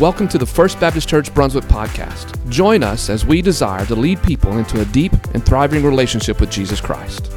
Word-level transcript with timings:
Welcome 0.00 0.28
to 0.28 0.38
the 0.38 0.46
First 0.46 0.80
Baptist 0.80 1.10
Church 1.10 1.34
Brunswick 1.34 1.64
podcast. 1.64 2.48
Join 2.48 2.82
us 2.82 3.10
as 3.10 3.26
we 3.26 3.42
desire 3.42 3.84
to 3.84 3.94
lead 3.94 4.22
people 4.22 4.56
into 4.56 4.80
a 4.80 4.86
deep 4.86 5.12
and 5.34 5.44
thriving 5.44 5.84
relationship 5.84 6.40
with 6.40 6.50
Jesus 6.50 6.80
Christ. 6.80 7.30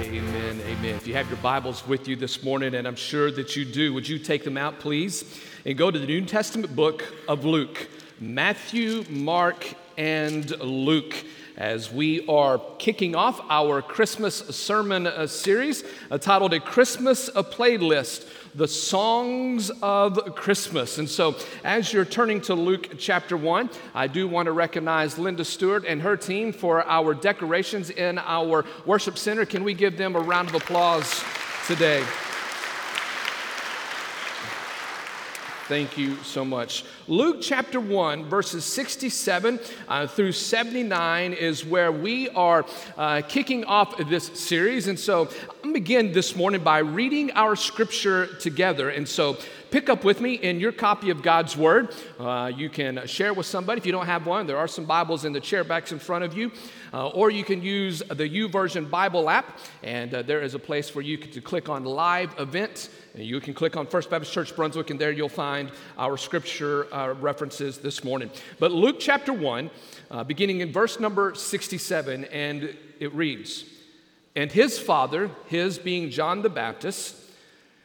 Amen. 0.00 0.60
Amen. 0.66 0.96
If 0.96 1.06
you 1.06 1.14
have 1.14 1.28
your 1.28 1.36
Bibles 1.36 1.86
with 1.86 2.08
you 2.08 2.16
this 2.16 2.42
morning, 2.42 2.74
and 2.74 2.88
I'm 2.88 2.96
sure 2.96 3.30
that 3.30 3.54
you 3.54 3.64
do, 3.64 3.94
would 3.94 4.08
you 4.08 4.18
take 4.18 4.42
them 4.42 4.56
out, 4.56 4.80
please, 4.80 5.40
and 5.64 5.78
go 5.78 5.92
to 5.92 5.98
the 6.00 6.06
New 6.06 6.24
Testament 6.24 6.74
book 6.74 7.04
of 7.28 7.44
Luke 7.44 7.86
Matthew, 8.18 9.04
Mark, 9.08 9.74
and 9.96 10.50
Luke 10.58 11.14
as 11.56 11.92
we 11.92 12.26
are 12.26 12.60
kicking 12.78 13.14
off 13.14 13.40
our 13.48 13.80
Christmas 13.82 14.36
sermon 14.36 15.06
uh, 15.06 15.28
series 15.28 15.84
uh, 16.10 16.18
titled 16.18 16.52
A 16.52 16.60
Christmas 16.60 17.28
a 17.34 17.44
Playlist 17.44 18.28
the 18.54 18.68
songs 18.68 19.70
of 19.82 20.34
Christmas. 20.34 20.98
And 20.98 21.08
so, 21.08 21.36
as 21.64 21.92
you're 21.92 22.04
turning 22.04 22.40
to 22.42 22.54
Luke 22.54 22.90
chapter 22.98 23.36
1, 23.36 23.70
I 23.94 24.06
do 24.06 24.28
want 24.28 24.46
to 24.46 24.52
recognize 24.52 25.18
Linda 25.18 25.44
Stewart 25.44 25.84
and 25.86 26.02
her 26.02 26.16
team 26.16 26.52
for 26.52 26.84
our 26.86 27.14
decorations 27.14 27.90
in 27.90 28.18
our 28.18 28.64
worship 28.86 29.18
center. 29.18 29.44
Can 29.44 29.64
we 29.64 29.74
give 29.74 29.96
them 29.96 30.16
a 30.16 30.20
round 30.20 30.48
of 30.48 30.54
applause 30.54 31.22
today? 31.66 32.04
Thank 35.68 35.98
you 35.98 36.16
so 36.22 36.46
much. 36.46 36.82
Luke 37.08 37.42
chapter 37.42 37.78
1, 37.78 38.24
verses 38.24 38.64
67 38.64 39.60
uh, 39.86 40.06
through 40.06 40.32
79 40.32 41.34
is 41.34 41.62
where 41.62 41.92
we 41.92 42.30
are 42.30 42.64
uh, 42.96 43.20
kicking 43.28 43.64
off 43.66 43.98
this 44.08 44.28
series. 44.28 44.88
And 44.88 44.98
so 44.98 45.28
I'm 45.62 45.74
begin 45.74 46.12
this 46.12 46.34
morning 46.34 46.64
by 46.64 46.78
reading 46.78 47.30
our 47.32 47.54
scripture 47.54 48.26
together. 48.36 48.88
And 48.88 49.06
so 49.06 49.36
pick 49.70 49.90
up 49.90 50.04
with 50.04 50.22
me 50.22 50.34
in 50.34 50.58
your 50.58 50.72
copy 50.72 51.10
of 51.10 51.20
God's 51.20 51.54
Word. 51.54 51.94
Uh, 52.18 52.50
you 52.56 52.70
can 52.70 53.06
share 53.06 53.34
with 53.34 53.44
somebody 53.44 53.78
if 53.78 53.84
you 53.84 53.92
don't 53.92 54.06
have 54.06 54.26
one. 54.26 54.46
There 54.46 54.56
are 54.56 54.66
some 54.66 54.86
Bibles 54.86 55.26
in 55.26 55.34
the 55.34 55.40
chair 55.40 55.64
backs 55.64 55.92
in 55.92 55.98
front 55.98 56.24
of 56.24 56.34
you. 56.34 56.50
Uh, 56.92 57.08
or 57.08 57.30
you 57.30 57.44
can 57.44 57.62
use 57.62 57.98
the 57.98 58.28
YouVersion 58.28 58.88
Bible 58.88 59.28
app, 59.28 59.58
and 59.82 60.14
uh, 60.14 60.22
there 60.22 60.40
is 60.40 60.54
a 60.54 60.58
place 60.58 60.94
where 60.94 61.04
you 61.04 61.18
to 61.18 61.40
click 61.42 61.68
on 61.68 61.84
live 61.84 62.34
event. 62.38 62.88
You 63.18 63.40
can 63.40 63.52
click 63.52 63.76
on 63.76 63.88
First 63.88 64.10
Baptist 64.10 64.32
Church 64.32 64.54
Brunswick, 64.54 64.90
and 64.90 65.00
there 65.00 65.10
you'll 65.10 65.28
find 65.28 65.72
our 65.96 66.16
scripture 66.16 66.86
uh, 66.94 67.14
references 67.14 67.78
this 67.78 68.04
morning. 68.04 68.30
But 68.60 68.70
Luke 68.70 68.96
chapter 69.00 69.32
1, 69.32 69.70
uh, 70.12 70.22
beginning 70.22 70.60
in 70.60 70.70
verse 70.70 71.00
number 71.00 71.34
67, 71.34 72.26
and 72.26 72.76
it 73.00 73.12
reads 73.12 73.64
And 74.36 74.52
his 74.52 74.78
father, 74.78 75.32
his 75.46 75.78
being 75.78 76.10
John 76.10 76.42
the 76.42 76.48
Baptist, 76.48 77.16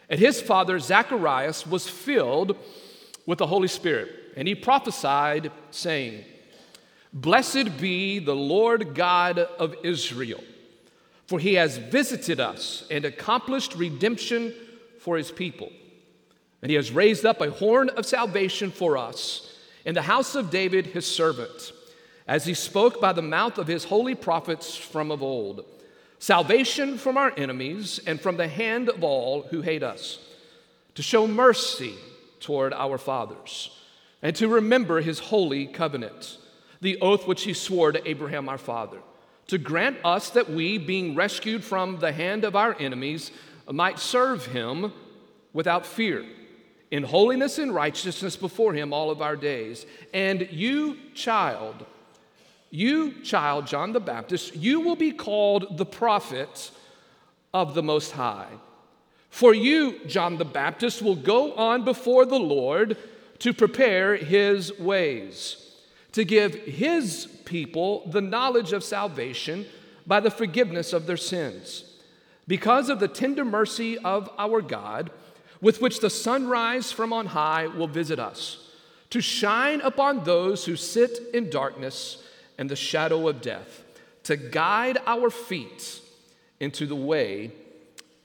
and 0.08 0.20
his 0.20 0.40
father, 0.40 0.78
Zacharias, 0.78 1.66
was 1.66 1.90
filled 1.90 2.56
with 3.26 3.40
the 3.40 3.48
Holy 3.48 3.68
Spirit, 3.68 4.10
and 4.38 4.48
he 4.48 4.54
prophesied, 4.54 5.52
saying, 5.72 6.26
Blessed 7.12 7.80
be 7.80 8.20
the 8.20 8.36
Lord 8.36 8.94
God 8.94 9.40
of 9.40 9.76
Israel, 9.84 10.44
for 11.26 11.40
he 11.40 11.56
has 11.56 11.78
visited 11.78 12.40
us 12.40 12.86
and 12.92 13.04
accomplished 13.04 13.74
redemption 13.74 14.54
for 15.04 15.18
his 15.18 15.32
people. 15.32 15.72
And 16.62 16.70
he 16.70 16.76
has 16.76 16.92
raised 16.92 17.26
up 17.26 17.42
a 17.42 17.52
horn 17.52 17.90
of 17.90 18.06
salvation 18.06 18.72
for 18.72 18.98
us 18.98 19.56
in 19.86 19.94
the 19.94 20.02
house 20.02 20.34
of 20.34 20.50
David, 20.50 20.88
his 20.88 21.06
servant, 21.06 21.74
as 22.28 22.46
he 22.46 22.54
spoke 22.54 23.02
by 23.02 23.12
the 23.12 23.22
mouth 23.22 23.58
of 23.58 23.68
his 23.68 23.84
holy 23.84 24.16
prophets 24.16 24.76
from 24.76 25.12
of 25.12 25.22
old 25.22 25.66
salvation 26.24 26.98
from 26.98 27.18
our 27.18 27.34
enemies 27.36 28.00
and 28.08 28.22
from 28.22 28.38
the 28.38 28.48
hand 28.48 28.88
of 28.88 29.04
all 29.04 29.42
who 29.50 29.60
hate 29.60 29.84
us, 29.84 30.20
to 30.96 31.04
show 31.04 31.28
mercy 31.28 31.96
toward 32.40 32.72
our 32.72 32.98
fathers, 32.98 33.78
and 34.22 34.34
to 34.34 34.48
remember 34.48 35.02
his 35.02 35.20
holy 35.20 35.68
covenant, 35.68 36.38
the 36.80 36.98
oath 37.02 37.28
which 37.28 37.44
he 37.44 37.54
swore 37.54 37.92
to 37.92 38.10
Abraham 38.10 38.48
our 38.48 38.58
father, 38.58 39.00
to 39.48 39.58
grant 39.58 39.98
us 40.06 40.30
that 40.30 40.50
we, 40.50 40.78
being 40.78 41.14
rescued 41.14 41.62
from 41.62 42.00
the 42.00 42.14
hand 42.14 42.46
of 42.46 42.56
our 42.56 42.74
enemies, 42.80 43.30
might 43.70 44.00
serve 44.00 44.46
him 44.46 44.94
without 45.54 45.86
fear, 45.86 46.26
in 46.92 47.04
holiness 47.04 47.58
and 47.58 47.74
righteousness 47.74 48.36
before 48.36 48.74
him 48.74 48.94
all 48.94 49.10
of 49.10 49.22
our 49.22 49.36
days. 49.36 49.86
And 50.14 50.48
you, 50.52 50.98
child, 51.14 51.86
you, 52.70 53.22
child 53.22 53.68
John 53.68 53.94
the 53.94 54.00
Baptist, 54.00 54.56
you 54.56 54.80
will 54.80 54.96
be 54.96 55.12
called 55.12 55.78
the 55.78 55.86
prophet 55.86 56.72
of 57.54 57.76
the 57.76 57.84
Most 57.84 58.12
High. 58.12 58.50
For 59.30 59.54
you, 59.54 60.00
John 60.06 60.38
the 60.38 60.46
Baptist, 60.46 61.02
will 61.02 61.16
go 61.16 61.54
on 61.54 61.86
before 61.86 62.26
the 62.26 62.40
Lord 62.40 62.98
to 63.40 63.54
prepare 63.54 64.16
his 64.16 64.78
ways, 64.80 65.58
to 66.12 66.24
give 66.24 66.54
his 66.54 67.28
people 67.46 68.08
the 68.12 68.22
knowledge 68.22 68.74
of 68.74 68.84
salvation 68.84 69.66
by 70.06 70.20
the 70.20 70.32
forgiveness 70.32 70.94
of 70.94 71.08
their 71.08 71.18
sins. 71.18 71.84
Because 72.48 72.90
of 72.90 73.00
the 73.00 73.08
tender 73.08 73.46
mercy 73.46 73.98
of 73.98 74.30
our 74.38 74.62
God, 74.62 75.12
with 75.64 75.82
which 75.82 76.02
the 76.02 76.10
sunrise 76.10 76.92
from 76.92 77.14
on 77.14 77.26
high 77.26 77.66
will 77.66 77.88
visit 77.88 78.20
us, 78.20 78.70
to 79.10 79.22
shine 79.22 79.80
upon 79.80 80.26
those 80.26 80.66
who 80.66 80.76
sit 80.76 81.18
in 81.34 81.50
darkness 81.50 82.22
and 82.58 82.70
the 82.70 82.76
shadow 82.76 83.30
of 83.30 83.42
death, 83.42 83.82
to 84.24 84.36
guide 84.36 84.98
our 85.08 85.30
feet 85.30 86.02
into 86.60 86.86
the 86.86 86.96
way 86.96 87.50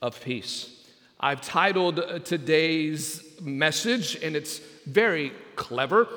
of 0.01 0.21
peace. 0.21 0.85
I've 1.17 1.39
titled 1.39 1.99
uh, 1.99 2.19
today's 2.19 3.23
message, 3.41 4.17
and 4.21 4.35
it's 4.35 4.59
very 4.85 5.31
clever 5.55 6.09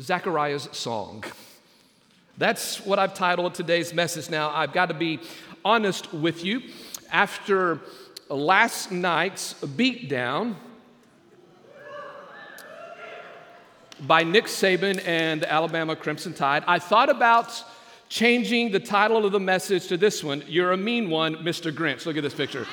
Zacharias' 0.00 0.68
Song. 0.72 1.22
That's 2.38 2.84
what 2.84 2.98
I've 2.98 3.14
titled 3.14 3.54
today's 3.54 3.94
message. 3.94 4.30
Now, 4.30 4.50
I've 4.50 4.72
got 4.72 4.86
to 4.86 4.94
be 4.94 5.20
honest 5.64 6.12
with 6.12 6.44
you. 6.44 6.62
After 7.12 7.80
last 8.36 8.92
night's 8.92 9.54
beatdown, 9.54 10.54
by 14.06 14.22
Nick 14.22 14.46
Saban 14.46 15.02
and 15.06 15.42
the 15.42 15.52
Alabama 15.52 15.94
Crimson 15.94 16.32
Tide, 16.32 16.64
I 16.66 16.78
thought 16.78 17.10
about 17.10 17.62
changing 18.08 18.72
the 18.72 18.80
title 18.80 19.24
of 19.24 19.32
the 19.32 19.40
message 19.40 19.86
to 19.88 19.96
this 19.96 20.24
one 20.24 20.42
You're 20.46 20.72
a 20.72 20.76
Mean 20.76 21.10
One, 21.10 21.36
Mr. 21.36 21.72
Grinch. 21.72 22.06
Look 22.06 22.16
at 22.16 22.22
this 22.22 22.34
picture. 22.34 22.66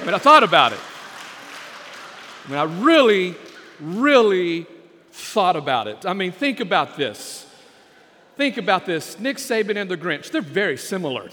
I 0.00 0.04
mean, 0.04 0.14
I 0.14 0.18
thought 0.18 0.42
about 0.42 0.72
it. 0.72 0.80
I 2.44 2.50
mean, 2.50 2.58
I 2.58 2.64
really, 2.64 3.36
really 3.80 4.66
thought 5.12 5.54
about 5.56 5.86
it. 5.86 6.04
I 6.04 6.12
mean, 6.12 6.32
think 6.32 6.60
about 6.60 6.96
this. 6.96 7.46
Think 8.36 8.56
about 8.56 8.84
this. 8.84 9.18
Nick 9.18 9.36
Saban 9.36 9.76
and 9.76 9.90
the 9.90 9.96
Grinch, 9.96 10.30
they're 10.30 10.40
very 10.40 10.76
similar. 10.76 11.30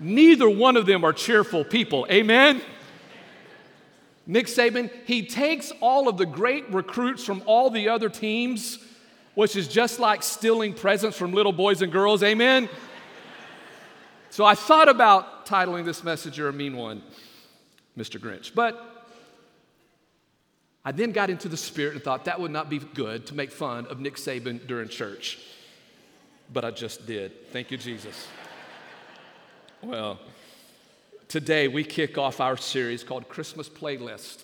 Neither 0.00 0.48
one 0.48 0.76
of 0.76 0.86
them 0.86 1.04
are 1.04 1.12
cheerful 1.12 1.62
people. 1.62 2.06
Amen? 2.10 2.62
Nick 4.26 4.46
Saban, 4.46 4.90
he 5.06 5.26
takes 5.26 5.72
all 5.80 6.08
of 6.08 6.16
the 6.16 6.24
great 6.24 6.72
recruits 6.72 7.24
from 7.24 7.42
all 7.46 7.68
the 7.68 7.88
other 7.88 8.08
teams, 8.08 8.78
which 9.34 9.56
is 9.56 9.68
just 9.68 10.00
like 10.00 10.22
stealing 10.22 10.72
presents 10.72 11.18
from 11.18 11.32
little 11.32 11.52
boys 11.52 11.82
and 11.82 11.92
girls. 11.92 12.22
Amen? 12.22 12.68
so 14.30 14.44
I 14.44 14.54
thought 14.54 14.88
about 14.88 15.46
titling 15.46 15.84
this 15.84 16.02
message, 16.02 16.38
You're 16.38 16.48
a 16.48 16.52
Mean 16.52 16.76
One, 16.76 17.02
Mr. 17.98 18.18
Grinch. 18.18 18.54
But 18.54 18.86
I 20.82 20.92
then 20.92 21.12
got 21.12 21.28
into 21.28 21.48
the 21.48 21.58
spirit 21.58 21.94
and 21.94 22.02
thought 22.02 22.24
that 22.24 22.40
would 22.40 22.50
not 22.50 22.70
be 22.70 22.78
good 22.78 23.26
to 23.26 23.34
make 23.34 23.50
fun 23.50 23.86
of 23.86 24.00
Nick 24.00 24.16
Saban 24.16 24.66
during 24.66 24.88
church. 24.88 25.38
But 26.52 26.64
I 26.64 26.70
just 26.70 27.06
did. 27.06 27.50
Thank 27.50 27.70
you, 27.70 27.76
Jesus. 27.76 28.26
Well, 29.82 30.18
Today, 31.30 31.68
we 31.68 31.84
kick 31.84 32.18
off 32.18 32.40
our 32.40 32.56
series 32.56 33.04
called 33.04 33.28
Christmas 33.28 33.68
Playlist 33.68 34.42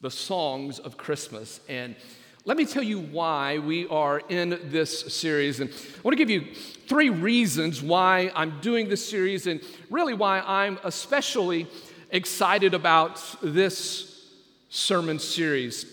The 0.00 0.12
Songs 0.12 0.78
of 0.78 0.96
Christmas. 0.96 1.58
And 1.68 1.96
let 2.44 2.56
me 2.56 2.64
tell 2.64 2.84
you 2.84 3.00
why 3.00 3.58
we 3.58 3.88
are 3.88 4.22
in 4.28 4.60
this 4.66 5.12
series. 5.12 5.58
And 5.58 5.70
I 5.70 6.00
want 6.04 6.16
to 6.16 6.24
give 6.24 6.30
you 6.30 6.54
three 6.86 7.10
reasons 7.10 7.82
why 7.82 8.30
I'm 8.36 8.60
doing 8.60 8.88
this 8.88 9.04
series 9.04 9.48
and 9.48 9.60
really 9.90 10.14
why 10.14 10.38
I'm 10.38 10.78
especially 10.84 11.66
excited 12.10 12.74
about 12.74 13.20
this 13.42 14.30
sermon 14.70 15.18
series. 15.18 15.84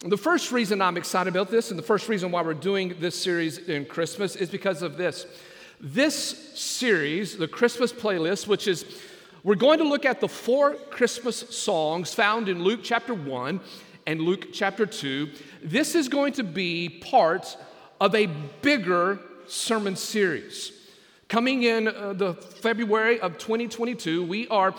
The 0.00 0.16
first 0.16 0.52
reason 0.52 0.80
I'm 0.80 0.96
excited 0.96 1.28
about 1.34 1.50
this, 1.50 1.68
and 1.68 1.78
the 1.78 1.84
first 1.84 2.08
reason 2.08 2.30
why 2.30 2.40
we're 2.40 2.54
doing 2.54 2.96
this 2.98 3.14
series 3.14 3.58
in 3.58 3.84
Christmas, 3.84 4.36
is 4.36 4.48
because 4.48 4.80
of 4.80 4.96
this. 4.96 5.26
This 5.80 6.58
series, 6.58 7.36
the 7.36 7.48
Christmas 7.48 7.92
playlist, 7.92 8.46
which 8.46 8.68
is 8.68 8.84
we're 9.42 9.54
going 9.54 9.78
to 9.78 9.84
look 9.84 10.04
at 10.04 10.20
the 10.20 10.28
four 10.28 10.74
Christmas 10.90 11.36
songs 11.56 12.14
found 12.14 12.48
in 12.48 12.62
Luke 12.62 12.80
chapter 12.82 13.12
1 13.12 13.60
and 14.06 14.20
Luke 14.20 14.52
chapter 14.52 14.86
2. 14.86 15.30
This 15.62 15.94
is 15.94 16.08
going 16.08 16.32
to 16.34 16.44
be 16.44 16.88
part 16.88 17.56
of 18.00 18.14
a 18.14 18.26
bigger 18.62 19.18
sermon 19.46 19.96
series 19.96 20.72
coming 21.34 21.64
in 21.64 21.88
uh, 21.88 22.12
the 22.12 22.34
February 22.34 23.18
of 23.18 23.38
2022, 23.38 24.24
we 24.24 24.46
are 24.48 24.72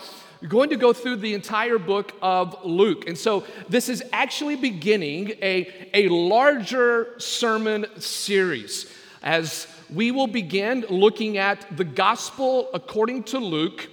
going 0.48 0.70
to 0.70 0.76
go 0.76 0.90
through 0.90 1.16
the 1.16 1.34
entire 1.34 1.78
book 1.78 2.12
of 2.22 2.56
Luke. 2.64 3.06
And 3.06 3.18
so 3.18 3.44
this 3.68 3.90
is 3.90 4.02
actually 4.10 4.56
beginning 4.56 5.32
a, 5.42 5.90
a 5.92 6.08
larger 6.08 7.18
sermon 7.18 7.84
series 8.00 8.90
as 9.22 9.66
we 9.92 10.10
will 10.10 10.26
begin 10.26 10.84
looking 10.88 11.38
at 11.38 11.76
the 11.76 11.84
gospel 11.84 12.68
according 12.74 13.24
to 13.24 13.38
Luke 13.38 13.88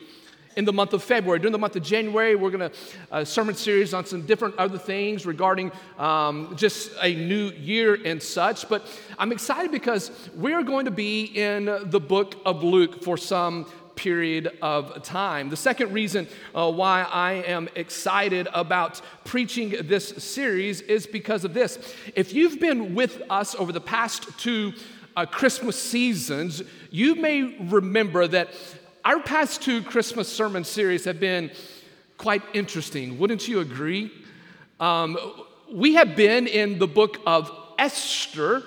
in 0.55 0.65
the 0.65 0.73
month 0.73 0.93
of 0.93 1.03
February. 1.03 1.39
During 1.39 1.51
the 1.51 1.59
month 1.59 1.75
of 1.75 1.83
January, 1.83 2.35
we're 2.35 2.51
going 2.51 2.71
to 2.71 2.77
a 3.11 3.15
uh, 3.15 3.25
sermon 3.25 3.55
series 3.55 3.93
on 3.93 4.05
some 4.05 4.21
different 4.23 4.55
other 4.57 4.77
things 4.77 5.25
regarding 5.25 5.71
um, 5.97 6.53
just 6.55 6.91
a 7.01 7.13
new 7.13 7.49
year 7.51 7.97
and 8.05 8.21
such. 8.21 8.69
But 8.69 8.87
I'm 9.17 9.31
excited 9.31 9.71
because 9.71 10.11
we're 10.35 10.63
going 10.63 10.85
to 10.85 10.91
be 10.91 11.23
in 11.23 11.65
the 11.65 11.99
book 11.99 12.35
of 12.45 12.63
Luke 12.63 13.03
for 13.03 13.17
some 13.17 13.65
period 13.95 14.57
of 14.61 15.03
time. 15.03 15.49
The 15.49 15.57
second 15.57 15.93
reason 15.93 16.27
uh, 16.55 16.71
why 16.71 17.03
I 17.03 17.33
am 17.33 17.69
excited 17.75 18.47
about 18.53 19.01
preaching 19.23 19.75
this 19.83 20.09
series 20.09 20.81
is 20.81 21.05
because 21.05 21.45
of 21.45 21.53
this. 21.53 21.93
If 22.15 22.33
you've 22.33 22.59
been 22.59 22.95
with 22.95 23.21
us 23.29 23.55
over 23.55 23.71
the 23.71 23.81
past 23.81 24.27
two 24.39 24.73
uh, 25.15 25.25
Christmas 25.25 25.81
seasons, 25.81 26.63
you 26.89 27.15
may 27.15 27.57
remember 27.59 28.27
that 28.27 28.49
our 29.05 29.19
past 29.19 29.61
two 29.61 29.81
Christmas 29.83 30.27
sermon 30.27 30.63
series 30.63 31.05
have 31.05 31.19
been 31.19 31.51
quite 32.17 32.41
interesting. 32.53 33.17
Wouldn't 33.19 33.47
you 33.47 33.59
agree? 33.59 34.11
Um, 34.79 35.17
we 35.71 35.95
have 35.95 36.15
been 36.15 36.47
in 36.47 36.79
the 36.79 36.87
book 36.87 37.19
of 37.25 37.51
Esther 37.77 38.63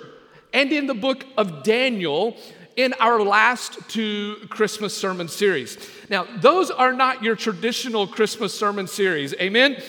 and 0.53 0.71
in 0.71 0.87
the 0.87 0.93
book 0.93 1.25
of 1.37 1.63
Daniel 1.63 2.37
in 2.75 2.93
our 2.99 3.21
last 3.21 3.79
two 3.89 4.35
Christmas 4.49 4.95
sermon 4.95 5.27
series. 5.27 5.77
Now, 6.09 6.27
those 6.37 6.69
are 6.69 6.93
not 6.93 7.23
your 7.23 7.35
traditional 7.35 8.05
Christmas 8.05 8.53
sermon 8.53 8.87
series. 8.87 9.33
Amen? 9.35 9.81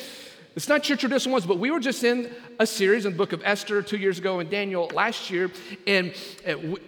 It's 0.59 0.69
not 0.69 0.89
your 0.89 0.99
traditional 0.99 1.35
ones, 1.35 1.47
but 1.47 1.61
we 1.61 1.71
were 1.71 1.79
just 1.79 2.03
in 2.03 2.35
a 2.59 2.67
series 2.67 3.07
in 3.07 3.13
the 3.13 3.17
book 3.17 3.33
of 3.33 3.43
Esther 3.45 3.81
two 3.81 3.97
years 3.97 4.19
ago 4.19 4.41
and 4.41 4.51
Daniel 4.51 4.91
last 4.93 5.31
year, 5.31 5.53
and 5.87 6.13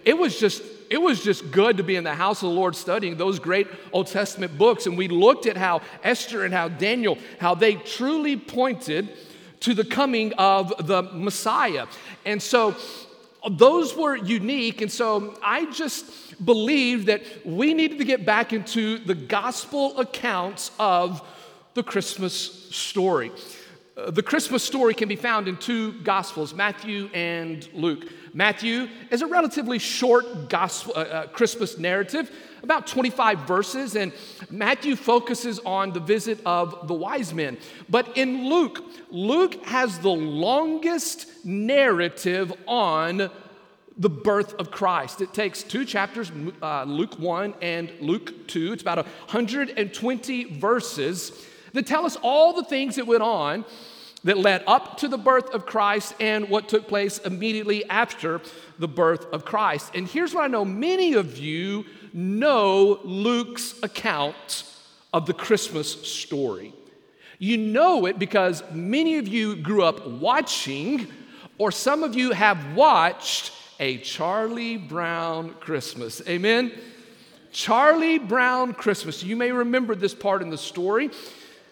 it 0.03 0.17
was 0.17 0.37
just 0.37 0.61
it 0.89 1.01
was 1.01 1.23
just 1.23 1.51
good 1.51 1.77
to 1.77 1.83
be 1.83 1.95
in 1.95 2.03
the 2.03 2.13
house 2.13 2.43
of 2.43 2.49
the 2.49 2.53
Lord 2.53 2.75
studying 2.75 3.15
those 3.15 3.39
great 3.39 3.67
Old 3.93 4.07
Testament 4.07 4.57
books. 4.57 4.87
And 4.87 4.97
we 4.97 5.07
looked 5.07 5.45
at 5.45 5.55
how 5.55 5.79
Esther 6.03 6.43
and 6.43 6.53
how 6.53 6.67
Daniel, 6.67 7.17
how 7.39 7.55
they 7.55 7.75
truly 7.75 8.35
pointed 8.35 9.07
to 9.61 9.73
the 9.73 9.85
coming 9.85 10.33
of 10.33 10.73
the 10.85 11.03
Messiah. 11.03 11.87
And 12.25 12.43
so 12.43 12.75
those 13.49 13.95
were 13.95 14.17
unique. 14.17 14.81
And 14.81 14.91
so 14.91 15.39
I 15.41 15.71
just 15.71 16.45
believed 16.45 17.05
that 17.05 17.21
we 17.45 17.73
needed 17.73 17.99
to 17.99 18.03
get 18.03 18.25
back 18.25 18.51
into 18.51 18.97
the 18.97 19.15
gospel 19.15 19.97
accounts 19.97 20.71
of 20.77 21.25
the 21.73 21.83
Christmas 21.83 22.35
story. 22.75 23.31
Uh, 23.97 24.09
the 24.09 24.23
Christmas 24.23 24.63
story 24.63 24.93
can 24.93 25.09
be 25.09 25.17
found 25.17 25.49
in 25.49 25.57
two 25.57 25.93
gospels, 26.01 26.53
Matthew 26.53 27.09
and 27.13 27.67
Luke. 27.73 28.05
Matthew 28.33 28.87
is 29.09 29.21
a 29.21 29.27
relatively 29.27 29.79
short 29.79 30.49
gospel, 30.49 30.93
uh, 30.95 30.99
uh, 30.99 31.27
Christmas 31.27 31.77
narrative, 31.77 32.31
about 32.63 32.87
25 32.87 33.39
verses, 33.39 33.97
and 33.97 34.13
Matthew 34.49 34.95
focuses 34.95 35.59
on 35.65 35.91
the 35.91 35.99
visit 35.99 36.39
of 36.45 36.87
the 36.87 36.93
wise 36.93 37.33
men. 37.33 37.57
But 37.89 38.17
in 38.17 38.45
Luke, 38.47 38.81
Luke 39.09 39.65
has 39.65 39.99
the 39.99 40.09
longest 40.09 41.25
narrative 41.43 42.53
on 42.67 43.29
the 43.97 44.09
birth 44.09 44.53
of 44.53 44.71
Christ. 44.71 45.19
It 45.19 45.33
takes 45.33 45.63
two 45.63 45.83
chapters, 45.83 46.31
uh, 46.61 46.85
Luke 46.85 47.19
1 47.19 47.55
and 47.61 47.91
Luke 47.99 48.47
2. 48.47 48.71
It's 48.71 48.81
about 48.81 48.99
120 48.99 50.59
verses 50.59 51.45
that 51.73 51.87
tell 51.87 52.05
us 52.05 52.17
all 52.21 52.53
the 52.53 52.63
things 52.63 52.95
that 52.95 53.07
went 53.07 53.23
on 53.23 53.65
that 54.23 54.37
led 54.37 54.63
up 54.67 54.97
to 54.97 55.07
the 55.07 55.17
birth 55.17 55.49
of 55.53 55.65
Christ 55.65 56.13
and 56.19 56.49
what 56.49 56.69
took 56.69 56.87
place 56.87 57.17
immediately 57.19 57.83
after 57.89 58.41
the 58.77 58.87
birth 58.87 59.25
of 59.33 59.45
Christ. 59.45 59.91
And 59.95 60.07
here's 60.07 60.33
what 60.33 60.43
I 60.43 60.47
know 60.47 60.63
many 60.63 61.13
of 61.13 61.37
you 61.37 61.85
know 62.13 62.99
Luke's 63.03 63.81
account 63.81 64.65
of 65.13 65.25
the 65.25 65.33
Christmas 65.33 66.07
story. 66.07 66.73
You 67.39 67.57
know 67.57 68.05
it 68.05 68.19
because 68.19 68.63
many 68.71 69.17
of 69.17 69.27
you 69.27 69.55
grew 69.55 69.83
up 69.83 70.07
watching, 70.07 71.07
or 71.57 71.71
some 71.71 72.03
of 72.03 72.15
you 72.15 72.31
have 72.31 72.75
watched 72.75 73.53
a 73.79 73.97
Charlie 73.97 74.77
Brown 74.77 75.55
Christmas. 75.55 76.21
Amen? 76.27 76.71
Charlie 77.51 78.19
Brown 78.19 78.73
Christmas. 78.73 79.23
You 79.23 79.35
may 79.35 79.51
remember 79.51 79.95
this 79.95 80.13
part 80.13 80.43
in 80.43 80.51
the 80.51 80.57
story. 80.57 81.09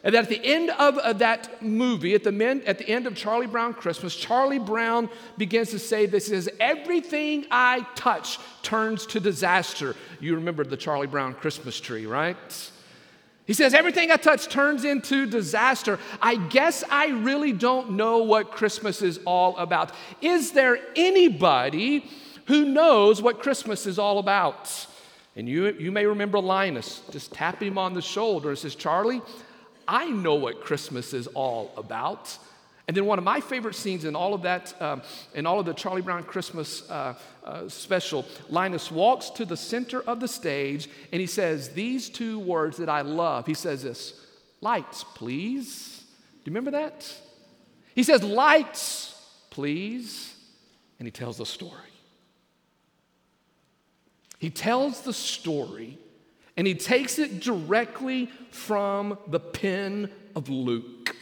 And 0.03 0.15
that 0.15 0.23
at 0.23 0.29
the 0.29 0.43
end 0.43 0.69
of, 0.69 1.19
that 1.19 1.61
movie, 1.61 2.15
at 2.15 2.23
the, 2.23 2.31
men, 2.31 2.61
at 2.65 2.77
the 2.77 2.87
end 2.87 3.05
of 3.05 3.15
Charlie 3.15 3.47
Brown 3.47 3.73
Christmas, 3.73 4.15
Charlie 4.15 4.59
Brown 4.59 5.09
begins 5.37 5.71
to 5.71 5.79
say 5.79 6.05
this. 6.05 6.27
Says, 6.27 6.49
Everything 6.59 7.45
I 7.51 7.85
touch 7.95 8.39
turns 8.61 9.05
to 9.07 9.19
disaster. 9.19 9.95
You 10.21 10.35
remember 10.35 10.63
the 10.63 10.77
Charlie 10.77 11.07
Brown 11.07 11.33
Christmas 11.33 11.79
tree, 11.79 12.05
right? 12.05 12.37
He 13.45 13.53
says, 13.53 13.73
Everything 13.73 14.09
I 14.09 14.15
touch 14.15 14.47
turns 14.47 14.85
into 14.85 15.25
disaster. 15.25 15.99
I 16.21 16.35
guess 16.35 16.83
I 16.89 17.07
really 17.07 17.51
don't 17.51 17.91
know 17.91 18.19
what 18.19 18.51
Christmas 18.51 19.01
is 19.01 19.19
all 19.25 19.57
about. 19.57 19.91
Is 20.21 20.51
there 20.53 20.79
anybody 20.95 22.09
who 22.45 22.65
knows 22.65 23.21
what 23.21 23.41
Christmas 23.41 23.85
is 23.85 23.99
all 23.99 24.19
about? 24.19 24.87
And 25.35 25.47
you, 25.47 25.71
you 25.73 25.91
may 25.91 26.05
remember 26.05 26.39
Linus 26.39 27.01
just 27.11 27.33
tapping 27.33 27.69
him 27.69 27.77
on 27.77 27.93
the 27.93 28.01
shoulder 28.01 28.49
and 28.49 28.57
says, 28.57 28.75
Charlie, 28.75 29.21
I 29.89 30.05
know 30.05 30.35
what 30.35 30.61
Christmas 30.61 31.15
is 31.15 31.25
all 31.25 31.73
about. 31.75 32.37
And 32.87 32.95
then 32.95 33.05
one 33.05 33.17
of 33.17 33.23
my 33.23 33.39
favorite 33.39 33.73
scenes 33.73 34.05
in 34.05 34.15
all 34.15 34.35
of 34.35 34.43
that, 34.43 34.79
um, 34.79 35.01
in 35.33 35.47
all 35.47 35.59
of 35.59 35.65
the 35.65 35.73
Charlie 35.73 36.03
Brown 36.03 36.23
Christmas 36.23 36.87
uh, 36.91 37.15
uh, 37.43 37.67
special, 37.67 38.23
Linus 38.49 38.91
walks 38.91 39.31
to 39.31 39.45
the 39.45 39.57
center 39.57 40.01
of 40.01 40.19
the 40.19 40.27
stage 40.27 40.89
and 41.11 41.19
he 41.19 41.25
says 41.25 41.69
these 41.69 42.07
two 42.07 42.37
words 42.37 42.77
that 42.77 42.87
I 42.87 43.01
love. 43.01 43.47
He 43.47 43.55
says 43.55 43.81
this, 43.81 44.13
lights, 44.61 45.03
please. 45.15 46.03
Do 46.43 46.51
you 46.51 46.55
remember 46.55 46.71
that? 46.71 47.11
He 47.95 48.03
says, 48.03 48.23
lights, 48.23 49.19
please. 49.49 50.35
And 50.99 51.07
he 51.07 51.11
tells 51.11 51.37
the 51.37 51.47
story. 51.47 51.73
He 54.37 54.51
tells 54.51 55.01
the 55.01 55.13
story 55.13 55.97
and 56.59 56.67
he 56.67 56.75
takes 56.75 57.19
it 57.19 57.39
directly 57.39 58.25
from 58.51 59.17
the 59.27 59.39
pen 59.39 60.11
of 60.35 60.49
Luke. 60.49 61.15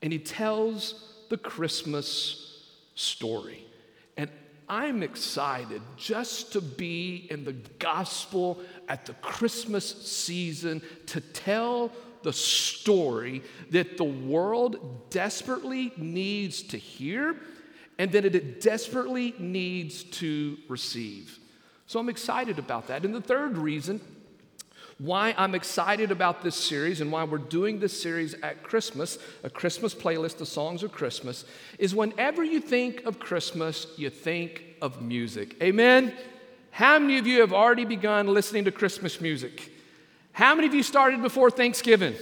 And 0.00 0.10
he 0.10 0.18
tells 0.18 1.18
the 1.28 1.36
Christmas 1.36 2.64
story. 2.94 3.62
And 4.16 4.30
I'm 4.70 5.02
excited 5.02 5.82
just 5.98 6.54
to 6.54 6.62
be 6.62 7.26
in 7.30 7.44
the 7.44 7.52
gospel 7.52 8.60
at 8.88 9.04
the 9.04 9.12
Christmas 9.12 9.84
season 10.10 10.80
to 11.08 11.20
tell 11.20 11.92
the 12.22 12.32
story 12.32 13.42
that 13.68 13.98
the 13.98 14.04
world 14.04 15.10
desperately 15.10 15.92
needs 15.98 16.62
to 16.62 16.78
hear 16.78 17.36
and 17.98 18.10
that 18.12 18.24
it 18.24 18.62
desperately 18.62 19.34
needs 19.38 20.04
to 20.04 20.56
receive. 20.70 21.38
So 21.90 21.98
I'm 21.98 22.08
excited 22.08 22.60
about 22.60 22.86
that. 22.86 23.04
And 23.04 23.12
the 23.12 23.20
third 23.20 23.58
reason 23.58 24.00
why 24.98 25.34
I'm 25.36 25.56
excited 25.56 26.12
about 26.12 26.40
this 26.40 26.54
series 26.54 27.00
and 27.00 27.10
why 27.10 27.24
we're 27.24 27.38
doing 27.38 27.80
this 27.80 28.00
series 28.00 28.34
at 28.44 28.62
Christmas, 28.62 29.18
a 29.42 29.50
Christmas 29.50 29.92
playlist 29.92 30.38
the 30.38 30.46
songs 30.46 30.84
of 30.84 30.92
Christmas, 30.92 31.44
is 31.80 31.92
whenever 31.92 32.44
you 32.44 32.60
think 32.60 33.04
of 33.06 33.18
Christmas, 33.18 33.88
you 33.96 34.08
think 34.08 34.62
of 34.80 35.02
music. 35.02 35.56
Amen? 35.60 36.14
How 36.70 36.96
many 37.00 37.18
of 37.18 37.26
you 37.26 37.40
have 37.40 37.52
already 37.52 37.84
begun 37.84 38.28
listening 38.28 38.66
to 38.66 38.70
Christmas 38.70 39.20
music? 39.20 39.72
How 40.30 40.54
many 40.54 40.68
of 40.68 40.74
you 40.74 40.84
started 40.84 41.22
before 41.22 41.50
Thanksgiving? 41.50 42.14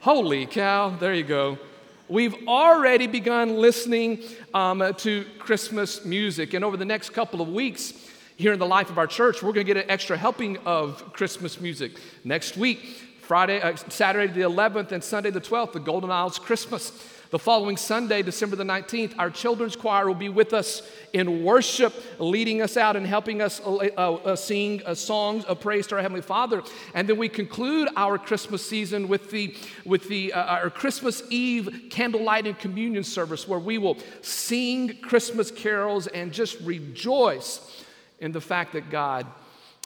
Holy 0.00 0.46
cow, 0.46 0.88
there 0.88 1.14
you 1.14 1.22
go. 1.22 1.60
We've 2.08 2.48
already 2.48 3.06
begun 3.06 3.54
listening 3.54 4.24
um, 4.52 4.94
to 4.96 5.24
Christmas 5.38 6.04
music, 6.04 6.54
and 6.54 6.64
over 6.64 6.76
the 6.76 6.84
next 6.84 7.10
couple 7.10 7.40
of 7.40 7.50
weeks, 7.50 8.09
here 8.40 8.54
in 8.54 8.58
the 8.58 8.66
life 8.66 8.88
of 8.88 8.96
our 8.96 9.06
church, 9.06 9.42
we're 9.42 9.52
going 9.52 9.66
to 9.66 9.74
get 9.74 9.84
an 9.84 9.90
extra 9.90 10.16
helping 10.16 10.56
of 10.64 11.12
Christmas 11.12 11.60
music. 11.60 12.00
Next 12.24 12.56
week, 12.56 12.78
Friday, 13.20 13.60
uh, 13.60 13.76
Saturday 13.76 14.32
the 14.32 14.40
11th 14.40 14.92
and 14.92 15.04
Sunday 15.04 15.28
the 15.28 15.42
12th, 15.42 15.72
the 15.72 15.78
Golden 15.78 16.10
Isles 16.10 16.38
Christmas. 16.38 16.90
The 17.28 17.38
following 17.38 17.76
Sunday, 17.76 18.22
December 18.22 18.56
the 18.56 18.64
19th, 18.64 19.12
our 19.18 19.28
children's 19.28 19.76
choir 19.76 20.06
will 20.06 20.14
be 20.14 20.30
with 20.30 20.54
us 20.54 20.82
in 21.12 21.44
worship, 21.44 21.92
leading 22.18 22.62
us 22.62 22.78
out 22.78 22.96
and 22.96 23.06
helping 23.06 23.42
us 23.42 23.60
uh, 23.60 23.74
uh, 23.76 24.14
uh 24.14 24.36
sing 24.36 24.80
uh, 24.86 24.94
songs 24.94 25.44
of 25.44 25.60
praise 25.60 25.86
to 25.88 25.96
our 25.96 26.00
Heavenly 26.00 26.22
Father. 26.22 26.62
And 26.94 27.06
then 27.06 27.18
we 27.18 27.28
conclude 27.28 27.90
our 27.94 28.16
Christmas 28.16 28.66
season 28.66 29.06
with, 29.06 29.30
the, 29.30 29.54
with 29.84 30.08
the, 30.08 30.32
uh, 30.32 30.44
our 30.44 30.70
Christmas 30.70 31.22
Eve 31.28 31.88
candlelight 31.90 32.46
and 32.46 32.58
communion 32.58 33.04
service, 33.04 33.46
where 33.46 33.60
we 33.60 33.76
will 33.76 33.98
sing 34.22 34.96
Christmas 35.02 35.50
carols 35.50 36.06
and 36.06 36.32
just 36.32 36.58
rejoice 36.62 37.84
in 38.20 38.32
the 38.32 38.40
fact 38.40 38.74
that 38.74 38.90
God 38.90 39.26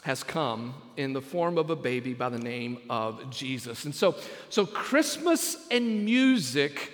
has 0.03 0.23
come 0.23 0.75
in 0.99 1.15
the 1.15 1.23
form 1.23 1.57
of 1.57 1.71
a 1.71 1.77
baby 1.77 2.13
by 2.13 2.29
the 2.29 2.39
name 2.39 2.79
of 2.91 3.31
Jesus. 3.31 3.87
And 3.87 3.95
so, 3.95 4.15
so 4.51 4.67
Christmas 4.67 5.57
and 5.71 6.05
music, 6.05 6.93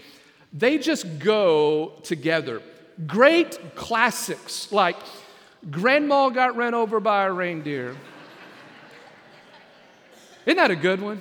they 0.53 0.79
just 0.79 1.19
go 1.19 1.95
together. 2.05 2.63
Great 3.07 3.75
classics 3.75 4.71
like 4.71 4.97
Grandma 5.71 6.29
Got 6.29 6.57
Ran 6.57 6.73
Over 6.73 7.01
by 7.01 7.25
a 7.25 7.33
Reindeer. 7.33 7.97
Isn't 10.47 10.57
that 10.57 10.71
a 10.71 10.77
good 10.77 11.01
one? 11.01 11.21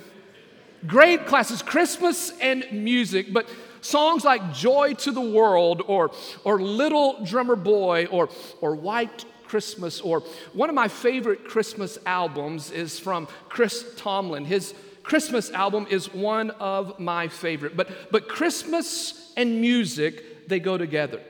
Great 0.86 1.26
classics, 1.26 1.60
Christmas 1.60 2.32
and 2.40 2.66
music, 2.72 3.32
but 3.32 3.48
songs 3.80 4.24
like 4.24 4.52
Joy 4.52 4.94
to 4.94 5.10
the 5.10 5.20
World 5.20 5.82
or, 5.86 6.12
or 6.44 6.60
Little 6.60 7.24
Drummer 7.24 7.56
Boy 7.56 8.06
or, 8.06 8.28
or 8.60 8.76
White 8.76 9.24
Christmas, 9.50 10.00
or 10.00 10.20
one 10.52 10.68
of 10.68 10.76
my 10.76 10.86
favorite 10.86 11.44
Christmas 11.44 11.98
albums 12.06 12.70
is 12.70 13.00
from 13.00 13.26
Chris 13.48 13.84
Tomlin. 13.96 14.44
His 14.44 14.74
Christmas 15.02 15.50
album 15.50 15.88
is 15.90 16.14
one 16.14 16.50
of 16.52 17.00
my 17.00 17.26
favorite. 17.26 17.76
But, 17.76 18.12
but 18.12 18.28
Christmas 18.28 19.32
and 19.36 19.60
music, 19.60 20.46
they 20.46 20.60
go 20.60 20.78
together. 20.78 21.20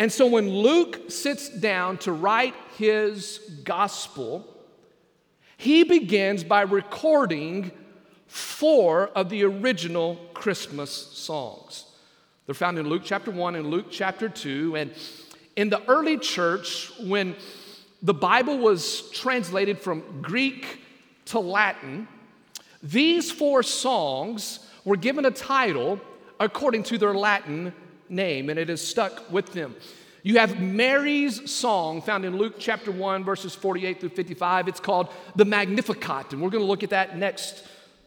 And 0.00 0.10
so 0.10 0.26
when 0.26 0.48
Luke 0.48 1.12
sits 1.12 1.48
down 1.48 1.98
to 1.98 2.10
write 2.10 2.54
his 2.76 3.38
gospel, 3.62 4.44
he 5.56 5.84
begins 5.84 6.42
by 6.42 6.62
recording 6.62 7.70
four 8.26 9.10
of 9.10 9.28
the 9.28 9.44
original 9.44 10.16
Christmas 10.34 10.90
songs. 10.90 11.84
They're 12.46 12.54
found 12.56 12.80
in 12.80 12.88
Luke 12.88 13.02
chapter 13.04 13.30
1 13.30 13.54
and 13.54 13.68
Luke 13.68 13.86
chapter 13.92 14.28
2. 14.28 14.74
And 14.74 14.90
in 15.56 15.70
the 15.70 15.82
early 15.88 16.18
church, 16.18 16.92
when 17.00 17.36
the 18.02 18.14
Bible 18.14 18.58
was 18.58 19.10
translated 19.10 19.78
from 19.78 20.02
Greek 20.20 20.80
to 21.26 21.38
Latin, 21.38 22.08
these 22.82 23.30
four 23.30 23.62
songs 23.62 24.60
were 24.84 24.96
given 24.96 25.24
a 25.24 25.30
title 25.30 26.00
according 26.38 26.82
to 26.84 26.98
their 26.98 27.14
Latin 27.14 27.72
name, 28.08 28.50
and 28.50 28.58
it 28.58 28.68
has 28.68 28.86
stuck 28.86 29.30
with 29.30 29.52
them. 29.52 29.74
You 30.22 30.38
have 30.38 30.60
Mary's 30.60 31.50
song 31.50 32.00
found 32.02 32.24
in 32.24 32.36
Luke 32.36 32.54
chapter 32.58 32.90
1, 32.90 33.24
verses 33.24 33.54
48 33.54 34.00
through 34.00 34.08
55. 34.10 34.68
It's 34.68 34.80
called 34.80 35.08
the 35.36 35.44
Magnificat, 35.44 36.32
and 36.32 36.42
we're 36.42 36.50
going 36.50 36.62
to 36.62 36.68
look 36.68 36.82
at 36.82 36.90
that 36.90 37.16
next 37.16 37.64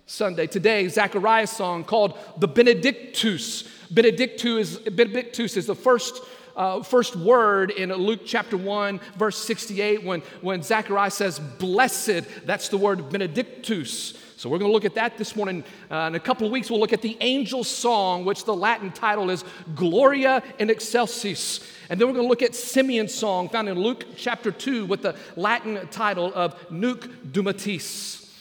Sunday. 0.08 0.48
Today, 0.48 0.88
Zacharias' 0.88 1.52
song 1.52 1.84
called 1.84 2.18
the 2.38 2.48
Benedictus. 2.48 3.64
Benedictus 3.92 4.78
is, 4.78 4.78
Benedictus 4.80 5.58
is 5.58 5.68
the 5.68 5.76
first 5.76 6.22
uh, 6.58 6.84
first 6.84 7.16
word 7.16 7.72
in 7.72 7.94
Luke 7.94 8.22
chapter 8.26 8.58
1, 8.58 9.00
verse 9.16 9.38
68, 9.38 10.04
when, 10.04 10.22
when 10.42 10.64
Zechariah 10.64 11.12
says, 11.12 11.40
Blessed, 11.40 12.24
that's 12.46 12.70
the 12.70 12.78
word 12.78 13.10
benedictus. 13.10 14.18
So 14.38 14.50
we're 14.50 14.60
going 14.60 14.70
to 14.70 14.74
look 14.74 14.86
at 14.86 14.96
that 14.96 15.18
this 15.18 15.36
morning. 15.36 15.64
Uh, 15.90 16.08
in 16.10 16.16
a 16.16 16.20
couple 16.20 16.46
of 16.46 16.52
weeks, 16.52 16.70
we'll 16.70 16.80
look 16.80 16.94
at 16.94 17.02
the 17.02 17.18
angel 17.22 17.64
song, 17.64 18.26
which 18.26 18.44
the 18.46 18.56
Latin 18.56 18.92
title 18.92 19.30
is 19.30 19.44
Gloria 19.74 20.44
in 20.60 20.70
Excelsis. 20.70 21.60
And 21.90 22.00
then 22.00 22.08
we're 22.08 22.14
going 22.14 22.26
to 22.26 22.30
look 22.30 22.44
at 22.44 22.54
Simeon's 22.54 23.14
song, 23.14 23.50
found 23.50 23.70
in 23.70 23.80
Luke 23.80 24.06
chapter 24.16 24.52
2, 24.52 24.86
with 24.86 25.02
the 25.02 25.16
Latin 25.36 25.88
title 25.90 26.32
of 26.36 26.72
Nunc 26.72 27.32
Dimittis. 27.32 28.32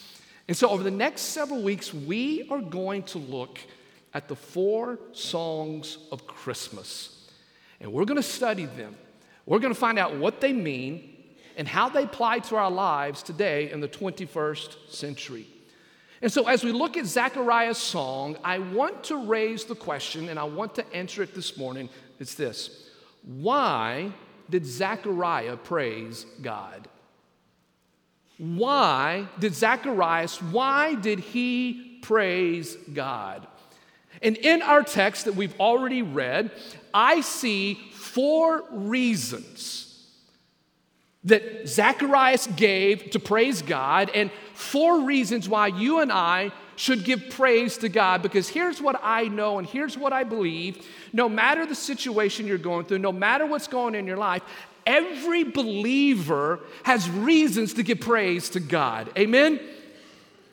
And 0.47 0.55
so 0.55 0.69
over 0.69 0.83
the 0.83 0.91
next 0.91 1.21
several 1.21 1.61
weeks, 1.61 1.93
we 1.93 2.47
are 2.49 2.61
going 2.61 3.03
to 3.03 3.17
look 3.17 3.59
at 4.13 4.27
the 4.27 4.35
four 4.35 4.99
songs 5.13 5.97
of 6.11 6.25
Christmas. 6.27 7.16
And 7.79 7.93
we're 7.93 8.05
going 8.05 8.17
to 8.17 8.23
study 8.23 8.65
them. 8.65 8.95
We're 9.45 9.59
going 9.59 9.73
to 9.73 9.79
find 9.79 9.97
out 9.97 10.17
what 10.17 10.41
they 10.41 10.53
mean 10.53 11.13
and 11.55 11.67
how 11.67 11.89
they 11.89 12.03
apply 12.03 12.39
to 12.39 12.55
our 12.55 12.71
lives 12.71 13.23
today 13.23 13.71
in 13.71 13.79
the 13.79 13.87
21st 13.87 14.89
century. 14.89 15.47
And 16.21 16.31
so, 16.31 16.47
as 16.47 16.63
we 16.63 16.71
look 16.71 16.97
at 16.97 17.05
Zechariah's 17.05 17.77
song, 17.77 18.37
I 18.43 18.59
want 18.59 19.03
to 19.05 19.17
raise 19.17 19.65
the 19.65 19.75
question 19.75 20.29
and 20.29 20.39
I 20.39 20.45
want 20.45 20.75
to 20.75 20.93
answer 20.93 21.21
it 21.21 21.35
this 21.35 21.57
morning. 21.57 21.89
It's 22.19 22.33
this 22.33 22.89
Why 23.23 24.11
did 24.49 24.65
Zechariah 24.65 25.57
praise 25.57 26.25
God? 26.41 26.87
Why 28.37 29.27
did 29.39 29.55
Zacharias, 29.55 30.41
why 30.41 30.95
did 30.95 31.19
he 31.19 31.99
praise 32.03 32.75
God? 32.93 33.47
And 34.21 34.37
in 34.37 34.61
our 34.61 34.83
text 34.83 35.25
that 35.25 35.35
we've 35.35 35.59
already 35.59 36.01
read, 36.01 36.51
I 36.97 37.21
see 37.21 37.75
four 37.93 38.63
reasons 38.71 40.03
that 41.25 41.67
Zacharias 41.67 42.47
gave 42.47 43.11
to 43.11 43.19
praise 43.19 43.61
God, 43.61 44.09
and 44.15 44.31
four 44.55 45.01
reasons 45.01 45.47
why 45.47 45.67
you 45.67 45.99
and 45.99 46.11
I 46.11 46.51
should 46.75 47.03
give 47.03 47.29
praise 47.29 47.77
to 47.79 47.89
God. 47.89 48.23
Because 48.23 48.49
here's 48.49 48.81
what 48.81 48.99
I 49.03 49.27
know, 49.27 49.59
and 49.59 49.67
here's 49.67 49.95
what 49.95 50.11
I 50.11 50.23
believe 50.23 50.87
no 51.13 51.29
matter 51.29 51.67
the 51.67 51.75
situation 51.75 52.47
you're 52.47 52.57
going 52.57 52.85
through, 52.85 52.97
no 52.97 53.11
matter 53.11 53.45
what's 53.45 53.67
going 53.67 53.93
on 53.93 53.95
in 53.95 54.07
your 54.07 54.17
life, 54.17 54.41
every 54.87 55.43
believer 55.43 56.61
has 56.81 57.07
reasons 57.11 57.75
to 57.75 57.83
give 57.83 57.99
praise 57.99 58.49
to 58.49 58.59
God. 58.59 59.11
Amen? 59.15 59.59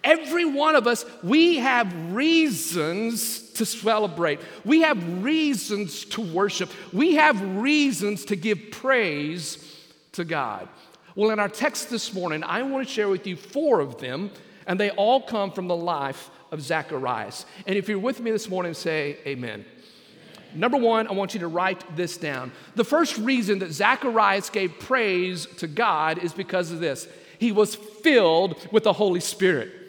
Every 0.04 0.44
one 0.44 0.76
of 0.76 0.86
us, 0.86 1.06
we 1.22 1.56
have 1.56 2.12
reasons 2.12 3.50
to 3.52 3.64
celebrate. 3.64 4.38
We 4.64 4.82
have 4.82 5.24
reasons 5.24 6.04
to 6.06 6.20
worship. 6.20 6.70
We 6.92 7.14
have 7.14 7.40
reasons 7.56 8.26
to 8.26 8.36
give 8.36 8.70
praise 8.70 9.58
to 10.12 10.24
God. 10.24 10.68
Well, 11.16 11.30
in 11.30 11.38
our 11.38 11.48
text 11.48 11.88
this 11.88 12.12
morning, 12.12 12.44
I 12.44 12.62
want 12.62 12.86
to 12.86 12.92
share 12.92 13.08
with 13.08 13.26
you 13.26 13.34
four 13.34 13.80
of 13.80 13.98
them, 13.98 14.30
and 14.66 14.78
they 14.78 14.90
all 14.90 15.22
come 15.22 15.50
from 15.50 15.68
the 15.68 15.76
life 15.76 16.30
of 16.52 16.60
Zacharias. 16.60 17.46
And 17.66 17.76
if 17.76 17.88
you're 17.88 17.98
with 17.98 18.20
me 18.20 18.30
this 18.30 18.48
morning, 18.48 18.74
say 18.74 19.16
amen. 19.26 19.64
Number 20.54 20.76
one, 20.76 21.08
I 21.08 21.12
want 21.12 21.32
you 21.34 21.40
to 21.40 21.48
write 21.48 21.96
this 21.96 22.18
down. 22.18 22.52
The 22.76 22.84
first 22.84 23.16
reason 23.18 23.58
that 23.60 23.72
Zacharias 23.72 24.50
gave 24.50 24.78
praise 24.78 25.46
to 25.56 25.66
God 25.66 26.18
is 26.18 26.32
because 26.32 26.70
of 26.70 26.80
this 26.80 27.08
he 27.38 27.52
was 27.52 27.74
filled 27.74 28.56
with 28.72 28.84
the 28.84 28.92
Holy 28.92 29.20
Spirit. 29.20 29.83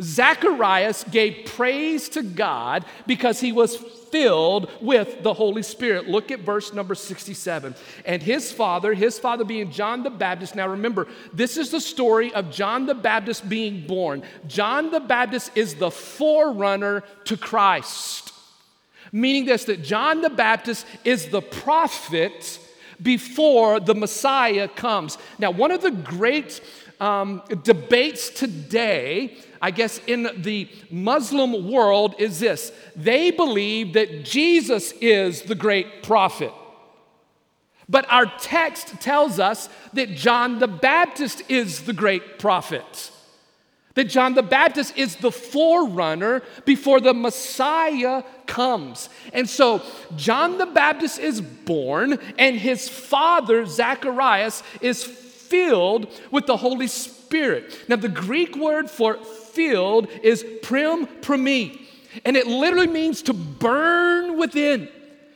Zacharias 0.00 1.04
gave 1.04 1.46
praise 1.46 2.08
to 2.10 2.22
God 2.22 2.84
because 3.06 3.40
he 3.40 3.52
was 3.52 3.76
filled 3.76 4.70
with 4.80 5.22
the 5.22 5.34
Holy 5.34 5.62
Spirit. 5.62 6.08
Look 6.08 6.30
at 6.30 6.40
verse 6.40 6.72
number 6.72 6.94
67. 6.94 7.74
And 8.04 8.22
his 8.22 8.52
father, 8.52 8.94
his 8.94 9.18
father 9.18 9.44
being 9.44 9.70
John 9.70 10.02
the 10.02 10.10
Baptist. 10.10 10.54
Now 10.54 10.68
remember, 10.68 11.08
this 11.32 11.56
is 11.56 11.70
the 11.70 11.80
story 11.80 12.32
of 12.32 12.50
John 12.50 12.86
the 12.86 12.94
Baptist 12.94 13.48
being 13.48 13.86
born. 13.86 14.22
John 14.46 14.90
the 14.90 15.00
Baptist 15.00 15.50
is 15.54 15.74
the 15.74 15.90
forerunner 15.90 17.02
to 17.24 17.36
Christ, 17.36 18.32
meaning 19.10 19.46
this 19.46 19.64
that 19.64 19.82
John 19.82 20.20
the 20.20 20.30
Baptist 20.30 20.86
is 21.04 21.28
the 21.28 21.42
prophet 21.42 22.58
before 23.02 23.80
the 23.80 23.94
Messiah 23.94 24.68
comes. 24.68 25.18
Now, 25.38 25.50
one 25.50 25.70
of 25.70 25.82
the 25.82 25.90
great 25.90 26.60
um, 27.02 27.42
debates 27.64 28.30
today, 28.30 29.36
I 29.60 29.72
guess, 29.72 30.00
in 30.06 30.30
the 30.36 30.68
Muslim 30.88 31.68
world 31.70 32.14
is 32.18 32.38
this 32.38 32.72
they 32.94 33.32
believe 33.32 33.94
that 33.94 34.24
Jesus 34.24 34.92
is 35.00 35.42
the 35.42 35.56
great 35.56 36.04
prophet. 36.04 36.52
But 37.88 38.06
our 38.08 38.26
text 38.38 39.00
tells 39.00 39.40
us 39.40 39.68
that 39.94 40.10
John 40.10 40.60
the 40.60 40.68
Baptist 40.68 41.42
is 41.48 41.82
the 41.82 41.92
great 41.92 42.38
prophet. 42.38 43.10
That 43.94 44.04
John 44.04 44.34
the 44.34 44.42
Baptist 44.42 44.96
is 44.96 45.16
the 45.16 45.32
forerunner 45.32 46.42
before 46.64 47.00
the 47.00 47.12
Messiah 47.12 48.22
comes. 48.46 49.10
And 49.34 49.50
so 49.50 49.82
John 50.16 50.56
the 50.56 50.66
Baptist 50.66 51.18
is 51.18 51.40
born, 51.40 52.18
and 52.38 52.56
his 52.56 52.88
father, 52.88 53.66
Zacharias, 53.66 54.62
is 54.80 55.04
filled 55.52 56.06
with 56.30 56.46
the 56.46 56.56
Holy 56.56 56.86
Spirit. 56.86 57.78
Now, 57.86 57.96
the 57.96 58.08
Greek 58.08 58.56
word 58.56 58.90
for 58.90 59.16
filled 59.16 60.08
is 60.22 60.42
prim 60.62 61.06
primi, 61.20 61.86
and 62.24 62.38
it 62.38 62.46
literally 62.46 62.86
means 62.86 63.20
to 63.22 63.34
burn 63.34 64.38
within. 64.38 64.88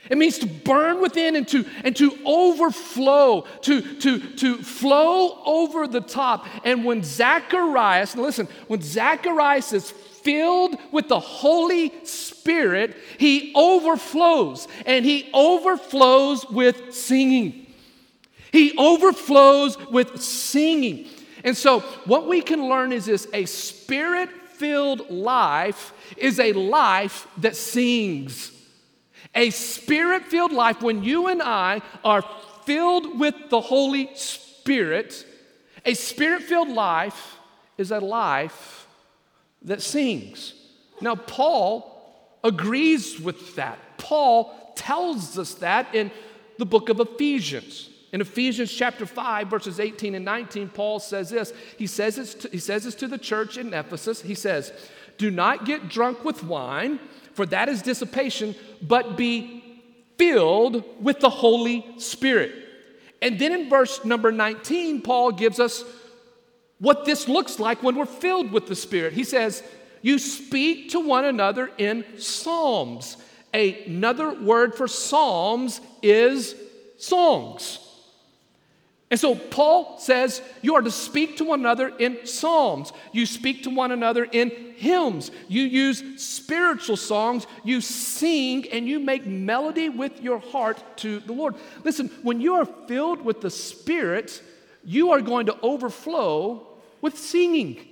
It 0.09 0.17
means 0.17 0.39
to 0.39 0.47
burn 0.47 1.03
within 1.03 1.37
and 1.37 1.47
to, 1.49 1.67
and 1.85 1.95
to 1.97 2.17
overflow, 2.25 3.45
to, 3.63 3.83
to, 3.97 4.19
to 4.37 4.57
flow 4.63 5.43
over 5.45 5.87
the 5.87 6.01
top. 6.01 6.47
And 6.65 6.85
when 6.85 7.03
Zacharias, 7.03 8.17
listen, 8.17 8.49
when 8.69 8.81
Zacharias 8.81 9.75
is 9.75 9.91
filled 9.91 10.77
with 10.93 11.09
the 11.09 11.21
Holy 11.21 11.93
Spirit, 12.05 12.97
he 13.19 13.53
overflows 13.55 14.67
and 14.87 15.05
he 15.05 15.29
overflows 15.35 16.49
with 16.49 16.95
singing. 16.95 17.66
He 18.53 18.77
overflows 18.77 19.79
with 19.91 20.21
singing. 20.21 21.07
And 21.45 21.57
so, 21.57 21.81
what 22.07 22.27
we 22.27 22.41
can 22.41 22.69
learn 22.69 22.93
is 22.93 23.07
this 23.07 23.27
a 23.33 23.45
spirit 23.47 24.31
filled 24.57 25.11
life 25.11 25.93
is 26.17 26.41
a 26.41 26.53
life 26.53 27.29
that 27.39 27.57
sings. 27.57 28.53
A 29.35 29.51
spirit 29.51 30.25
filled 30.25 30.53
life, 30.53 30.81
when 30.81 31.05
you 31.05 31.29
and 31.29 31.43
I 31.43 31.83
are 32.03 32.25
filled 32.65 33.21
with 33.21 33.35
the 33.51 33.61
Holy 33.61 34.11
Spirit, 34.15 35.25
A 35.85 35.95
spirit 35.95 36.43
filled 36.43 36.69
life 36.69 37.37
is 37.79 37.93
a 37.93 38.01
life 38.01 38.89
that 39.63 39.81
sings. 39.81 40.53
Now, 41.01 41.15
Paul 41.15 41.93
agrees 42.43 43.21
with 43.21 43.55
that. 43.55 43.79
Paul 43.97 44.73
tells 44.75 45.39
us 45.39 45.55
that 45.55 45.95
in 45.95 46.11
the 46.59 46.67
book 46.67 46.89
of 46.89 46.99
Ephesians. 46.99 47.89
In 48.13 48.21
Ephesians 48.21 48.73
chapter 48.73 49.05
5, 49.05 49.49
verses 49.49 49.81
18 49.81 50.15
and 50.15 50.25
19, 50.25 50.69
Paul 50.69 51.01
says 51.01 51.31
this. 51.31 51.53
He 51.77 51.87
says, 51.87 52.17
this 52.17 52.35
to, 52.35 52.49
he 52.49 52.59
says 52.59 52.85
this 52.85 52.95
to 52.97 53.09
the 53.09 53.19
church 53.19 53.59
in 53.59 53.75
Ephesus. 53.75 54.23
He 54.23 54.35
says, 54.35 54.73
Do 55.19 55.31
not 55.31 55.65
get 55.65 55.89
drunk 55.89 56.25
with 56.25 56.45
wine, 56.45 57.01
for 57.35 57.47
that 57.47 57.69
is 57.69 57.83
dissipation, 57.83 58.55
but 58.81 59.17
be 59.17 59.83
filled 60.17 60.85
with 61.03 61.21
the 61.21 61.31
Holy 61.31 61.85
Spirit. 61.99 62.55
And 63.21 63.39
then 63.39 63.53
in 63.53 63.69
verse 63.69 64.05
number 64.05 64.31
19, 64.31 65.03
Paul 65.03 65.33
gives 65.33 65.59
us 65.59 65.85
what 66.79 67.05
this 67.05 67.29
looks 67.29 67.59
like 67.59 67.83
when 67.83 67.97
we're 67.97 68.07
filled 68.07 68.53
with 68.53 68.67
the 68.67 68.77
Spirit. 68.77 69.15
He 69.15 69.25
says, 69.25 69.63
You 70.03 70.19
speak 70.19 70.91
to 70.91 71.01
one 71.01 71.25
another 71.25 71.71
in 71.79 72.05
psalms. 72.19 73.17
Another 73.53 74.33
word 74.33 74.75
for 74.75 74.87
psalms 74.87 75.81
is 76.03 76.55
songs. 76.99 77.86
And 79.17 79.21
so 79.23 79.35
Paul 79.35 79.99
says 79.99 80.43
you 80.61 80.75
are 80.75 80.83
to 80.83 80.91
speak 80.91 81.39
to 81.39 81.45
one 81.45 81.61
another 81.61 81.89
in 81.89 82.27
psalms. 82.27 82.93
You 83.13 83.25
speak 83.25 83.63
to 83.63 83.71
one 83.71 83.91
another 83.91 84.25
in 84.25 84.51
hymns. 84.77 85.31
You 85.49 85.63
use 85.63 86.23
spiritual 86.23 86.99
songs. 86.99 87.47
You 87.65 87.81
sing 87.81 88.71
and 88.71 88.87
you 88.87 89.01
make 89.01 89.25
melody 89.25 89.89
with 89.89 90.21
your 90.21 90.39
heart 90.39 90.99
to 90.99 91.21
the 91.21 91.33
Lord. 91.33 91.55
Listen, 91.83 92.11
when 92.23 92.43
you 92.43 92.57
are 92.57 92.67
filled 92.67 93.25
with 93.25 93.41
the 93.41 93.49
Spirit, 93.49 94.43
you 94.85 95.13
are 95.13 95.23
going 95.23 95.47
to 95.47 95.59
overflow 95.63 96.67
with 97.01 97.17
singing. 97.17 97.89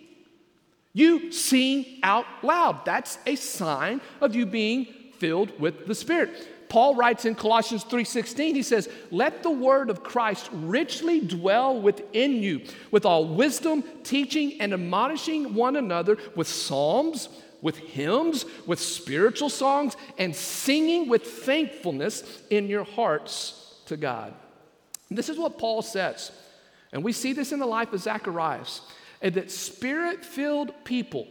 You 0.93 1.33
sing 1.33 2.01
out 2.03 2.27
loud. 2.43 2.85
That's 2.85 3.17
a 3.25 3.37
sign 3.37 4.03
of 4.21 4.35
you 4.35 4.45
being 4.45 4.89
filled 5.19 5.59
with 5.59 5.87
the 5.87 5.95
Spirit. 5.95 6.49
Paul 6.75 6.97
writes 6.97 7.25
in 7.25 7.37
Colossians 7.37 7.85
3:16, 7.85 8.57
he 8.57 8.63
says, 8.65 8.89
"Let 9.13 9.45
the 9.45 9.51
word 9.51 9.91
of 9.91 10.03
Christ 10.03 10.49
richly 10.53 11.21
dwell 11.21 11.81
within 11.81 12.43
you, 12.43 12.63
with 12.91 13.07
all 13.07 13.27
wisdom, 13.27 13.85
teaching 14.03 14.61
and 14.61 14.75
admonishing 14.75 15.55
one 15.55 15.77
another 15.77 16.19
with 16.35 16.49
psalms, 16.49 17.29
with 17.63 17.77
hymns, 17.77 18.45
with 18.67 18.81
spiritual 18.81 19.51
songs, 19.51 19.97
and 20.19 20.35
singing 20.35 21.09
with 21.09 21.25
thankfulness 21.25 22.25
in 22.51 22.67
your 22.67 22.83
hearts 22.83 23.55
to 23.87 23.97
God." 23.97 24.35
And 25.09 25.17
this 25.17 25.29
is 25.29 25.39
what 25.39 25.59
Paul 25.59 25.81
says. 25.81 26.33
And 26.93 27.05
we 27.05 27.13
see 27.13 27.33
this 27.33 27.53
in 27.53 27.61
the 27.61 27.67
life 27.67 27.93
of 27.93 28.01
Zacharias, 28.01 28.81
and 29.23 29.33
that 29.35 29.53
spirit-filled 29.53 30.75
people 30.83 31.29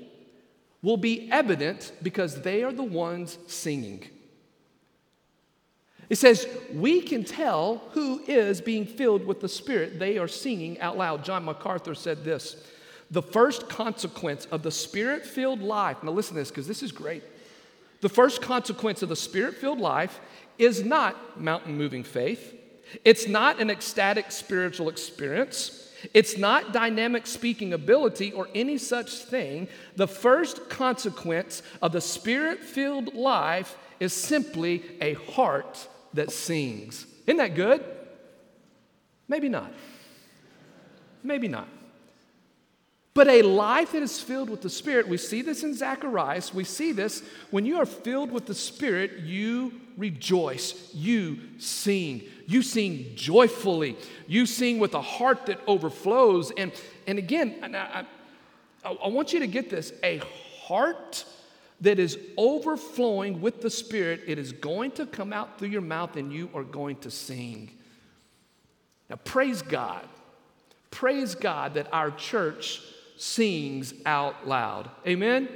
will 0.82 0.96
be 0.96 1.28
evident 1.30 1.92
because 2.02 2.44
they 2.44 2.64
are 2.64 2.72
the 2.72 2.82
ones 2.82 3.38
singing. 3.48 4.08
It 6.10 6.18
says, 6.18 6.48
We 6.74 7.02
can 7.02 7.24
tell 7.24 7.82
who 7.92 8.22
is 8.28 8.62
being 8.62 8.86
filled 8.86 9.26
with 9.26 9.42
the 9.42 9.50
Spirit. 9.50 10.00
They 10.00 10.18
are 10.18 10.28
singing 10.28 10.80
out 10.80 10.98
loud. 10.98 11.24
John 11.24 11.46
MacArthur 11.46 11.96
said 11.96 12.24
this 12.24 12.56
The 13.12 13.22
first 13.22 13.70
consequence 13.70 14.46
of 14.52 14.64
the 14.64 14.72
Spirit 14.72 15.26
filled 15.26 15.62
life, 15.62 16.04
now 16.04 16.12
listen 16.12 16.36
to 16.36 16.42
this 16.42 16.50
because 16.50 16.68
this 16.68 16.84
is 16.84 16.92
great. 16.92 17.24
The 18.02 18.10
first 18.10 18.42
consequence 18.42 19.02
of 19.02 19.10
the 19.10 19.16
Spirit 19.16 19.56
filled 19.56 19.80
life 19.80 20.20
is 20.58 20.84
not 20.84 21.40
mountain 21.40 21.78
moving 21.78 22.04
faith, 22.04 22.54
it's 23.04 23.28
not 23.28 23.60
an 23.60 23.70
ecstatic 23.70 24.32
spiritual 24.32 24.90
experience. 24.90 25.80
It's 26.14 26.38
not 26.38 26.74
dynamic 26.74 27.26
speaking 27.26 27.72
ability 27.72 28.34
or 28.34 28.50
any 28.54 28.78
such 28.78 29.20
thing. 29.20 29.70
The 29.96 30.06
first 30.06 30.70
consequence 30.70 31.64
of 31.82 31.94
the 31.94 32.02
spirit 32.02 32.60
filled 32.60 33.14
life 33.14 33.78
is 34.02 34.12
simply 34.12 34.84
a 35.00 35.14
heart 35.14 35.88
that 36.14 36.32
sings. 36.32 37.06
Isn't 37.26 37.38
that 37.38 37.56
good? 37.56 37.84
Maybe 39.28 39.50
not. 39.50 39.72
Maybe 41.24 41.48
not. 41.48 41.68
But 43.14 43.28
a 43.28 43.44
life 43.44 43.92
that 43.92 44.02
is 44.02 44.20
filled 44.20 44.50
with 44.50 44.62
the 44.62 44.70
Spirit, 44.70 45.08
we 45.08 45.18
see 45.18 45.44
this 45.44 45.64
in 45.64 45.76
Zacharias. 45.76 46.54
We 46.54 46.64
see 46.64 46.92
this 46.92 47.24
when 47.52 47.66
you 47.66 47.78
are 47.78 47.86
filled 47.86 48.32
with 48.32 48.48
the 48.48 48.56
Spirit, 48.56 49.20
you 49.20 49.80
rejoice, 49.98 50.90
you 50.96 51.40
sing, 51.60 52.24
you 52.48 52.64
sing 52.64 53.12
joyfully, 53.16 53.98
you 54.28 54.48
sing 54.48 54.80
with 54.80 54.96
a 54.96 55.02
heart 55.02 55.46
that 55.46 55.60
overflows. 55.68 56.52
And, 56.58 56.72
and 57.06 57.20
again, 57.20 57.56
I, 57.62 58.06
I, 58.84 58.92
I 58.92 59.08
want 59.10 59.32
you 59.32 59.40
to 59.42 59.48
get 59.48 59.70
this 59.70 59.94
a 60.04 60.20
heart 60.64 61.26
that 61.84 62.00
is 62.00 62.18
overflowing 62.38 63.42
with 63.42 63.62
the 63.62 63.70
Spirit, 63.70 64.22
it 64.26 64.40
is 64.40 64.54
going 64.54 64.92
to 64.92 65.06
come 65.06 65.34
out 65.34 65.60
through 65.60 65.68
your 65.68 65.82
mouth 65.82 66.16
and 66.16 66.32
you 66.32 66.50
are 66.54 66.64
going 66.64 66.96
to 66.98 67.12
sing. 67.12 67.72
Now, 69.10 69.18
praise 69.18 69.62
God. 69.62 70.08
Praise 70.92 71.36
God 71.36 71.74
that 71.74 71.90
our 71.92 72.10
church 72.10 72.82
sings 73.18 73.94
out 74.06 74.48
loud. 74.48 74.90
Amen? 75.06 75.50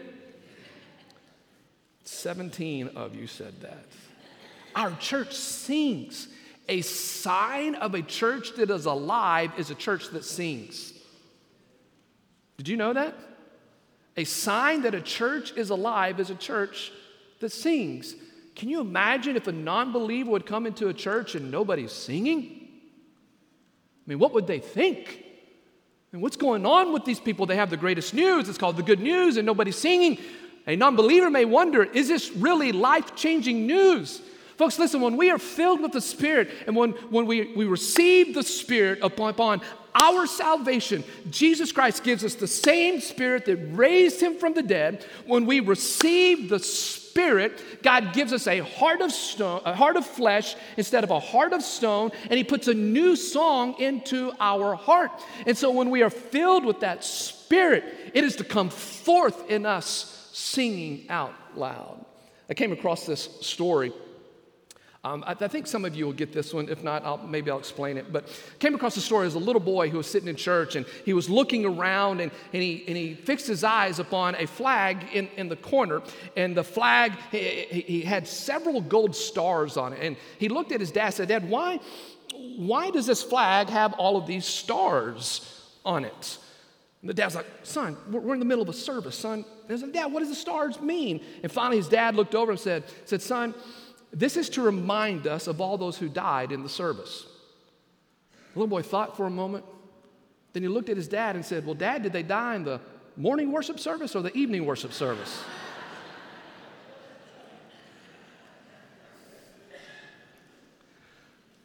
17 2.03 2.89
of 2.89 3.15
you 3.15 3.25
said 3.25 3.61
that. 3.61 3.85
Our 4.75 4.91
church 4.97 5.33
sings. 5.33 6.27
A 6.67 6.81
sign 6.81 7.75
of 7.75 7.95
a 7.95 8.01
church 8.01 8.55
that 8.57 8.69
is 8.69 8.85
alive 8.85 9.53
is 9.57 9.71
a 9.71 9.75
church 9.75 10.09
that 10.09 10.25
sings. 10.25 10.91
Did 12.57 12.67
you 12.67 12.75
know 12.75 12.91
that? 12.91 13.15
A 14.17 14.23
sign 14.23 14.81
that 14.81 14.95
a 14.95 15.01
church 15.01 15.53
is 15.55 15.69
alive 15.69 16.19
is 16.19 16.31
a 16.31 16.35
church 16.35 16.91
that 17.39 17.51
sings. 17.51 18.15
Can 18.55 18.67
you 18.67 18.81
imagine 18.81 19.35
if 19.35 19.47
a 19.47 19.51
non 19.51 19.91
believer 19.93 20.31
would 20.31 20.47
come 20.47 20.65
into 20.65 20.87
a 20.87 20.93
church 20.93 21.35
and 21.35 21.51
nobody's 21.51 21.91
singing? 21.91 22.67
I 24.07 24.09
mean, 24.09 24.19
what 24.19 24.33
would 24.33 24.47
they 24.47 24.59
think? 24.59 25.23
And 26.11 26.21
what's 26.21 26.37
going 26.37 26.65
on 26.65 26.93
with 26.93 27.05
these 27.05 27.19
people? 27.19 27.45
They 27.45 27.57
have 27.57 27.69
the 27.69 27.77
greatest 27.77 28.15
news. 28.15 28.49
It's 28.49 28.57
called 28.57 28.77
the 28.77 28.83
good 28.83 28.99
news, 28.99 29.37
and 29.37 29.45
nobody's 29.45 29.77
singing. 29.77 30.17
A 30.65 30.75
non 30.75 30.95
believer 30.95 31.29
may 31.29 31.45
wonder 31.45 31.83
is 31.83 32.07
this 32.07 32.31
really 32.31 32.71
life 32.71 33.15
changing 33.15 33.67
news? 33.67 34.21
Folks, 34.57 34.79
listen, 34.79 35.01
when 35.01 35.17
we 35.17 35.29
are 35.29 35.37
filled 35.37 35.81
with 35.81 35.91
the 35.91 36.01
Spirit 36.01 36.49
and 36.65 36.75
when, 36.75 36.91
when 37.11 37.27
we, 37.27 37.53
we 37.53 37.65
receive 37.65 38.33
the 38.33 38.41
Spirit 38.41 38.99
upon, 39.03 39.61
our 39.93 40.27
salvation, 40.27 41.03
Jesus 41.29 41.71
Christ 41.71 42.03
gives 42.03 42.23
us 42.23 42.35
the 42.35 42.47
same 42.47 42.99
Spirit 42.99 43.45
that 43.45 43.57
raised 43.71 44.19
him 44.19 44.35
from 44.35 44.53
the 44.53 44.63
dead. 44.63 45.05
When 45.25 45.45
we 45.45 45.59
receive 45.59 46.49
the 46.49 46.59
Spirit, 46.59 47.83
God 47.83 48.13
gives 48.13 48.33
us 48.33 48.47
a 48.47 48.59
heart 48.59 49.01
of 49.01 49.11
stone, 49.11 49.61
a 49.65 49.75
heart 49.75 49.95
of 49.95 50.05
flesh 50.05 50.55
instead 50.75 51.03
of 51.03 51.11
a 51.11 51.19
heart 51.19 51.53
of 51.53 51.63
stone, 51.63 52.11
and 52.23 52.33
He 52.33 52.43
puts 52.43 52.67
a 52.67 52.73
new 52.73 53.15
song 53.15 53.75
into 53.79 54.31
our 54.39 54.75
heart. 54.75 55.11
And 55.45 55.57
so 55.57 55.71
when 55.71 55.89
we 55.89 56.03
are 56.03 56.11
filled 56.11 56.63
with 56.65 56.81
that 56.81 57.03
Spirit, 57.03 57.83
it 58.13 58.23
is 58.23 58.35
to 58.37 58.43
come 58.43 58.69
forth 58.69 59.49
in 59.49 59.65
us 59.65 60.29
singing 60.31 61.05
out 61.09 61.33
loud. 61.55 62.05
I 62.49 62.53
came 62.53 62.71
across 62.71 63.05
this 63.05 63.29
story 63.41 63.93
um, 65.13 65.23
I, 65.25 65.31
I, 65.31 65.47
think 65.47 65.67
some 65.67 65.85
of 65.85 65.95
you 65.95 66.05
will 66.05 66.13
get 66.13 66.33
this 66.33 66.53
one. 66.53 66.67
If 66.69 66.83
not, 66.83 67.05
I'll, 67.05 67.17
maybe 67.17 67.49
I'll 67.49 67.59
explain 67.59 67.97
it. 67.97 68.11
But 68.11 68.27
came 68.59 68.75
across 68.75 68.97
a 68.97 69.01
story 69.01 69.27
as 69.27 69.35
a 69.35 69.39
little 69.39 69.61
boy 69.61 69.89
who 69.89 69.97
was 69.97 70.07
sitting 70.07 70.27
in 70.27 70.35
church 70.35 70.75
and 70.75 70.85
he 71.05 71.13
was 71.13 71.29
looking 71.29 71.65
around 71.65 72.19
and, 72.19 72.31
and, 72.53 72.61
he, 72.61 72.83
and 72.87 72.97
he 72.97 73.13
fixed 73.13 73.47
his 73.47 73.63
eyes 73.63 73.99
upon 73.99 74.35
a 74.35 74.45
flag 74.45 75.05
in, 75.13 75.29
in 75.37 75.47
the 75.47 75.55
corner. 75.55 76.01
And 76.35 76.55
the 76.55 76.63
flag, 76.63 77.13
he, 77.31 77.39
he 77.39 78.01
had 78.01 78.27
several 78.27 78.81
gold 78.81 79.15
stars 79.15 79.77
on 79.77 79.93
it. 79.93 79.99
And 80.01 80.17
he 80.39 80.49
looked 80.49 80.71
at 80.71 80.79
his 80.79 80.91
dad 80.91 81.05
and 81.05 81.13
said, 81.13 81.27
Dad, 81.29 81.49
why, 81.49 81.79
why 82.57 82.91
does 82.91 83.05
this 83.05 83.23
flag 83.23 83.69
have 83.69 83.93
all 83.93 84.17
of 84.17 84.27
these 84.27 84.45
stars 84.45 85.69
on 85.85 86.05
it? 86.05 86.37
And 87.01 87.09
the 87.09 87.13
dad's 87.13 87.35
like, 87.35 87.45
Son, 87.63 87.95
we're 88.11 88.33
in 88.33 88.39
the 88.39 88.45
middle 88.45 88.63
of 88.63 88.69
a 88.69 88.73
service, 88.73 89.17
son. 89.17 89.45
And 89.67 89.77
I 89.77 89.79
said, 89.79 89.93
Dad, 89.93 90.07
what 90.07 90.19
does 90.19 90.29
the 90.29 90.35
stars 90.35 90.81
mean? 90.81 91.21
And 91.43 91.51
finally 91.51 91.77
his 91.77 91.87
dad 91.87 92.15
looked 92.15 92.35
over 92.35 92.51
and 92.51 92.59
said, 92.59 92.83
said 93.05 93.21
Son, 93.21 93.53
this 94.11 94.37
is 94.37 94.49
to 94.49 94.61
remind 94.61 95.27
us 95.27 95.47
of 95.47 95.59
all 95.61 95.77
those 95.77 95.97
who 95.97 96.09
died 96.09 96.51
in 96.51 96.63
the 96.63 96.69
service. 96.69 97.25
The 98.53 98.59
little 98.59 98.67
boy 98.67 98.81
thought 98.81 99.15
for 99.17 99.25
a 99.25 99.29
moment. 99.29 99.65
Then 100.53 100.63
he 100.63 100.69
looked 100.69 100.89
at 100.89 100.97
his 100.97 101.07
dad 101.07 101.35
and 101.35 101.45
said, 101.45 101.65
Well, 101.65 101.75
Dad, 101.75 102.03
did 102.03 102.13
they 102.13 102.23
die 102.23 102.55
in 102.55 102.63
the 102.63 102.81
morning 103.15 103.51
worship 103.51 103.79
service 103.79 104.15
or 104.15 104.23
the 104.23 104.35
evening 104.35 104.65
worship 104.65 104.91
service? 104.93 105.43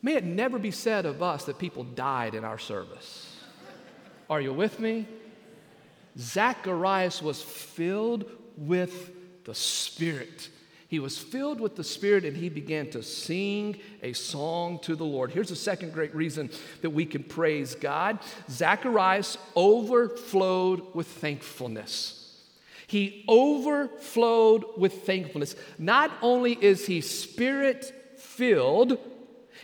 May 0.02 0.16
it 0.16 0.24
never 0.24 0.58
be 0.58 0.70
said 0.70 1.06
of 1.06 1.22
us 1.22 1.44
that 1.44 1.58
people 1.58 1.84
died 1.84 2.34
in 2.34 2.44
our 2.44 2.58
service. 2.58 3.34
Are 4.28 4.40
you 4.40 4.52
with 4.52 4.80
me? 4.80 5.06
Zacharias 6.18 7.22
was 7.22 7.40
filled 7.40 8.30
with 8.56 9.44
the 9.44 9.54
Spirit. 9.54 10.50
He 10.92 10.98
was 10.98 11.16
filled 11.16 11.58
with 11.58 11.74
the 11.74 11.82
Spirit 11.82 12.26
and 12.26 12.36
he 12.36 12.50
began 12.50 12.90
to 12.90 13.02
sing 13.02 13.78
a 14.02 14.12
song 14.12 14.78
to 14.80 14.94
the 14.94 15.06
Lord. 15.06 15.30
Here's 15.30 15.50
a 15.50 15.56
second 15.56 15.94
great 15.94 16.14
reason 16.14 16.50
that 16.82 16.90
we 16.90 17.06
can 17.06 17.22
praise 17.22 17.74
God 17.74 18.18
Zacharias 18.50 19.38
overflowed 19.56 20.94
with 20.94 21.06
thankfulness. 21.06 22.36
He 22.86 23.24
overflowed 23.26 24.66
with 24.76 25.06
thankfulness. 25.06 25.56
Not 25.78 26.10
only 26.20 26.58
is 26.60 26.84
he 26.84 27.00
spirit 27.00 28.18
filled, 28.18 28.98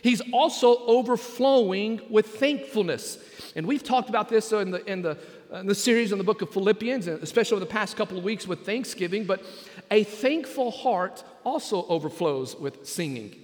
he's 0.01 0.21
also 0.33 0.83
overflowing 0.87 2.01
with 2.09 2.25
thankfulness. 2.25 3.19
And 3.55 3.67
we've 3.67 3.83
talked 3.83 4.09
about 4.09 4.29
this 4.29 4.51
in 4.51 4.71
the, 4.71 4.83
in 4.91 5.03
the, 5.03 5.15
in 5.53 5.67
the 5.67 5.75
series 5.75 6.11
in 6.11 6.17
the 6.17 6.23
book 6.23 6.41
of 6.41 6.49
Philippians, 6.51 7.05
especially 7.07 7.57
over 7.57 7.65
the 7.65 7.71
past 7.71 7.97
couple 7.97 8.17
of 8.17 8.23
weeks 8.23 8.47
with 8.47 8.65
Thanksgiving. 8.65 9.25
But 9.25 9.43
a 9.91 10.03
thankful 10.03 10.71
heart 10.71 11.23
also 11.43 11.85
overflows 11.87 12.55
with 12.55 12.87
singing. 12.87 13.35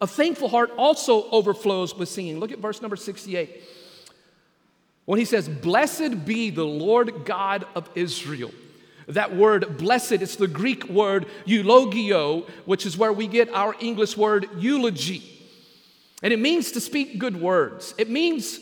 A 0.00 0.06
thankful 0.06 0.48
heart 0.48 0.70
also 0.76 1.30
overflows 1.30 1.94
with 1.94 2.08
singing. 2.08 2.38
Look 2.38 2.52
at 2.52 2.58
verse 2.58 2.82
number 2.82 2.96
68. 2.96 3.62
When 5.04 5.18
he 5.18 5.24
says, 5.24 5.48
Blessed 5.48 6.24
be 6.24 6.50
the 6.50 6.64
Lord 6.64 7.24
God 7.24 7.66
of 7.74 7.88
Israel. 7.94 8.50
That 9.08 9.36
word 9.36 9.76
blessed, 9.76 10.12
it's 10.12 10.36
the 10.36 10.48
Greek 10.48 10.84
word 10.88 11.26
eulogio, 11.46 12.48
which 12.64 12.86
is 12.86 12.96
where 12.96 13.12
we 13.12 13.26
get 13.26 13.52
our 13.52 13.74
English 13.80 14.16
word 14.16 14.48
eulogy. 14.56 15.22
And 16.22 16.32
it 16.32 16.38
means 16.38 16.72
to 16.72 16.80
speak 16.80 17.18
good 17.18 17.38
words. 17.38 17.94
It 17.98 18.08
means, 18.08 18.60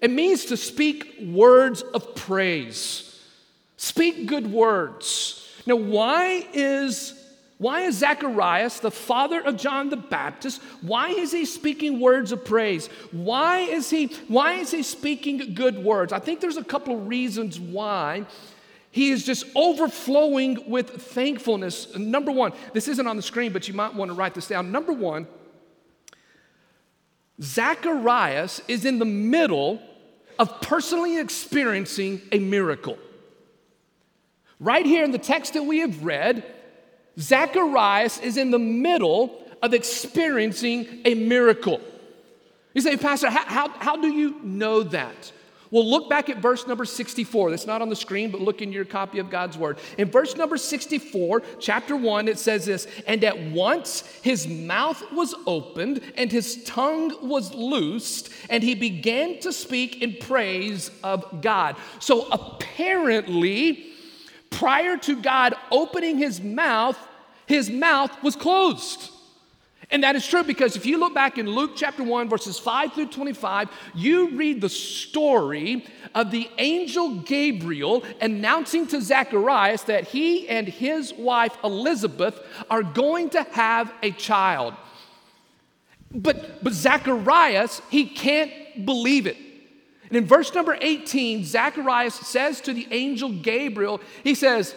it 0.00 0.10
means 0.10 0.44
to 0.46 0.56
speak 0.56 1.16
words 1.20 1.82
of 1.82 2.14
praise. 2.14 3.20
Speak 3.76 4.26
good 4.26 4.52
words. 4.52 5.39
Now, 5.66 5.76
why 5.76 6.46
is 6.52 7.14
why 7.58 7.82
is 7.82 7.98
Zacharias, 7.98 8.80
the 8.80 8.90
father 8.90 9.38
of 9.42 9.58
John 9.58 9.90
the 9.90 9.96
Baptist, 9.98 10.62
why 10.80 11.10
is 11.10 11.30
he 11.30 11.44
speaking 11.44 12.00
words 12.00 12.32
of 12.32 12.42
praise? 12.42 12.86
Why 13.12 13.58
is 13.58 13.90
he 13.90 14.06
why 14.28 14.54
is 14.54 14.70
he 14.70 14.82
speaking 14.82 15.52
good 15.54 15.84
words? 15.84 16.12
I 16.12 16.20
think 16.20 16.40
there's 16.40 16.56
a 16.56 16.64
couple 16.64 16.94
of 16.94 17.06
reasons 17.06 17.60
why 17.60 18.24
he 18.90 19.10
is 19.10 19.24
just 19.24 19.44
overflowing 19.54 20.70
with 20.70 20.90
thankfulness. 21.02 21.94
Number 21.96 22.32
1, 22.32 22.52
this 22.72 22.88
isn't 22.88 23.06
on 23.06 23.16
the 23.16 23.22
screen, 23.22 23.52
but 23.52 23.68
you 23.68 23.74
might 23.74 23.94
want 23.94 24.10
to 24.10 24.14
write 24.14 24.34
this 24.34 24.48
down. 24.48 24.72
Number 24.72 24.92
1, 24.92 25.26
Zacharias 27.42 28.62
is 28.68 28.84
in 28.84 28.98
the 28.98 29.04
middle 29.04 29.80
of 30.38 30.60
personally 30.62 31.18
experiencing 31.18 32.22
a 32.32 32.38
miracle. 32.38 32.98
Right 34.60 34.84
here 34.84 35.04
in 35.04 35.10
the 35.10 35.18
text 35.18 35.54
that 35.54 35.62
we 35.62 35.78
have 35.78 36.04
read, 36.04 36.44
Zacharias 37.18 38.18
is 38.18 38.36
in 38.36 38.50
the 38.50 38.58
middle 38.58 39.42
of 39.62 39.72
experiencing 39.72 41.00
a 41.06 41.14
miracle. 41.14 41.80
You 42.74 42.82
say, 42.82 42.96
Pastor, 42.98 43.30
how, 43.30 43.44
how, 43.44 43.68
how, 43.70 43.96
do 43.96 44.08
you 44.08 44.38
know 44.42 44.82
that? 44.82 45.32
Well, 45.70 45.88
look 45.88 46.10
back 46.10 46.28
at 46.28 46.38
verse 46.38 46.66
number 46.66 46.84
64. 46.84 47.50
That's 47.50 47.66
not 47.66 47.80
on 47.80 47.88
the 47.88 47.96
screen, 47.96 48.30
but 48.30 48.40
look 48.40 48.60
in 48.60 48.72
your 48.72 48.84
copy 48.84 49.18
of 49.18 49.30
God's 49.30 49.56
Word. 49.56 49.78
In 49.98 50.10
verse 50.10 50.36
number 50.36 50.56
64, 50.56 51.42
chapter 51.58 51.96
1, 51.96 52.28
it 52.28 52.38
says 52.38 52.66
this 52.66 52.86
And 53.06 53.24
at 53.24 53.40
once 53.50 54.00
his 54.22 54.46
mouth 54.46 55.02
was 55.12 55.34
opened, 55.46 56.00
and 56.16 56.30
his 56.30 56.62
tongue 56.64 57.26
was 57.26 57.54
loosed, 57.54 58.30
and 58.50 58.62
he 58.62 58.74
began 58.74 59.38
to 59.40 59.52
speak 59.52 60.02
in 60.02 60.16
praise 60.16 60.90
of 61.02 61.40
God. 61.40 61.76
So 61.98 62.28
apparently, 62.30 63.89
prior 64.50 64.96
to 64.98 65.20
God 65.20 65.54
opening 65.70 66.18
his 66.18 66.40
mouth, 66.40 66.98
his 67.46 67.70
mouth 67.70 68.10
was 68.22 68.36
closed. 68.36 69.10
And 69.92 70.04
that 70.04 70.14
is 70.14 70.24
true 70.24 70.44
because 70.44 70.76
if 70.76 70.86
you 70.86 70.98
look 70.98 71.14
back 71.14 71.36
in 71.36 71.48
Luke 71.48 71.72
chapter 71.74 72.04
1, 72.04 72.28
verses 72.28 72.58
5 72.58 72.92
through 72.92 73.08
25, 73.08 73.68
you 73.94 74.30
read 74.36 74.60
the 74.60 74.68
story 74.68 75.84
of 76.14 76.30
the 76.30 76.48
angel 76.58 77.16
Gabriel 77.22 78.04
announcing 78.20 78.86
to 78.88 79.00
Zacharias 79.00 79.82
that 79.84 80.06
he 80.06 80.48
and 80.48 80.68
his 80.68 81.12
wife 81.12 81.56
Elizabeth 81.64 82.40
are 82.68 82.84
going 82.84 83.30
to 83.30 83.42
have 83.42 83.92
a 84.02 84.12
child. 84.12 84.74
But, 86.12 86.62
but 86.62 86.72
Zacharias, 86.72 87.82
he 87.90 88.06
can't 88.06 88.52
believe 88.86 89.26
it. 89.26 89.36
And 90.10 90.16
in 90.16 90.26
verse 90.26 90.52
number 90.52 90.76
18, 90.80 91.44
Zacharias 91.44 92.14
says 92.14 92.60
to 92.62 92.72
the 92.72 92.86
angel 92.90 93.30
Gabriel, 93.30 94.00
he 94.24 94.34
says, 94.34 94.74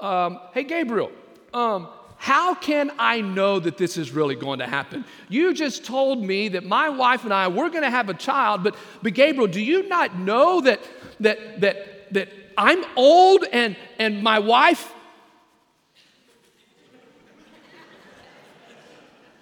um, 0.00 0.40
Hey, 0.52 0.64
Gabriel, 0.64 1.12
um, 1.52 1.88
how 2.16 2.54
can 2.54 2.90
I 2.98 3.20
know 3.20 3.60
that 3.60 3.76
this 3.76 3.96
is 3.96 4.10
really 4.10 4.34
going 4.34 4.58
to 4.58 4.66
happen? 4.66 5.04
You 5.28 5.54
just 5.54 5.84
told 5.84 6.24
me 6.24 6.48
that 6.48 6.64
my 6.64 6.88
wife 6.88 7.22
and 7.24 7.32
I 7.32 7.46
we're 7.48 7.68
going 7.70 7.82
to 7.82 7.90
have 7.90 8.08
a 8.08 8.14
child, 8.14 8.64
but, 8.64 8.74
but 9.02 9.14
Gabriel, 9.14 9.46
do 9.46 9.60
you 9.60 9.86
not 9.88 10.18
know 10.18 10.60
that 10.62 10.80
that 11.20 11.60
that 11.60 12.12
that 12.12 12.28
I'm 12.58 12.84
old 12.96 13.44
and 13.52 13.76
and 13.98 14.22
my 14.22 14.40
wife 14.40 14.92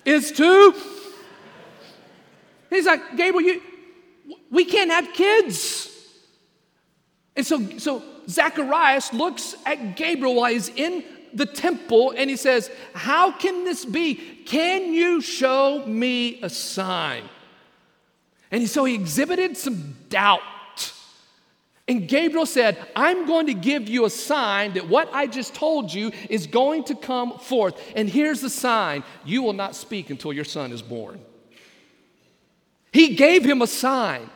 is 0.04 0.32
too? 0.32 0.74
He's 2.68 2.86
like, 2.86 3.16
Gabriel, 3.16 3.42
you 3.42 3.62
we 4.50 4.64
can't 4.64 4.90
have 4.90 5.12
kids. 5.12 5.88
And 7.36 7.46
so, 7.46 7.78
so 7.78 8.02
Zacharias 8.28 9.12
looks 9.12 9.56
at 9.64 9.96
Gabriel 9.96 10.34
while 10.34 10.52
he's 10.52 10.68
in 10.68 11.04
the 11.34 11.46
temple 11.46 12.12
and 12.16 12.28
he 12.28 12.36
says, 12.36 12.70
How 12.94 13.32
can 13.32 13.64
this 13.64 13.84
be? 13.84 14.14
Can 14.14 14.92
you 14.92 15.20
show 15.20 15.84
me 15.86 16.40
a 16.42 16.50
sign? 16.50 17.24
And 18.50 18.68
so 18.68 18.84
he 18.84 18.94
exhibited 18.94 19.56
some 19.56 19.96
doubt. 20.10 20.42
And 21.88 22.06
Gabriel 22.06 22.46
said, 22.46 22.78
I'm 22.94 23.26
going 23.26 23.46
to 23.46 23.54
give 23.54 23.88
you 23.88 24.04
a 24.04 24.10
sign 24.10 24.74
that 24.74 24.88
what 24.88 25.12
I 25.12 25.26
just 25.26 25.54
told 25.54 25.92
you 25.92 26.12
is 26.30 26.46
going 26.46 26.84
to 26.84 26.94
come 26.94 27.38
forth. 27.38 27.80
And 27.96 28.08
here's 28.08 28.40
the 28.40 28.50
sign 28.50 29.02
you 29.24 29.42
will 29.42 29.52
not 29.52 29.74
speak 29.74 30.10
until 30.10 30.32
your 30.32 30.44
son 30.44 30.70
is 30.70 30.80
born. 30.80 31.20
He 32.92 33.14
gave 33.14 33.44
him 33.44 33.62
a 33.62 33.66
sign. 33.66 34.28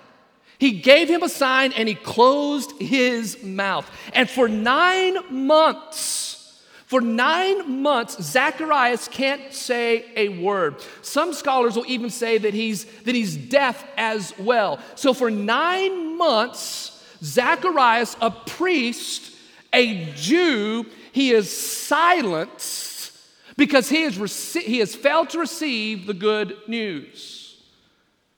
He 0.59 0.81
gave 0.81 1.09
him 1.09 1.23
a 1.23 1.29
sign 1.29 1.73
and 1.73 1.87
he 1.87 1.95
closed 1.95 2.73
his 2.81 3.43
mouth. 3.43 3.91
And 4.15 4.29
for 4.29 4.49
nine 4.49 5.19
months, 5.47 6.63
for 6.87 7.01
nine 7.01 7.83
months, 7.83 8.23
Zacharias 8.23 9.09
can't 9.09 9.53
say 9.53 10.07
a 10.17 10.29
word. 10.41 10.77
Some 11.03 11.35
scholars 11.35 11.77
will 11.77 11.87
even 11.87 12.11
say 12.11 12.39
that 12.39 12.55
he's, 12.55 12.85
that 13.03 13.15
he's 13.15 13.37
deaf 13.37 13.85
as 13.97 14.33
well. 14.39 14.79
So 14.95 15.13
for 15.13 15.31
nine 15.31 16.17
months, 16.17 16.93
Zacharias, 17.23 18.17
a 18.21 18.31
priest, 18.31 19.33
a 19.73 20.13
Jew, 20.15 20.87
he 21.13 21.33
is 21.33 21.55
silenced 21.55 23.13
because 23.57 23.89
he 23.89 24.03
has, 24.03 24.17
rece- 24.17 24.63
he 24.63 24.79
has 24.79 24.95
failed 24.95 25.31
to 25.31 25.41
receive 25.41 26.07
the 26.07 26.15
good 26.15 26.57
news. 26.69 27.46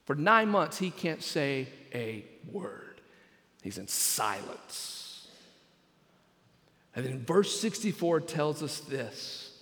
For 0.08 0.14
nine 0.14 0.48
months, 0.48 0.78
he 0.78 0.90
can't 0.90 1.22
say 1.22 1.68
a 1.94 2.24
word. 2.50 3.02
He's 3.62 3.76
in 3.76 3.88
silence. 3.88 5.28
And 6.96 7.04
then 7.04 7.26
verse 7.26 7.60
64 7.60 8.22
tells 8.22 8.62
us 8.62 8.80
this 8.80 9.54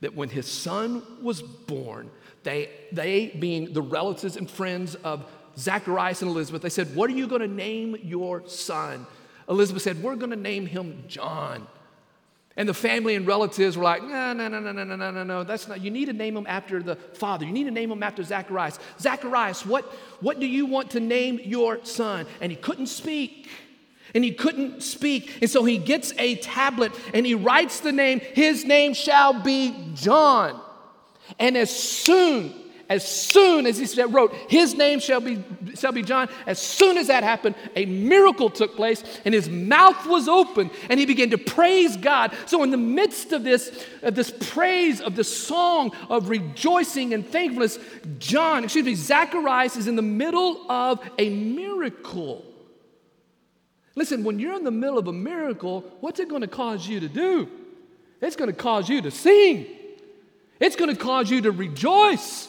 that 0.00 0.14
when 0.14 0.28
his 0.28 0.46
son 0.46 1.02
was 1.22 1.40
born, 1.40 2.10
they, 2.42 2.68
they 2.92 3.28
being 3.28 3.72
the 3.72 3.80
relatives 3.80 4.36
and 4.36 4.48
friends 4.48 4.94
of 4.96 5.24
Zacharias 5.56 6.20
and 6.20 6.30
Elizabeth, 6.30 6.60
they 6.60 6.68
said, 6.68 6.94
What 6.94 7.08
are 7.08 7.14
you 7.14 7.26
going 7.26 7.40
to 7.40 7.48
name 7.48 7.96
your 8.02 8.46
son? 8.46 9.06
Elizabeth 9.48 9.84
said, 9.84 10.02
We're 10.02 10.16
going 10.16 10.32
to 10.32 10.36
name 10.36 10.66
him 10.66 11.04
John. 11.08 11.66
And 12.58 12.68
the 12.68 12.74
family 12.74 13.14
and 13.14 13.24
relatives 13.24 13.78
were 13.78 13.84
like, 13.84 14.02
no, 14.02 14.32
no, 14.32 14.48
no, 14.48 14.58
no, 14.58 14.72
no, 14.72 14.82
no, 14.82 14.96
no, 14.96 15.10
no, 15.12 15.22
no. 15.22 15.44
That's 15.44 15.68
not, 15.68 15.80
you 15.80 15.92
need 15.92 16.06
to 16.06 16.12
name 16.12 16.36
him 16.36 16.44
after 16.48 16.82
the 16.82 16.96
father. 16.96 17.46
You 17.46 17.52
need 17.52 17.64
to 17.64 17.70
name 17.70 17.92
him 17.92 18.02
after 18.02 18.24
Zacharias. 18.24 18.80
Zacharias, 18.98 19.64
what, 19.64 19.84
what 20.20 20.40
do 20.40 20.46
you 20.46 20.66
want 20.66 20.90
to 20.90 21.00
name 21.00 21.38
your 21.44 21.84
son? 21.84 22.26
And 22.40 22.50
he 22.50 22.56
couldn't 22.56 22.88
speak. 22.88 23.48
And 24.12 24.24
he 24.24 24.32
couldn't 24.32 24.82
speak. 24.82 25.40
And 25.40 25.48
so 25.48 25.64
he 25.64 25.78
gets 25.78 26.12
a 26.18 26.34
tablet 26.34 26.92
and 27.14 27.24
he 27.24 27.36
writes 27.36 27.78
the 27.78 27.92
name, 27.92 28.18
his 28.18 28.64
name 28.64 28.92
shall 28.92 29.40
be 29.40 29.92
John. 29.94 30.60
And 31.38 31.56
as 31.56 31.70
soon 31.70 32.52
as 32.88 33.06
soon 33.06 33.66
as 33.66 33.78
he 33.78 34.02
wrote, 34.02 34.34
His 34.48 34.74
name 34.74 34.98
shall 35.00 35.20
be, 35.20 35.44
shall 35.74 35.92
be 35.92 36.02
John, 36.02 36.28
as 36.46 36.58
soon 36.58 36.96
as 36.96 37.08
that 37.08 37.22
happened, 37.22 37.54
a 37.76 37.84
miracle 37.84 38.48
took 38.48 38.76
place 38.76 39.04
and 39.24 39.34
his 39.34 39.48
mouth 39.48 40.06
was 40.06 40.26
open 40.26 40.70
and 40.88 40.98
he 40.98 41.04
began 41.04 41.30
to 41.30 41.38
praise 41.38 41.96
God. 41.98 42.34
So, 42.46 42.62
in 42.62 42.70
the 42.70 42.78
midst 42.78 43.32
of 43.32 43.44
this, 43.44 43.84
of 44.02 44.14
this 44.14 44.30
praise, 44.30 45.02
of 45.02 45.16
this 45.16 45.46
song 45.46 45.92
of 46.08 46.30
rejoicing 46.30 47.12
and 47.12 47.26
thankfulness, 47.26 47.78
John, 48.18 48.64
excuse 48.64 48.86
me, 48.86 48.94
Zacharias 48.94 49.76
is 49.76 49.86
in 49.86 49.96
the 49.96 50.02
middle 50.02 50.70
of 50.70 51.00
a 51.18 51.28
miracle. 51.28 52.44
Listen, 53.94 54.24
when 54.24 54.38
you're 54.38 54.56
in 54.56 54.64
the 54.64 54.70
middle 54.70 54.96
of 54.96 55.08
a 55.08 55.12
miracle, 55.12 55.84
what's 56.00 56.20
it 56.20 56.28
going 56.28 56.42
to 56.42 56.48
cause 56.48 56.86
you 56.86 57.00
to 57.00 57.08
do? 57.08 57.50
It's 58.22 58.36
going 58.36 58.50
to 58.50 58.56
cause 58.56 58.88
you 58.88 59.02
to 59.02 59.10
sing. 59.10 59.66
It's 60.60 60.76
going 60.76 60.90
to 60.90 60.96
cause 60.96 61.30
you 61.30 61.42
to 61.42 61.50
rejoice. 61.50 62.48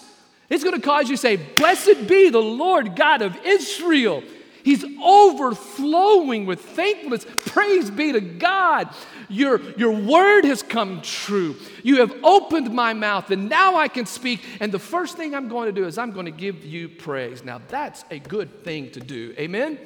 It's 0.49 0.63
going 0.63 0.75
to 0.75 0.81
cause 0.81 1.09
you 1.09 1.15
to 1.15 1.21
say, 1.21 1.35
Blessed 1.35 2.07
be 2.07 2.29
the 2.29 2.41
Lord 2.41 2.95
God 2.95 3.21
of 3.21 3.37
Israel. 3.45 4.23
He's 4.63 4.83
overflowing 5.01 6.45
with 6.45 6.59
thankfulness. 6.61 7.25
Praise 7.45 7.89
be 7.89 8.11
to 8.11 8.19
God. 8.19 8.89
Your, 9.29 9.61
your 9.77 9.91
word 9.91 10.43
has 10.45 10.63
come 10.63 11.01
true. 11.01 11.55
You 11.83 11.99
have 11.99 12.13
opened 12.23 12.73
my 12.73 12.93
mouth, 12.93 13.31
and 13.31 13.47
now 13.47 13.77
I 13.77 13.87
can 13.87 14.05
speak. 14.05 14.43
And 14.59 14.71
the 14.71 14.79
first 14.79 15.15
thing 15.15 15.33
I'm 15.33 15.47
going 15.47 15.67
to 15.67 15.71
do 15.71 15.87
is 15.87 15.97
I'm 15.97 16.11
going 16.11 16.25
to 16.25 16.31
give 16.31 16.65
you 16.65 16.89
praise. 16.89 17.43
Now, 17.43 17.61
that's 17.67 18.03
a 18.11 18.19
good 18.19 18.63
thing 18.63 18.91
to 18.91 18.99
do. 18.99 19.33
Amen? 19.37 19.79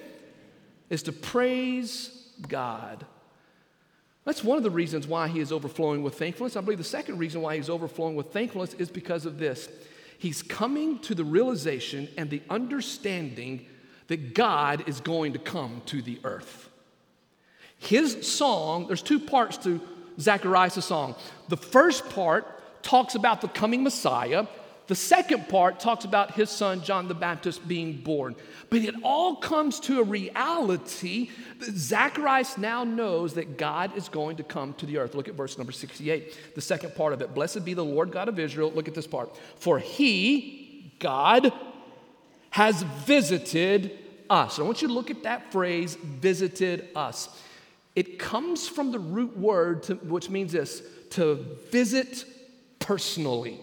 Is 0.89 1.04
to 1.04 1.12
praise 1.12 2.30
God. 2.47 3.06
That's 4.26 4.43
one 4.43 4.58
of 4.58 4.63
the 4.63 4.71
reasons 4.71 5.06
why 5.06 5.28
he 5.28 5.39
is 5.39 5.52
overflowing 5.52 6.02
with 6.02 6.17
thankfulness. 6.17 6.56
I 6.56 6.62
believe 6.62 6.78
the 6.78 6.84
second 6.84 7.19
reason 7.19 7.41
why 7.41 7.58
he's 7.58 7.69
overflowing 7.69 8.15
with 8.15 8.32
thankfulness 8.32 8.73
is 8.76 8.89
because 8.89 9.26
of 9.26 9.38
this. 9.38 9.69
He's 10.24 10.42
coming 10.42 11.00
to 11.00 11.16
the 11.16 11.26
realization 11.26 12.08
and 12.18 12.30
the 12.30 12.42
understanding 12.50 13.66
that 14.08 14.34
God 14.34 14.88
is 14.88 15.02
going 15.02 15.34
to 15.34 15.40
come 15.40 15.82
to 15.88 16.02
the 16.02 16.18
earth. 16.24 16.70
His 17.78 18.26
song, 18.26 18.88
there's 18.88 19.02
two 19.02 19.20
parts 19.20 19.58
to 19.66 19.82
Zacharias' 20.18 20.86
song. 20.86 21.16
The 21.50 21.58
first 21.58 22.10
part 22.10 22.48
talks 22.84 23.16
about 23.16 23.42
the 23.42 23.50
coming 23.50 23.84
Messiah. 23.84 24.48
The 24.88 24.96
second 24.96 25.48
part 25.48 25.80
talks 25.80 26.04
about 26.04 26.32
his 26.32 26.50
son 26.50 26.82
John 26.84 27.08
the 27.08 27.13
Baptist 27.13 27.65
being 27.67 28.02
born. 28.02 28.36
But 28.69 28.82
it 28.82 28.96
all 29.02 29.38
comes 29.38 29.80
to 29.82 30.02
a 30.02 30.04
reality 30.04 31.30
that 31.60 31.76
Zacharias 31.76 32.58
now 32.58 32.84
knows 32.84 33.36
that 33.36 33.58
God 33.58 33.96
is 33.96 34.10
going 34.10 34.38
to 34.38 34.43
come 34.43 34.74
to 34.76 34.86
the 34.86 34.98
earth. 34.98 35.15
Look 35.15 35.30
at 35.30 35.36
verse 35.36 35.58
number 35.58 35.72
68, 35.72 36.56
the 36.56 36.62
second 36.62 36.96
part 36.96 37.13
of 37.13 37.22
it. 37.22 37.34
Blessed 37.34 37.63
be 37.63 37.74
the 37.74 37.86
Lord 37.86 38.12
God 38.12 38.28
of 38.28 38.39
Israel. 38.39 38.72
Look 38.76 38.89
at 38.89 38.93
this 38.93 39.08
part. 39.08 39.38
For 39.56 39.80
he, 39.80 40.91
God, 41.00 41.54
has 42.50 42.84
visited 42.84 43.98
us. 44.30 44.60
I 44.60 44.63
want 44.63 44.82
you 44.82 44.89
to 44.89 44.93
look 44.93 45.10
at 45.10 45.24
that 45.24 45.52
phrase, 45.52 45.96
visited 45.96 46.89
us. 46.93 47.41
It 47.96 48.19
comes 48.19 48.67
from 48.67 48.91
the 48.91 49.00
root 49.00 49.38
word, 49.38 49.84
to, 49.84 49.96
which 49.96 50.30
means 50.30 50.52
this 50.52 50.82
to 51.12 51.36
visit 51.69 52.26
personally. 52.80 53.60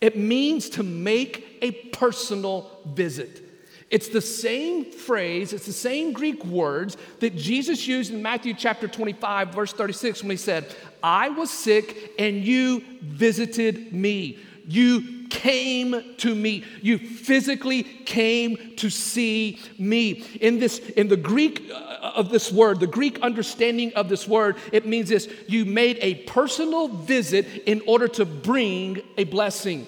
It 0.00 0.16
means 0.16 0.70
to 0.70 0.82
make 0.82 1.58
a 1.62 1.72
personal 1.72 2.70
visit. 2.86 3.44
It's 3.90 4.08
the 4.08 4.20
same 4.20 4.84
phrase, 4.84 5.54
it's 5.54 5.64
the 5.64 5.72
same 5.72 6.12
Greek 6.12 6.44
words 6.44 6.96
that 7.20 7.34
Jesus 7.36 7.88
used 7.88 8.12
in 8.12 8.22
Matthew 8.22 8.52
chapter 8.52 8.86
25, 8.86 9.54
verse 9.54 9.72
36, 9.72 10.22
when 10.22 10.30
he 10.30 10.36
said, 10.36 10.74
I 11.02 11.30
was 11.30 11.50
sick 11.50 12.12
and 12.18 12.44
you 12.44 12.84
visited 13.00 13.92
me. 13.94 14.38
You 14.66 15.17
came 15.30 16.14
to 16.18 16.34
me. 16.34 16.64
You 16.82 16.98
physically 16.98 17.82
came 17.82 18.76
to 18.76 18.90
see 18.90 19.58
me. 19.78 20.24
In 20.40 20.58
this, 20.58 20.78
in 20.78 21.08
the 21.08 21.16
Greek 21.16 21.70
uh, 21.70 22.12
of 22.14 22.30
this 22.30 22.50
word, 22.52 22.80
the 22.80 22.86
Greek 22.86 23.20
understanding 23.20 23.92
of 23.94 24.08
this 24.08 24.26
word, 24.26 24.56
it 24.72 24.86
means 24.86 25.08
this: 25.08 25.28
you 25.46 25.64
made 25.64 25.98
a 26.00 26.14
personal 26.14 26.88
visit 26.88 27.46
in 27.66 27.82
order 27.86 28.08
to 28.08 28.24
bring 28.24 29.00
a 29.16 29.24
blessing. 29.24 29.86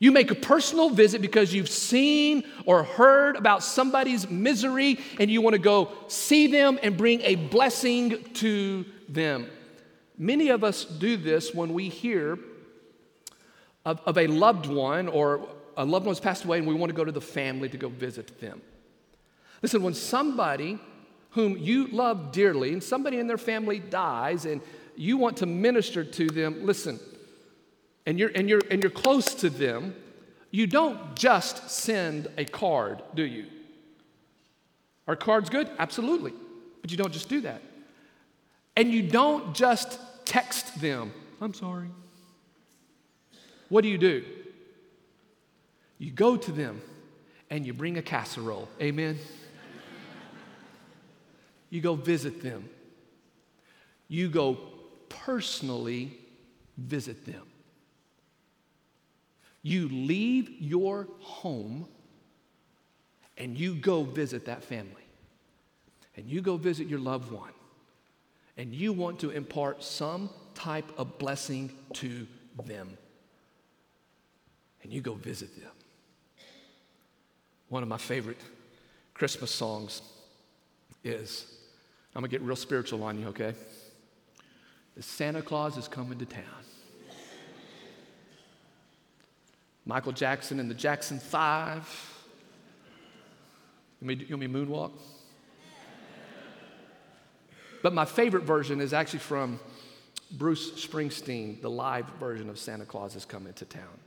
You 0.00 0.12
make 0.12 0.30
a 0.30 0.36
personal 0.36 0.90
visit 0.90 1.20
because 1.20 1.52
you've 1.52 1.68
seen 1.68 2.44
or 2.66 2.84
heard 2.84 3.34
about 3.34 3.64
somebody's 3.64 4.30
misery 4.30 4.98
and 5.18 5.28
you 5.28 5.40
want 5.42 5.54
to 5.54 5.58
go 5.58 5.90
see 6.06 6.46
them 6.46 6.78
and 6.82 6.96
bring 6.96 7.20
a 7.22 7.34
blessing 7.34 8.22
to 8.34 8.84
them. 9.08 9.48
Many 10.16 10.50
of 10.50 10.62
us 10.62 10.84
do 10.84 11.16
this 11.16 11.52
when 11.52 11.72
we 11.72 11.88
hear 11.88 12.38
of, 13.88 14.02
of 14.04 14.18
a 14.18 14.26
loved 14.26 14.66
one 14.66 15.08
or 15.08 15.48
a 15.78 15.84
loved 15.84 16.04
one's 16.04 16.20
passed 16.20 16.44
away 16.44 16.58
and 16.58 16.66
we 16.66 16.74
want 16.74 16.90
to 16.90 16.94
go 16.94 17.06
to 17.06 17.12
the 17.12 17.22
family 17.22 17.70
to 17.70 17.78
go 17.78 17.88
visit 17.88 18.38
them. 18.38 18.60
Listen, 19.62 19.82
when 19.82 19.94
somebody 19.94 20.78
whom 21.30 21.56
you 21.56 21.86
love 21.86 22.30
dearly 22.30 22.74
and 22.74 22.84
somebody 22.84 23.18
in 23.18 23.26
their 23.26 23.38
family 23.38 23.78
dies 23.78 24.44
and 24.44 24.60
you 24.94 25.16
want 25.16 25.38
to 25.38 25.46
minister 25.46 26.04
to 26.04 26.26
them, 26.26 26.66
listen, 26.66 27.00
and 28.04 28.18
you're, 28.18 28.30
and 28.34 28.46
you're, 28.48 28.60
and 28.70 28.82
you're 28.82 28.90
close 28.90 29.34
to 29.36 29.48
them, 29.48 29.94
you 30.50 30.66
don't 30.66 31.16
just 31.16 31.70
send 31.70 32.28
a 32.36 32.44
card, 32.44 33.02
do 33.14 33.24
you? 33.24 33.46
Are 35.06 35.16
cards 35.16 35.48
good? 35.48 35.70
Absolutely. 35.78 36.34
But 36.82 36.90
you 36.90 36.98
don't 36.98 37.12
just 37.12 37.30
do 37.30 37.40
that. 37.40 37.62
And 38.76 38.92
you 38.92 39.02
don't 39.02 39.54
just 39.54 39.98
text 40.26 40.78
them, 40.78 41.10
I'm 41.40 41.54
sorry. 41.54 41.88
What 43.68 43.82
do 43.82 43.88
you 43.88 43.98
do? 43.98 44.24
You 45.98 46.10
go 46.10 46.36
to 46.36 46.52
them 46.52 46.80
and 47.50 47.66
you 47.66 47.72
bring 47.72 47.98
a 47.98 48.02
casserole. 48.02 48.68
Amen? 48.80 49.18
you 51.70 51.80
go 51.80 51.94
visit 51.94 52.42
them. 52.42 52.68
You 54.08 54.28
go 54.28 54.58
personally 55.08 56.16
visit 56.78 57.26
them. 57.26 57.42
You 59.62 59.88
leave 59.88 60.50
your 60.60 61.08
home 61.20 61.86
and 63.36 63.58
you 63.58 63.74
go 63.74 64.02
visit 64.02 64.46
that 64.46 64.62
family. 64.62 64.94
And 66.16 66.26
you 66.26 66.40
go 66.40 66.56
visit 66.56 66.88
your 66.88 66.98
loved 66.98 67.30
one. 67.30 67.52
And 68.56 68.74
you 68.74 68.92
want 68.92 69.20
to 69.20 69.30
impart 69.30 69.84
some 69.84 70.30
type 70.54 70.90
of 70.96 71.18
blessing 71.18 71.70
to 71.94 72.26
them 72.64 72.96
and 74.82 74.92
you 74.92 75.00
go 75.00 75.14
visit 75.14 75.54
them. 75.60 75.70
One 77.68 77.82
of 77.82 77.88
my 77.88 77.98
favorite 77.98 78.40
Christmas 79.14 79.50
songs 79.50 80.02
is 81.04 81.58
I'm 82.14 82.22
gonna 82.22 82.28
get 82.28 82.42
real 82.42 82.56
spiritual 82.56 83.02
on 83.02 83.18
you, 83.18 83.28
okay? 83.28 83.54
Santa 85.00 85.42
Claus 85.42 85.76
is 85.76 85.86
coming 85.86 86.18
to 86.18 86.26
town. 86.26 86.42
Michael 89.86 90.12
Jackson 90.12 90.60
and 90.60 90.70
the 90.70 90.74
Jackson 90.74 91.18
Five. 91.18 91.88
You 94.00 94.06
want 94.06 94.18
me, 94.18 94.26
you 94.26 94.36
want 94.36 94.52
me 94.52 94.66
moonwalk? 94.66 94.92
But 97.82 97.94
my 97.94 98.04
favorite 98.04 98.42
version 98.42 98.80
is 98.80 98.92
actually 98.92 99.20
from 99.20 99.60
Bruce 100.32 100.72
Springsteen, 100.72 101.62
the 101.62 101.70
live 101.70 102.06
version 102.20 102.50
of 102.50 102.58
Santa 102.58 102.84
Claus 102.84 103.16
is 103.16 103.24
coming 103.24 103.52
to 103.54 103.64
town. 103.64 103.98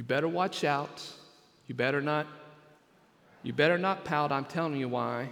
You 0.00 0.04
better 0.04 0.28
watch 0.28 0.64
out. 0.64 1.06
You 1.66 1.74
better 1.74 2.00
not 2.00 2.26
you 3.42 3.52
better 3.52 3.76
not 3.76 4.02
pout. 4.02 4.32
I'm 4.32 4.46
telling 4.46 4.76
you 4.76 4.88
why. 4.88 5.28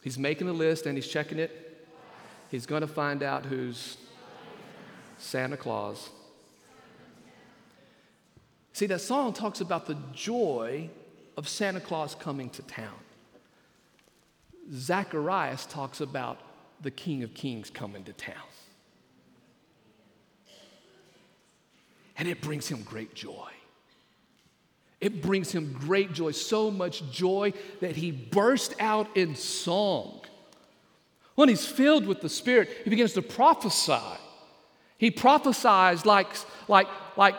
He's 0.00 0.16
making 0.16 0.48
a 0.48 0.52
list 0.52 0.86
and 0.86 0.96
he's 0.96 1.08
checking 1.08 1.40
it. 1.40 1.84
He's 2.52 2.66
going 2.66 2.82
to 2.82 2.86
find 2.86 3.20
out 3.20 3.46
who's 3.46 3.96
Santa 5.18 5.56
Claus. 5.56 6.10
See, 8.72 8.86
that 8.86 9.00
song 9.00 9.32
talks 9.32 9.60
about 9.60 9.86
the 9.86 9.98
joy 10.12 10.88
of 11.36 11.48
Santa 11.48 11.80
Claus 11.80 12.14
coming 12.14 12.48
to 12.50 12.62
town. 12.62 12.94
Zacharias 14.72 15.66
talks 15.66 16.00
about 16.00 16.38
the 16.80 16.92
King 16.92 17.24
of 17.24 17.34
Kings 17.34 17.70
coming 17.70 18.04
to 18.04 18.12
town. 18.12 18.36
And 22.16 22.28
it 22.28 22.40
brings 22.40 22.68
him 22.68 22.82
great 22.82 23.14
joy. 23.14 23.50
It 25.00 25.22
brings 25.22 25.52
him 25.52 25.76
great 25.78 26.12
joy, 26.12 26.30
so 26.30 26.70
much 26.70 27.08
joy 27.10 27.52
that 27.80 27.96
he 27.96 28.10
burst 28.10 28.74
out 28.80 29.14
in 29.16 29.36
song. 29.36 30.20
When 31.34 31.50
he's 31.50 31.66
filled 31.66 32.06
with 32.06 32.22
the 32.22 32.30
Spirit, 32.30 32.70
he 32.82 32.90
begins 32.90 33.12
to 33.12 33.22
prophesy. 33.22 34.00
He 34.96 35.10
prophesies 35.10 36.06
like, 36.06 36.28
like, 36.66 36.88
like 37.16 37.34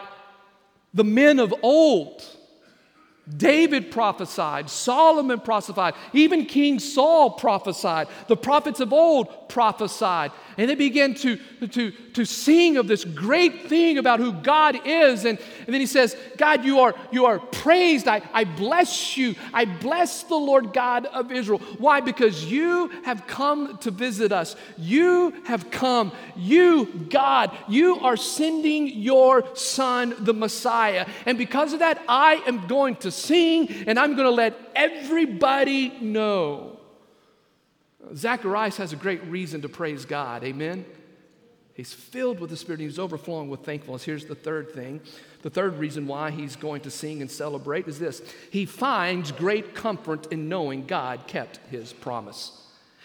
the 0.93 1.03
men 1.03 1.39
of 1.39 1.53
old. 1.63 2.23
David 3.35 3.91
prophesied, 3.91 4.69
Solomon 4.69 5.41
prophesied, 5.41 5.95
even 6.13 6.45
King 6.45 6.79
Saul 6.79 7.31
prophesied, 7.31 8.07
the 8.27 8.37
prophets 8.37 8.79
of 8.79 8.93
old 8.93 9.49
prophesied. 9.49 10.31
And 10.57 10.69
they 10.69 10.75
began 10.75 11.13
to, 11.15 11.37
to, 11.67 11.91
to 11.91 12.25
sing 12.25 12.77
of 12.77 12.87
this 12.87 13.03
great 13.03 13.67
thing 13.67 13.97
about 13.97 14.19
who 14.19 14.31
God 14.31 14.79
is. 14.85 15.25
And, 15.25 15.37
and 15.65 15.73
then 15.73 15.79
he 15.79 15.85
says, 15.85 16.15
God, 16.37 16.65
you 16.65 16.79
are, 16.79 16.95
you 17.11 17.25
are 17.25 17.37
praised. 17.37 18.07
I, 18.07 18.21
I 18.33 18.43
bless 18.43 19.17
you. 19.17 19.35
I 19.53 19.65
bless 19.65 20.23
the 20.23 20.35
Lord 20.35 20.73
God 20.73 21.05
of 21.05 21.31
Israel. 21.31 21.59
Why? 21.77 22.01
Because 22.01 22.45
you 22.45 22.87
have 23.03 23.27
come 23.27 23.77
to 23.79 23.91
visit 23.91 24.31
us. 24.31 24.55
You 24.77 25.35
have 25.45 25.69
come. 25.69 26.11
You, 26.35 27.07
God, 27.09 27.55
you 27.67 27.99
are 27.99 28.17
sending 28.17 28.87
your 28.87 29.55
son, 29.55 30.15
the 30.17 30.33
Messiah. 30.33 31.07
And 31.27 31.37
because 31.37 31.73
of 31.73 31.79
that, 31.79 32.01
I 32.07 32.41
am 32.47 32.65
going 32.67 32.95
to 32.97 33.11
sing 33.17 33.69
and 33.87 33.97
I'm 33.99 34.15
going 34.15 34.27
to 34.27 34.31
let 34.31 34.55
everybody 34.75 35.89
know 35.99 36.77
Zacharias 38.15 38.77
has 38.77 38.93
a 38.93 38.95
great 38.95 39.23
reason 39.25 39.61
to 39.61 39.69
praise 39.69 40.05
God. 40.05 40.43
Amen? 40.43 40.85
He's 41.73 41.93
filled 41.93 42.39
with 42.39 42.49
the 42.49 42.57
Spirit. 42.57 42.79
He's 42.79 42.97
overflowing 42.97 43.49
with 43.49 43.61
thankfulness. 43.61 44.03
Here's 44.03 44.25
the 44.25 44.35
third 44.35 44.71
thing. 44.71 45.01
The 45.43 45.49
third 45.49 45.77
reason 45.77 46.07
why 46.07 46.31
he's 46.31 46.55
going 46.55 46.81
to 46.81 46.91
sing 46.91 47.21
and 47.21 47.29
celebrate 47.29 47.87
is 47.87 47.99
this 47.99 48.21
He 48.49 48.65
finds 48.65 49.31
great 49.31 49.75
comfort 49.75 50.31
in 50.31 50.49
knowing 50.49 50.85
God 50.85 51.27
kept 51.27 51.57
his 51.69 51.93
promise. 51.93 52.63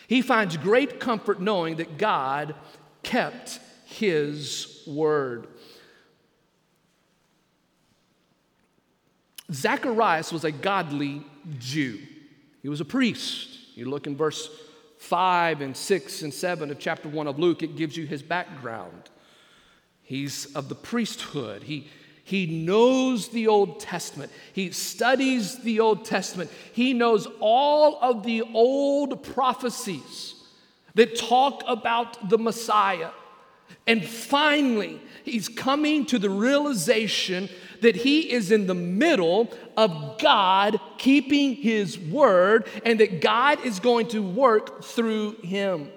He 0.08 0.22
finds 0.22 0.56
great 0.56 1.00
comfort 1.00 1.40
knowing 1.40 1.76
that 1.76 1.98
God 1.98 2.54
kept 3.02 3.60
his 3.84 4.82
word. 4.86 5.46
Zacharias 9.50 10.32
was 10.32 10.44
a 10.44 10.52
godly 10.52 11.22
Jew. 11.58 11.98
He 12.62 12.68
was 12.68 12.80
a 12.80 12.84
priest. 12.84 13.48
You 13.74 13.88
look 13.88 14.06
in 14.06 14.16
verse 14.16 14.48
5 14.98 15.60
and 15.62 15.76
6 15.76 16.22
and 16.22 16.32
7 16.32 16.70
of 16.70 16.78
chapter 16.78 17.08
1 17.08 17.26
of 17.26 17.38
Luke, 17.38 17.62
it 17.62 17.76
gives 17.76 17.96
you 17.96 18.06
his 18.06 18.22
background. 18.22 19.10
He's 20.02 20.46
of 20.54 20.68
the 20.68 20.74
priesthood. 20.74 21.64
He, 21.64 21.88
he 22.22 22.46
knows 22.46 23.28
the 23.28 23.48
Old 23.48 23.80
Testament. 23.80 24.30
He 24.52 24.70
studies 24.70 25.58
the 25.58 25.80
Old 25.80 26.04
Testament. 26.04 26.50
He 26.72 26.92
knows 26.92 27.26
all 27.40 27.98
of 28.00 28.22
the 28.22 28.42
old 28.54 29.22
prophecies 29.22 30.34
that 30.94 31.16
talk 31.16 31.64
about 31.66 32.28
the 32.28 32.38
Messiah. 32.38 33.10
And 33.86 34.04
finally, 34.04 35.00
he's 35.24 35.48
coming 35.48 36.06
to 36.06 36.18
the 36.18 36.30
realization 36.30 37.48
that 37.80 37.96
he 37.96 38.32
is 38.32 38.52
in 38.52 38.66
the 38.66 38.74
middle 38.74 39.52
of 39.76 40.18
God 40.18 40.80
keeping 40.98 41.54
his 41.54 41.98
word 41.98 42.66
and 42.84 43.00
that 43.00 43.20
God 43.20 43.64
is 43.64 43.80
going 43.80 44.08
to 44.08 44.22
work 44.22 44.84
through 44.84 45.36
him. 45.42 45.90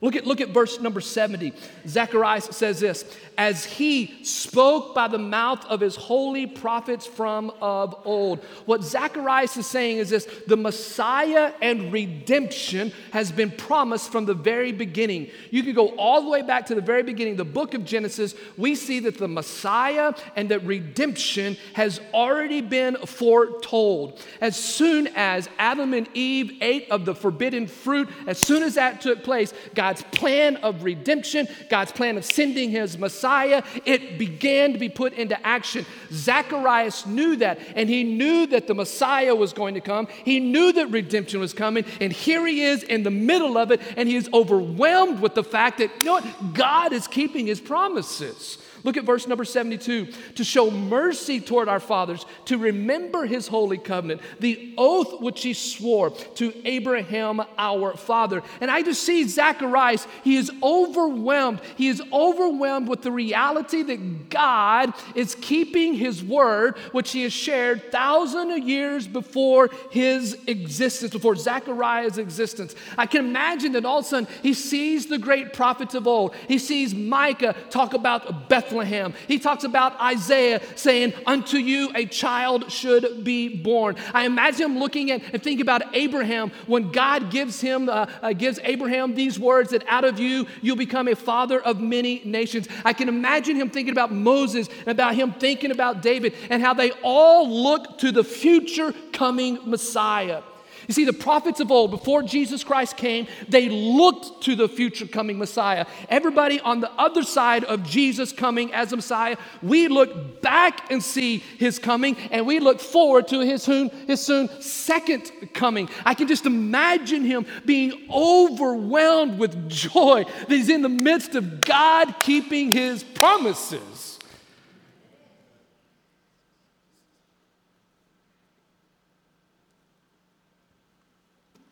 Look 0.00 0.14
at, 0.14 0.26
look 0.26 0.40
at 0.40 0.50
verse 0.50 0.78
number 0.80 1.00
70. 1.00 1.54
Zacharias 1.86 2.48
says 2.50 2.80
this 2.80 3.04
as 3.38 3.64
he 3.64 4.24
spoke 4.24 4.94
by 4.94 5.08
the 5.08 5.18
mouth 5.18 5.64
of 5.66 5.80
his 5.80 5.96
holy 5.96 6.46
prophets 6.46 7.06
from 7.06 7.50
of 7.60 7.94
old. 8.04 8.42
What 8.66 8.82
Zacharias 8.82 9.56
is 9.56 9.66
saying 9.66 9.98
is 9.98 10.10
this 10.10 10.26
the 10.46 10.56
Messiah 10.56 11.52
and 11.60 11.92
redemption 11.92 12.92
has 13.12 13.32
been 13.32 13.50
promised 13.50 14.12
from 14.12 14.26
the 14.26 14.34
very 14.34 14.72
beginning. 14.72 15.30
You 15.50 15.62
can 15.62 15.74
go 15.74 15.88
all 15.96 16.22
the 16.22 16.28
way 16.28 16.42
back 16.42 16.66
to 16.66 16.74
the 16.74 16.80
very 16.80 17.02
beginning, 17.02 17.36
the 17.36 17.44
book 17.44 17.74
of 17.74 17.84
Genesis. 17.84 18.34
We 18.56 18.74
see 18.74 19.00
that 19.00 19.18
the 19.18 19.28
Messiah 19.28 20.14
and 20.34 20.50
that 20.50 20.64
redemption 20.64 21.56
has 21.74 22.00
already 22.12 22.60
been 22.60 22.96
foretold. 22.96 24.20
As 24.40 24.56
soon 24.56 25.08
as 25.14 25.48
Adam 25.58 25.94
and 25.94 26.08
Eve 26.14 26.58
ate 26.62 26.90
of 26.90 27.04
the 27.04 27.14
forbidden 27.14 27.66
fruit, 27.66 28.08
as 28.26 28.38
soon 28.38 28.62
as 28.62 28.74
that 28.74 29.00
took 29.00 29.22
place, 29.22 29.52
God's 29.86 30.02
plan 30.10 30.56
of 30.56 30.82
redemption, 30.82 31.46
God's 31.68 31.92
plan 31.92 32.16
of 32.18 32.24
sending 32.24 32.70
his 32.70 32.98
Messiah 32.98 33.62
it 33.84 34.18
began 34.18 34.72
to 34.72 34.78
be 34.80 34.88
put 34.88 35.12
into 35.12 35.40
action. 35.46 35.86
Zacharias 36.10 37.06
knew 37.06 37.36
that, 37.36 37.60
and 37.76 37.88
he 37.88 38.02
knew 38.02 38.48
that 38.48 38.66
the 38.66 38.74
Messiah 38.74 39.32
was 39.32 39.52
going 39.52 39.74
to 39.74 39.80
come. 39.80 40.08
He 40.24 40.40
knew 40.40 40.72
that 40.72 40.90
redemption 40.90 41.38
was 41.38 41.52
coming, 41.52 41.84
and 42.00 42.12
here 42.12 42.44
he 42.44 42.62
is 42.62 42.82
in 42.82 43.04
the 43.04 43.12
middle 43.12 43.56
of 43.56 43.70
it, 43.70 43.80
and 43.96 44.08
he 44.08 44.16
is 44.16 44.28
overwhelmed 44.34 45.20
with 45.20 45.36
the 45.36 45.44
fact 45.44 45.78
that, 45.78 45.92
you 46.00 46.06
know 46.06 46.14
what, 46.14 46.54
God 46.54 46.92
is 46.92 47.06
keeping 47.06 47.46
his 47.46 47.60
promises. 47.60 48.58
Look 48.86 48.96
at 48.96 49.04
verse 49.04 49.26
number 49.26 49.44
72 49.44 50.06
to 50.36 50.44
show 50.44 50.70
mercy 50.70 51.40
toward 51.40 51.68
our 51.68 51.80
fathers, 51.80 52.24
to 52.44 52.56
remember 52.56 53.26
his 53.26 53.48
holy 53.48 53.78
covenant, 53.78 54.20
the 54.38 54.74
oath 54.78 55.20
which 55.20 55.42
he 55.42 55.54
swore 55.54 56.10
to 56.10 56.52
Abraham 56.64 57.42
our 57.58 57.96
father. 57.96 58.44
And 58.60 58.70
I 58.70 58.82
just 58.82 59.02
see 59.02 59.26
Zacharias, 59.26 60.06
he 60.22 60.36
is 60.36 60.52
overwhelmed. 60.62 61.62
He 61.74 61.88
is 61.88 62.00
overwhelmed 62.12 62.86
with 62.86 63.02
the 63.02 63.10
reality 63.10 63.82
that 63.82 64.30
God 64.30 64.94
is 65.16 65.34
keeping 65.34 65.94
his 65.94 66.22
word, 66.22 66.78
which 66.92 67.10
he 67.10 67.24
has 67.24 67.32
shared 67.32 67.90
thousands 67.90 68.52
of 68.52 68.68
years 68.68 69.08
before 69.08 69.68
his 69.90 70.38
existence, 70.46 71.12
before 71.12 71.34
Zachariah's 71.34 72.18
existence. 72.18 72.76
I 72.96 73.06
can 73.06 73.26
imagine 73.26 73.72
that 73.72 73.84
all 73.84 73.98
of 73.98 74.04
a 74.04 74.08
sudden 74.08 74.28
he 74.42 74.54
sees 74.54 75.06
the 75.06 75.18
great 75.18 75.52
prophets 75.52 75.96
of 75.96 76.06
old. 76.06 76.36
He 76.46 76.58
sees 76.58 76.94
Micah 76.94 77.56
talk 77.70 77.92
about 77.92 78.48
Bethlehem. 78.48 78.75
Bethlehem. 78.76 79.14
He 79.26 79.38
talks 79.38 79.64
about 79.64 79.98
Isaiah 80.00 80.60
saying, 80.76 81.14
Unto 81.24 81.56
you 81.56 81.90
a 81.94 82.04
child 82.04 82.70
should 82.70 83.24
be 83.24 83.48
born. 83.48 83.96
I 84.12 84.26
imagine 84.26 84.70
him 84.70 84.78
looking 84.78 85.10
at 85.10 85.22
and 85.32 85.42
thinking 85.42 85.62
about 85.62 85.94
Abraham 85.94 86.50
when 86.66 86.92
God 86.92 87.30
gives 87.30 87.60
him, 87.60 87.88
uh, 87.88 88.06
uh, 88.22 88.32
gives 88.32 88.58
Abraham 88.62 89.14
these 89.14 89.38
words 89.38 89.70
that 89.70 89.82
out 89.88 90.04
of 90.04 90.20
you 90.20 90.46
you'll 90.60 90.76
become 90.76 91.08
a 91.08 91.16
father 91.16 91.60
of 91.60 91.80
many 91.80 92.20
nations. 92.24 92.68
I 92.84 92.92
can 92.92 93.08
imagine 93.08 93.56
him 93.56 93.70
thinking 93.70 93.92
about 93.92 94.12
Moses 94.12 94.68
and 94.80 94.88
about 94.88 95.14
him 95.14 95.32
thinking 95.32 95.70
about 95.70 96.02
David 96.02 96.34
and 96.50 96.62
how 96.62 96.74
they 96.74 96.90
all 97.02 97.48
look 97.48 97.98
to 97.98 98.12
the 98.12 98.24
future 98.24 98.92
coming 99.12 99.58
Messiah. 99.64 100.42
You 100.88 100.94
see, 100.94 101.04
the 101.04 101.12
prophets 101.12 101.60
of 101.60 101.70
old, 101.72 101.90
before 101.90 102.22
Jesus 102.22 102.62
Christ 102.62 102.96
came, 102.96 103.26
they 103.48 103.68
looked 103.68 104.44
to 104.44 104.54
the 104.54 104.68
future 104.68 105.06
coming 105.06 105.38
Messiah. 105.38 105.86
Everybody 106.08 106.60
on 106.60 106.80
the 106.80 106.90
other 106.92 107.22
side 107.22 107.64
of 107.64 107.82
Jesus 107.82 108.32
coming 108.32 108.72
as 108.72 108.92
a 108.92 108.96
Messiah, 108.96 109.36
we 109.62 109.88
look 109.88 110.42
back 110.42 110.90
and 110.90 111.02
see 111.02 111.38
his 111.38 111.78
coming, 111.78 112.16
and 112.30 112.46
we 112.46 112.60
look 112.60 112.80
forward 112.80 113.28
to 113.28 113.40
his 113.40 113.62
soon, 113.62 113.90
his 114.06 114.24
soon 114.24 114.48
second 114.60 115.32
coming. 115.54 115.88
I 116.04 116.14
can 116.14 116.28
just 116.28 116.46
imagine 116.46 117.24
him 117.24 117.46
being 117.64 118.08
overwhelmed 118.12 119.38
with 119.38 119.68
joy 119.68 120.24
that 120.24 120.50
he's 120.50 120.68
in 120.68 120.82
the 120.82 120.88
midst 120.88 121.34
of 121.34 121.60
God 121.60 122.20
keeping 122.20 122.70
his 122.70 123.02
promises. 123.02 123.95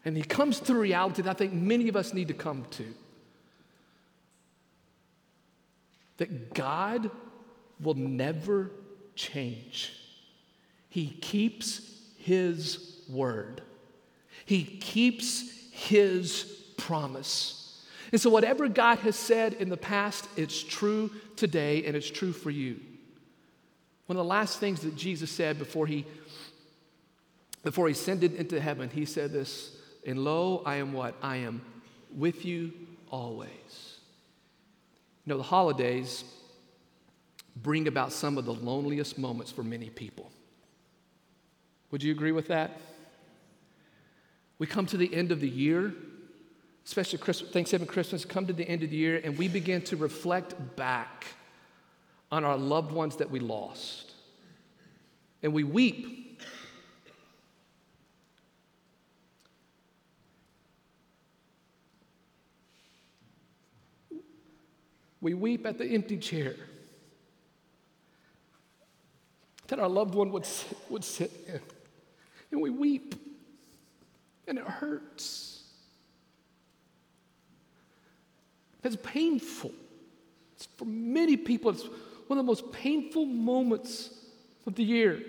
And 0.05 0.17
he 0.17 0.23
comes 0.23 0.61
to 0.61 0.73
a 0.73 0.79
reality 0.79 1.23
that 1.23 1.31
I 1.31 1.35
think 1.35 1.53
many 1.53 1.89
of 1.89 1.97
us 1.97 2.13
need 2.13 2.29
to 2.29 2.35
come 2.35 2.67
to 2.73 2.85
that 6.17 6.55
God 6.55 7.11
will 7.81 7.95
never 7.95 8.71
change. 9.17 9.93
He 10.89 11.09
keeps 11.09 11.81
his 12.17 13.01
word, 13.09 13.63
he 14.45 14.65
keeps 14.65 15.51
his 15.73 16.45
promise. 16.77 17.61
And 18.13 18.21
so, 18.21 18.31
whatever 18.31 18.69
God 18.69 18.99
has 18.99 19.17
said 19.17 19.55
in 19.55 19.71
the 19.71 19.77
past, 19.77 20.29
it's 20.37 20.63
true 20.63 21.11
today 21.35 21.85
and 21.85 21.97
it's 21.97 22.11
true 22.11 22.33
for 22.33 22.51
you. 22.51 22.79
One 24.07 24.17
of 24.17 24.25
the 24.25 24.29
last 24.29 24.61
things 24.61 24.81
that 24.83 24.95
Jesus 24.95 25.31
said 25.31 25.59
before 25.59 25.87
he, 25.87 26.05
before 27.65 27.89
he 27.89 27.93
ascended 27.93 28.35
into 28.35 28.61
heaven, 28.61 28.89
he 28.91 29.05
said 29.05 29.33
this 29.33 29.75
and 30.07 30.19
lo, 30.25 30.63
I 30.65 30.77
am 30.77 30.93
what? 30.93 31.15
I 31.23 31.37
am 31.37 31.63
with 32.15 32.45
you 32.45 32.73
always. 33.11 33.99
You 35.25 35.33
know, 35.33 35.37
the 35.39 35.45
holidays 35.45 36.25
bring 37.57 37.89
about 37.89 38.13
some 38.13 38.37
of 38.37 38.45
the 38.45 38.55
loneliest 38.55 39.19
moments 39.19 39.51
for 39.51 39.63
many 39.63 39.89
people. 39.89 40.31
Would 41.91 42.03
you 42.03 42.13
agree 42.13 42.33
with 42.33 42.49
that? 42.49 42.81
We 44.59 44.67
come 44.67 44.87
to 44.87 44.97
the 44.97 45.13
end 45.15 45.33
of 45.33 45.41
the 45.41 45.49
year, 45.49 45.95
especially 46.85 47.19
Christmas, 47.19 47.51
Thanksgiving, 47.51 47.87
Christmas, 47.87 48.25
come 48.25 48.47
to 48.47 48.53
the 48.53 48.69
end 48.69 48.83
of 48.83 48.91
the 48.91 48.97
year, 48.97 49.21
and 49.23 49.39
we 49.39 49.49
begin 49.49 49.83
to 49.83 49.97
reflect 49.97 50.55
back 50.77 51.27
on 52.31 52.45
our 52.45 52.57
loved 52.57 52.93
ones 52.93 53.17
that 53.17 53.31
we 53.31 53.41
lost. 53.41 54.13
And 55.43 55.53
we 55.53 55.65
weep 55.65 56.24
We 65.25 65.33
weep 65.33 65.65
at 65.65 65.79
the 65.79 65.87
empty 65.87 66.19
chair 66.19 66.55
that 69.69 69.79
our 69.79 69.89
loved 69.89 70.15
one 70.15 70.31
would 70.33 70.45
sit, 70.45 70.77
would 70.91 71.03
sit 71.03 71.33
in. 71.49 71.61
And 72.53 72.61
we 72.61 72.69
weep, 72.69 73.15
and 74.47 74.59
it 74.59 74.67
hurts. 74.67 75.63
It's 78.83 78.99
painful. 79.03 79.73
It's 80.57 80.69
for 80.77 80.85
many 80.85 81.39
people, 81.39 81.71
it's 81.71 81.85
one 82.27 82.39
of 82.39 82.45
the 82.45 82.47
most 82.47 82.71
painful 82.71 83.25
moments 83.25 84.11
of 84.67 84.75
the 84.75 84.85
year. 84.85 85.23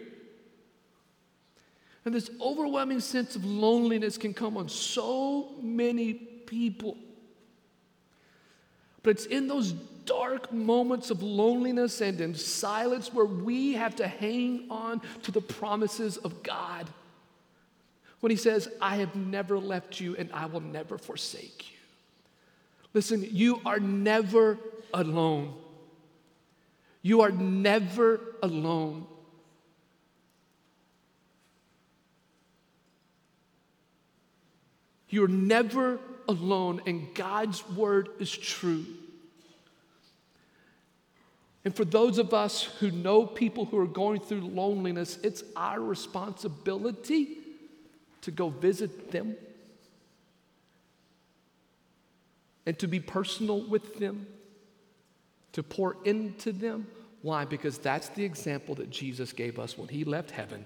And 2.03 2.13
this 2.13 2.29
overwhelming 2.41 2.99
sense 2.99 3.37
of 3.37 3.45
loneliness 3.45 4.17
can 4.17 4.33
come 4.33 4.57
on 4.57 4.67
so 4.67 5.53
many 5.61 6.15
people. 6.15 6.97
But 9.05 9.11
it's 9.11 9.27
in 9.27 9.47
those 9.47 9.71
dark 9.71 10.51
moments 10.51 11.11
of 11.11 11.21
loneliness 11.21 12.01
and 12.01 12.19
in 12.19 12.33
silence 12.33 13.13
where 13.13 13.27
we 13.27 13.73
have 13.73 13.95
to 13.97 14.07
hang 14.07 14.65
on 14.71 14.99
to 15.21 15.31
the 15.31 15.41
promises 15.41 16.17
of 16.17 16.41
God. 16.41 16.89
when 18.21 18.31
he 18.31 18.35
says, 18.35 18.67
I 18.81 18.95
have 18.95 19.15
never 19.15 19.59
left 19.59 19.99
you 19.99 20.15
and 20.15 20.31
I 20.33 20.47
will 20.47 20.61
never 20.61 20.97
forsake 20.97 21.69
you. 21.71 21.77
Listen, 22.95 23.23
you 23.29 23.61
are 23.63 23.79
never 23.79 24.57
alone. 24.91 25.53
You 27.03 27.21
are 27.21 27.29
never 27.29 28.19
alone. 28.41 29.05
You're 35.09 35.27
never 35.27 35.99
alone, 36.27 36.81
and 36.85 37.13
God's 37.13 37.67
word 37.69 38.09
is 38.19 38.31
true. 38.31 38.85
And 41.63 41.75
for 41.75 41.83
those 41.83 42.19
of 42.19 42.33
us 42.33 42.63
who 42.79 42.91
know 42.91 43.25
people 43.25 43.65
who 43.65 43.79
are 43.79 43.87
going 43.87 44.19
through 44.19 44.41
loneliness, 44.41 45.17
it's 45.23 45.43
our 45.55 45.79
responsibility 45.79 47.37
to 48.21 48.31
go 48.31 48.49
visit 48.49 49.11
them 49.11 49.35
and 52.67 52.77
to 52.79 52.87
be 52.87 52.99
personal 52.99 53.61
with 53.61 53.97
them, 53.99 54.27
to 55.53 55.63
pour 55.63 55.97
into 56.05 56.51
them. 56.51 56.87
Why? 57.21 57.45
Because 57.45 57.79
that's 57.79 58.09
the 58.09 58.23
example 58.23 58.75
that 58.75 58.91
Jesus 58.91 59.33
gave 59.33 59.57
us 59.57 59.77
when 59.77 59.87
he 59.87 60.03
left 60.03 60.29
heaven. 60.31 60.65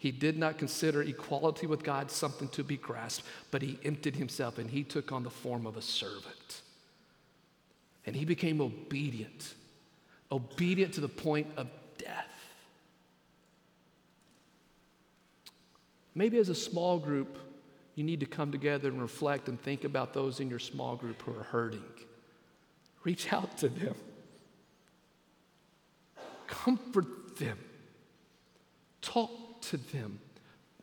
He 0.00 0.10
did 0.10 0.36
not 0.36 0.58
consider 0.58 1.02
equality 1.02 1.66
with 1.66 1.84
God 1.84 2.10
something 2.10 2.48
to 2.48 2.64
be 2.64 2.78
grasped, 2.78 3.24
but 3.52 3.60
he 3.62 3.78
emptied 3.84 4.16
himself 4.16 4.58
and 4.58 4.68
he 4.68 4.82
took 4.82 5.12
on 5.12 5.22
the 5.22 5.30
form 5.30 5.66
of 5.66 5.76
a 5.76 5.82
servant. 5.82 6.62
And 8.06 8.16
he 8.16 8.24
became 8.24 8.60
obedient 8.60 9.54
obedient 10.32 10.94
to 10.94 11.00
the 11.00 11.08
point 11.08 11.46
of 11.56 11.68
death. 11.98 12.26
Maybe 16.14 16.38
as 16.38 16.48
a 16.48 16.54
small 16.54 16.98
group, 16.98 17.38
you 17.94 18.04
need 18.04 18.20
to 18.20 18.26
come 18.26 18.52
together 18.52 18.88
and 18.88 19.00
reflect 19.00 19.48
and 19.48 19.60
think 19.60 19.84
about 19.84 20.14
those 20.14 20.40
in 20.40 20.48
your 20.48 20.58
small 20.58 20.96
group 20.96 21.22
who 21.22 21.32
are 21.32 21.44
hurting. 21.44 21.82
Reach 23.04 23.32
out 23.32 23.58
to 23.58 23.68
them, 23.68 23.94
comfort 26.46 27.36
them, 27.38 27.58
talk 29.00 29.30
to 29.70 29.76
them, 29.76 30.18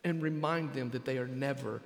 and 0.04 0.22
remind 0.22 0.74
them 0.74 0.90
that 0.90 1.04
they 1.04 1.18
are 1.18 1.26
never, 1.26 1.82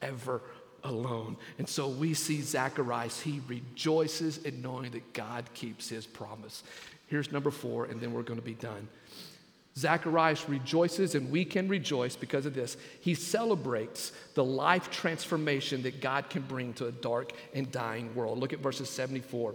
ever 0.00 0.42
alone. 0.84 1.36
And 1.58 1.68
so 1.68 1.88
we 1.88 2.14
see 2.14 2.40
Zacharias, 2.40 3.20
he 3.20 3.40
rejoices 3.46 4.38
in 4.38 4.62
knowing 4.62 4.90
that 4.92 5.12
God 5.12 5.44
keeps 5.54 5.88
his 5.88 6.06
promise. 6.06 6.62
Here's 7.06 7.30
number 7.30 7.50
four, 7.50 7.86
and 7.86 8.00
then 8.00 8.12
we're 8.12 8.22
going 8.22 8.40
to 8.40 8.44
be 8.44 8.54
done. 8.54 8.88
Zacharias 9.76 10.48
rejoices, 10.48 11.14
and 11.14 11.30
we 11.30 11.44
can 11.44 11.68
rejoice 11.68 12.14
because 12.14 12.44
of 12.44 12.54
this. 12.54 12.76
He 13.00 13.14
celebrates 13.14 14.12
the 14.34 14.44
life 14.44 14.90
transformation 14.90 15.82
that 15.82 16.00
God 16.00 16.28
can 16.28 16.42
bring 16.42 16.74
to 16.74 16.86
a 16.86 16.92
dark 16.92 17.32
and 17.54 17.70
dying 17.72 18.14
world. 18.14 18.38
Look 18.38 18.52
at 18.52 18.58
verses 18.58 18.90
74 18.90 19.54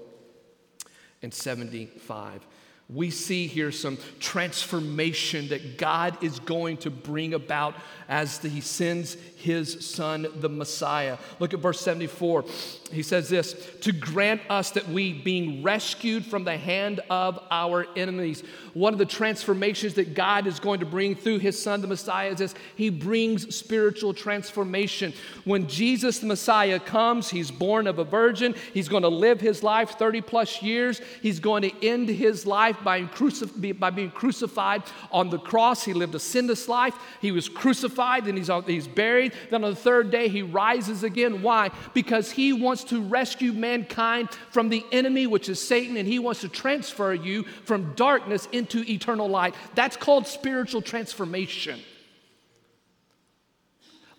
and 1.21 1.33
75 1.33 2.45
we 2.89 3.09
see 3.09 3.47
here 3.47 3.69
some 3.71 3.97
transformation 4.19 5.49
that 5.49 5.77
God 5.77 6.23
is 6.23 6.39
going 6.39 6.77
to 6.77 6.89
bring 6.89 7.33
about 7.33 7.75
as 8.07 8.37
He 8.39 8.61
sends 8.61 9.15
His 9.35 9.85
Son, 9.85 10.25
the 10.35 10.47
Messiah. 10.47 11.17
Look 11.39 11.53
at 11.53 11.59
verse 11.59 11.81
74. 11.81 12.45
He 12.91 13.03
says 13.03 13.27
this 13.27 13.53
to 13.81 13.91
grant 13.91 14.41
us 14.49 14.71
that 14.71 14.87
we, 14.87 15.11
being 15.11 15.63
rescued 15.63 16.25
from 16.25 16.45
the 16.45 16.55
hand 16.55 17.01
of 17.09 17.37
our 17.51 17.85
enemies, 17.97 18.43
one 18.73 18.93
of 18.93 18.99
the 18.99 19.05
transformations 19.05 19.95
that 19.95 20.13
God 20.13 20.47
is 20.47 20.59
going 20.61 20.79
to 20.79 20.85
bring 20.85 21.13
through 21.13 21.39
His 21.39 21.61
Son, 21.61 21.81
the 21.81 21.87
Messiah, 21.87 22.29
is 22.29 22.37
this 22.37 22.55
He 22.77 22.89
brings 22.89 23.53
spiritual 23.53 24.13
transformation. 24.13 25.13
When 25.43 25.67
Jesus, 25.67 26.19
the 26.19 26.27
Messiah, 26.27 26.79
comes, 26.79 27.29
He's 27.29 27.51
born 27.51 27.85
of 27.85 27.99
a 27.99 28.05
virgin, 28.05 28.55
He's 28.73 28.87
going 28.87 29.03
to 29.03 29.09
live 29.09 29.41
His 29.41 29.61
life 29.61 29.97
30 29.99 30.21
plus 30.21 30.61
years, 30.61 31.01
He's 31.21 31.41
going 31.41 31.63
to 31.63 31.85
end 31.85 32.07
His 32.07 32.45
life 32.45 32.76
life 32.77 32.83
by, 32.83 33.03
crucif- 33.03 33.79
by 33.79 33.89
being 33.89 34.11
crucified 34.11 34.83
on 35.11 35.29
the 35.29 35.39
cross. 35.39 35.83
He 35.83 35.93
lived 35.93 36.15
a 36.15 36.19
sinless 36.19 36.67
life. 36.67 36.95
He 37.21 37.31
was 37.31 37.49
crucified 37.49 38.27
and 38.27 38.37
he's, 38.37 38.49
he's 38.65 38.87
buried. 38.87 39.33
Then 39.49 39.63
on 39.63 39.71
the 39.71 39.75
third 39.75 40.11
day, 40.11 40.27
he 40.27 40.41
rises 40.41 41.03
again. 41.03 41.41
Why? 41.41 41.71
Because 41.93 42.31
he 42.31 42.53
wants 42.53 42.83
to 42.85 43.01
rescue 43.01 43.53
mankind 43.53 44.29
from 44.51 44.69
the 44.69 44.83
enemy, 44.91 45.27
which 45.27 45.49
is 45.49 45.65
Satan, 45.65 45.97
and 45.97 46.07
he 46.07 46.19
wants 46.19 46.41
to 46.41 46.49
transfer 46.49 47.13
you 47.13 47.43
from 47.65 47.93
darkness 47.95 48.47
into 48.51 48.83
eternal 48.89 49.27
light. 49.27 49.55
That's 49.75 49.97
called 49.97 50.27
spiritual 50.27 50.81
transformation. 50.81 51.79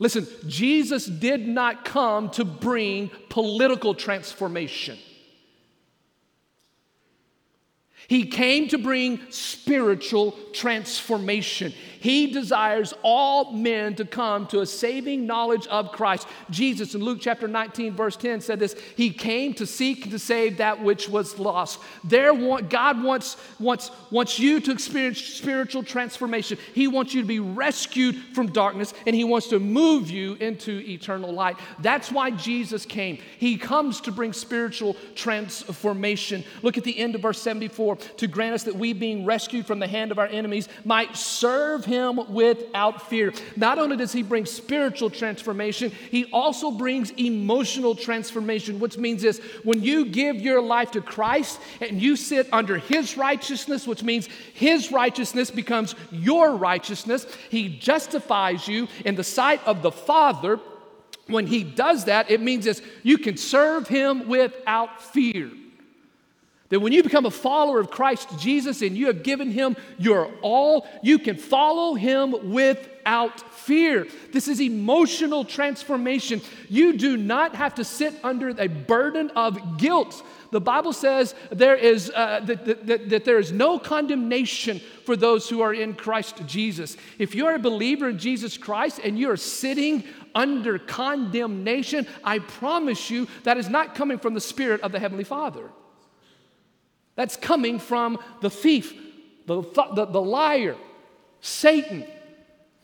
Listen, 0.00 0.28
Jesus 0.46 1.06
did 1.06 1.46
not 1.48 1.84
come 1.84 2.30
to 2.30 2.44
bring 2.44 3.10
political 3.30 3.94
transformation. 3.94 4.96
He 8.06 8.26
came 8.26 8.68
to 8.68 8.78
bring 8.78 9.20
spiritual 9.30 10.32
transformation. 10.52 11.74
He 12.00 12.32
desires 12.32 12.94
all 13.02 13.52
men 13.52 13.94
to 13.96 14.04
come 14.04 14.46
to 14.48 14.60
a 14.60 14.66
saving 14.66 15.26
knowledge 15.26 15.66
of 15.66 15.92
Christ. 15.92 16.28
Jesus 16.50 16.94
in 16.94 17.02
Luke 17.02 17.18
chapter 17.20 17.48
19, 17.48 17.94
verse 17.94 18.16
10 18.16 18.40
said 18.40 18.58
this 18.58 18.74
He 18.96 19.10
came 19.10 19.54
to 19.54 19.66
seek 19.66 20.02
and 20.02 20.12
to 20.12 20.18
save 20.18 20.58
that 20.58 20.82
which 20.82 21.08
was 21.08 21.38
lost. 21.38 21.80
There, 22.04 22.34
God 22.62 23.02
wants, 23.02 23.36
wants, 23.58 23.90
wants 24.10 24.38
you 24.38 24.60
to 24.60 24.70
experience 24.70 25.18
spiritual 25.20 25.82
transformation. 25.82 26.58
He 26.74 26.88
wants 26.88 27.14
you 27.14 27.22
to 27.22 27.28
be 27.28 27.40
rescued 27.40 28.16
from 28.34 28.52
darkness 28.52 28.94
and 29.06 29.14
He 29.14 29.24
wants 29.24 29.48
to 29.48 29.58
move 29.58 30.10
you 30.10 30.34
into 30.34 30.80
eternal 30.88 31.32
light. 31.32 31.56
That's 31.80 32.12
why 32.12 32.30
Jesus 32.30 32.84
came. 32.84 33.18
He 33.38 33.56
comes 33.56 34.00
to 34.02 34.12
bring 34.12 34.32
spiritual 34.32 34.96
transformation. 35.14 36.44
Look 36.62 36.78
at 36.78 36.84
the 36.84 36.98
end 36.98 37.14
of 37.14 37.22
verse 37.22 37.40
74 37.40 37.96
to 37.96 38.26
grant 38.26 38.54
us 38.54 38.62
that 38.64 38.74
we, 38.74 38.92
being 38.92 39.24
rescued 39.24 39.66
from 39.66 39.78
the 39.78 39.86
hand 39.86 40.12
of 40.12 40.18
our 40.18 40.26
enemies, 40.26 40.68
might 40.84 41.16
serve 41.16 41.84
him 41.88 42.20
without 42.32 43.08
fear. 43.08 43.32
Not 43.56 43.78
only 43.78 43.96
does 43.96 44.12
he 44.12 44.22
bring 44.22 44.46
spiritual 44.46 45.10
transformation, 45.10 45.90
he 45.90 46.26
also 46.32 46.70
brings 46.70 47.10
emotional 47.12 47.94
transformation, 47.96 48.78
which 48.78 48.96
means 48.96 49.22
this 49.22 49.40
when 49.64 49.82
you 49.82 50.04
give 50.04 50.36
your 50.36 50.62
life 50.62 50.92
to 50.92 51.00
Christ 51.00 51.60
and 51.80 52.00
you 52.00 52.14
sit 52.14 52.48
under 52.52 52.78
his 52.78 53.16
righteousness, 53.16 53.86
which 53.86 54.02
means 54.02 54.28
his 54.54 54.92
righteousness 54.92 55.50
becomes 55.50 55.94
your 56.12 56.54
righteousness, 56.54 57.26
he 57.50 57.68
justifies 57.78 58.68
you 58.68 58.86
in 59.04 59.16
the 59.16 59.24
sight 59.24 59.60
of 59.66 59.82
the 59.82 59.90
Father. 59.92 60.60
When 61.26 61.46
he 61.46 61.62
does 61.62 62.04
that, 62.04 62.30
it 62.30 62.40
means 62.40 62.64
this 62.64 62.80
you 63.02 63.18
can 63.18 63.36
serve 63.36 63.88
him 63.88 64.28
without 64.28 65.02
fear. 65.02 65.50
That 66.70 66.80
when 66.80 66.92
you 66.92 67.02
become 67.02 67.24
a 67.24 67.30
follower 67.30 67.80
of 67.80 67.90
Christ 67.90 68.38
Jesus 68.38 68.82
and 68.82 68.96
you 68.96 69.06
have 69.06 69.22
given 69.22 69.50
him 69.50 69.76
your 69.96 70.30
all, 70.42 70.86
you 71.02 71.18
can 71.18 71.36
follow 71.36 71.94
him 71.94 72.52
without 72.52 73.40
fear. 73.54 74.06
This 74.32 74.48
is 74.48 74.60
emotional 74.60 75.44
transformation. 75.44 76.42
You 76.68 76.98
do 76.98 77.16
not 77.16 77.54
have 77.54 77.76
to 77.76 77.84
sit 77.84 78.14
under 78.22 78.50
a 78.50 78.66
burden 78.66 79.30
of 79.30 79.78
guilt. 79.78 80.22
The 80.50 80.60
Bible 80.60 80.92
says 80.92 81.34
there 81.50 81.76
is, 81.76 82.10
uh, 82.14 82.40
that, 82.44 82.86
that, 82.86 83.08
that 83.08 83.24
there 83.24 83.38
is 83.38 83.50
no 83.50 83.78
condemnation 83.78 84.80
for 85.04 85.16
those 85.16 85.48
who 85.48 85.62
are 85.62 85.72
in 85.72 85.94
Christ 85.94 86.42
Jesus. 86.46 86.98
If 87.18 87.34
you're 87.34 87.54
a 87.54 87.58
believer 87.58 88.10
in 88.10 88.18
Jesus 88.18 88.58
Christ 88.58 89.00
and 89.02 89.18
you're 89.18 89.36
sitting 89.38 90.04
under 90.34 90.78
condemnation, 90.78 92.06
I 92.22 92.40
promise 92.40 93.08
you 93.08 93.26
that 93.44 93.56
is 93.56 93.70
not 93.70 93.94
coming 93.94 94.18
from 94.18 94.34
the 94.34 94.40
Spirit 94.40 94.82
of 94.82 94.92
the 94.92 94.98
Heavenly 94.98 95.24
Father. 95.24 95.70
That's 97.18 97.36
coming 97.36 97.80
from 97.80 98.20
the 98.42 98.48
thief, 98.48 98.94
the, 99.46 99.62
the, 99.92 100.04
the 100.04 100.22
liar, 100.22 100.76
Satan. 101.40 102.04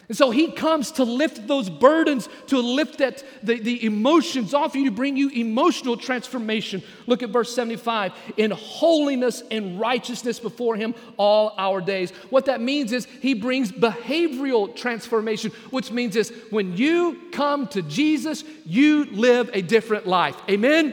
And 0.08 0.18
so 0.18 0.32
he 0.32 0.50
comes 0.50 0.90
to 0.92 1.04
lift 1.04 1.46
those 1.46 1.70
burdens, 1.70 2.28
to 2.48 2.58
lift 2.58 2.98
that, 2.98 3.22
the, 3.44 3.60
the 3.60 3.86
emotions 3.86 4.52
off 4.52 4.74
you, 4.74 4.86
to 4.86 4.90
bring 4.90 5.16
you 5.16 5.28
emotional 5.28 5.96
transformation. 5.96 6.82
Look 7.06 7.22
at 7.22 7.30
verse 7.30 7.54
75 7.54 8.12
in 8.36 8.50
holiness 8.50 9.44
and 9.52 9.78
righteousness 9.78 10.40
before 10.40 10.74
him 10.74 10.96
all 11.16 11.54
our 11.56 11.80
days. 11.80 12.10
What 12.30 12.46
that 12.46 12.60
means 12.60 12.90
is 12.90 13.04
he 13.04 13.34
brings 13.34 13.70
behavioral 13.70 14.74
transformation, 14.74 15.52
which 15.70 15.92
means 15.92 16.16
is 16.16 16.32
when 16.50 16.76
you 16.76 17.20
come 17.30 17.68
to 17.68 17.82
Jesus, 17.82 18.42
you 18.66 19.04
live 19.04 19.48
a 19.52 19.62
different 19.62 20.08
life. 20.08 20.34
Amen? 20.50 20.92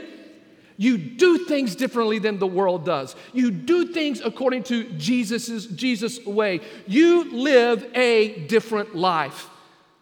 You 0.82 0.98
do 0.98 1.46
things 1.46 1.76
differently 1.76 2.18
than 2.18 2.40
the 2.40 2.48
world 2.48 2.86
does. 2.86 3.16
You 3.34 3.52
do 3.52 3.94
things 3.94 4.20
according 4.20 4.64
to 4.64 4.92
Jesus's 4.94 5.68
Jesus 5.68 6.26
way. 6.26 6.62
You 6.88 7.32
live 7.32 7.86
a 7.94 8.48
different 8.48 8.96
life. 8.96 9.48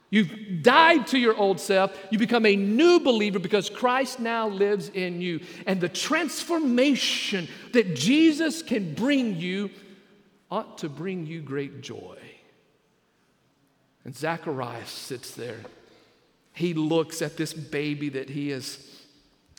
You've 0.10 0.64
died 0.64 1.08
to 1.08 1.20
your 1.20 1.36
old 1.36 1.60
self. 1.60 1.94
You 2.12 2.18
become 2.18 2.46
a 2.46 2.56
new 2.56 3.02
believer 3.02 3.40
because 3.40 3.70
Christ 3.70 4.22
now 4.22 4.48
lives 4.48 4.88
in 4.88 5.20
you. 5.20 5.42
And 5.68 5.82
the 5.82 5.90
transformation 5.90 7.50
that 7.74 7.94
Jesus 7.98 8.62
can 8.62 8.94
bring 8.94 9.36
you 9.36 9.72
ought 10.50 10.78
to 10.78 10.88
bring 10.88 11.26
you 11.26 11.42
great 11.42 11.82
joy. 11.82 12.18
And 14.06 14.16
Zacharias 14.16 14.90
sits 14.90 15.32
there. 15.32 15.60
He 16.54 16.74
looks 16.74 17.22
at 17.22 17.36
this 17.36 17.54
baby 17.54 18.08
that 18.08 18.30
he 18.30 18.52
is 18.52 18.99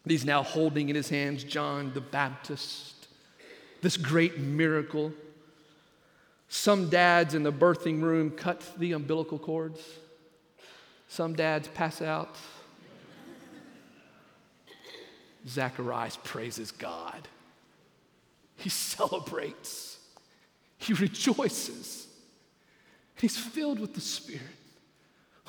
he's 0.06 0.24
now 0.24 0.42
holding 0.42 0.88
in 0.88 0.96
his 0.96 1.08
hands, 1.08 1.44
John 1.44 1.92
the 1.92 2.00
Baptist, 2.00 3.08
this 3.82 3.96
great 3.96 4.38
miracle. 4.38 5.12
Some 6.48 6.88
dads 6.88 7.34
in 7.34 7.42
the 7.42 7.52
birthing 7.52 8.02
room 8.02 8.30
cut 8.30 8.62
the 8.78 8.92
umbilical 8.92 9.38
cords. 9.38 9.80
Some 11.08 11.34
dads 11.34 11.68
pass 11.68 12.02
out. 12.02 12.34
Zacharias 15.46 16.18
praises 16.22 16.70
God. 16.70 17.28
He 18.56 18.68
celebrates. 18.68 19.98
He 20.78 20.92
rejoices. 20.92 22.06
He's 23.16 23.36
filled 23.36 23.80
with 23.80 23.94
the 23.94 24.00
Spirit, 24.00 24.42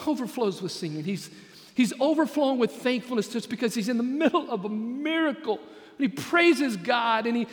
overflows 0.06 0.62
with 0.62 0.72
singing. 0.72 1.04
He's, 1.04 1.30
he's 1.74 1.94
overflowing 2.00 2.60
with 2.60 2.72
thankfulness 2.72 3.28
just 3.28 3.50
because 3.50 3.74
he's 3.74 3.90
in 3.90 3.98
the 3.98 4.04
middle 4.04 4.50
of 4.50 4.66
a 4.66 4.70
miracle. 4.70 5.60
And 5.98 6.10
he 6.10 6.10
praises 6.10 6.78
God 6.78 7.28
and 7.28 7.36
he, 7.36 7.48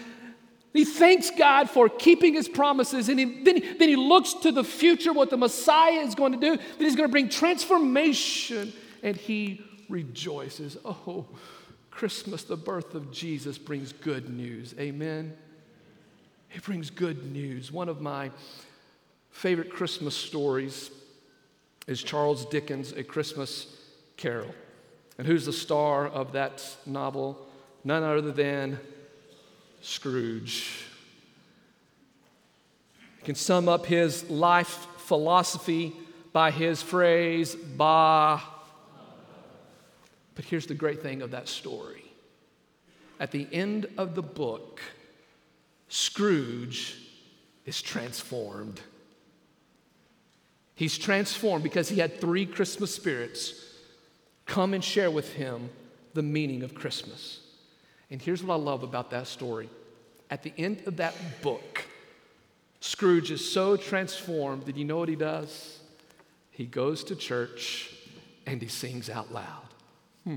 he 0.72 0.84
thanks 0.84 1.30
God 1.30 1.70
for 1.70 1.88
keeping 1.88 2.34
his 2.34 2.48
promises. 2.48 3.08
And 3.08 3.18
he, 3.18 3.42
then, 3.42 3.56
he, 3.56 3.72
then 3.74 3.88
he 3.88 3.96
looks 3.96 4.34
to 4.34 4.52
the 4.52 4.64
future, 4.64 5.12
what 5.12 5.30
the 5.30 5.36
Messiah 5.36 6.00
is 6.00 6.14
going 6.14 6.32
to 6.32 6.38
do, 6.38 6.56
that 6.56 6.78
he's 6.78 6.96
going 6.96 7.08
to 7.08 7.12
bring 7.12 7.28
transformation. 7.28 8.72
And 9.02 9.16
he 9.16 9.64
rejoices. 9.88 10.76
Oh, 10.84 11.26
Christmas, 11.90 12.44
the 12.44 12.56
birth 12.56 12.94
of 12.94 13.10
Jesus, 13.10 13.58
brings 13.58 13.92
good 13.92 14.28
news. 14.30 14.74
Amen. 14.78 15.36
It 16.54 16.62
brings 16.62 16.90
good 16.90 17.32
news. 17.32 17.72
One 17.72 17.88
of 17.88 18.00
my 18.00 18.30
favorite 19.30 19.70
Christmas 19.70 20.14
stories 20.14 20.90
is 21.86 22.02
Charles 22.02 22.44
Dickens' 22.46 22.92
A 22.92 23.02
Christmas 23.02 23.77
Carol. 24.18 24.54
And 25.16 25.26
who's 25.26 25.46
the 25.46 25.52
star 25.52 26.06
of 26.06 26.32
that 26.32 26.62
novel? 26.84 27.46
None 27.84 28.02
other 28.02 28.30
than 28.30 28.78
Scrooge. 29.80 30.84
You 33.18 33.24
can 33.24 33.34
sum 33.36 33.68
up 33.68 33.86
his 33.86 34.28
life 34.28 34.86
philosophy 34.98 35.94
by 36.32 36.50
his 36.50 36.82
phrase, 36.82 37.54
bah. 37.54 38.40
But 40.34 40.44
here's 40.44 40.66
the 40.66 40.74
great 40.74 41.00
thing 41.00 41.22
of 41.22 41.30
that 41.30 41.48
story. 41.48 42.04
At 43.18 43.30
the 43.30 43.48
end 43.52 43.86
of 43.96 44.14
the 44.14 44.22
book, 44.22 44.80
Scrooge 45.88 46.96
is 47.66 47.80
transformed. 47.80 48.80
He's 50.74 50.98
transformed 50.98 51.64
because 51.64 51.88
he 51.88 52.00
had 52.00 52.20
three 52.20 52.46
Christmas 52.46 52.94
spirits 52.94 53.67
come 54.48 54.74
and 54.74 54.82
share 54.82 55.10
with 55.10 55.34
him 55.34 55.70
the 56.14 56.22
meaning 56.22 56.64
of 56.64 56.74
Christmas. 56.74 57.40
And 58.10 58.20
here's 58.20 58.42
what 58.42 58.54
I 58.54 58.56
love 58.56 58.82
about 58.82 59.10
that 59.10 59.28
story. 59.28 59.68
At 60.30 60.42
the 60.42 60.52
end 60.58 60.82
of 60.86 60.96
that 60.96 61.14
book, 61.42 61.84
Scrooge 62.80 63.30
is 63.30 63.52
so 63.52 63.76
transformed 63.76 64.64
that 64.64 64.76
you 64.76 64.84
know 64.84 64.98
what 64.98 65.08
he 65.08 65.16
does? 65.16 65.78
He 66.50 66.64
goes 66.64 67.04
to 67.04 67.14
church 67.14 67.94
and 68.46 68.60
he 68.60 68.68
sings 68.68 69.10
out 69.10 69.32
loud. 69.32 69.66
Hmm. 70.24 70.36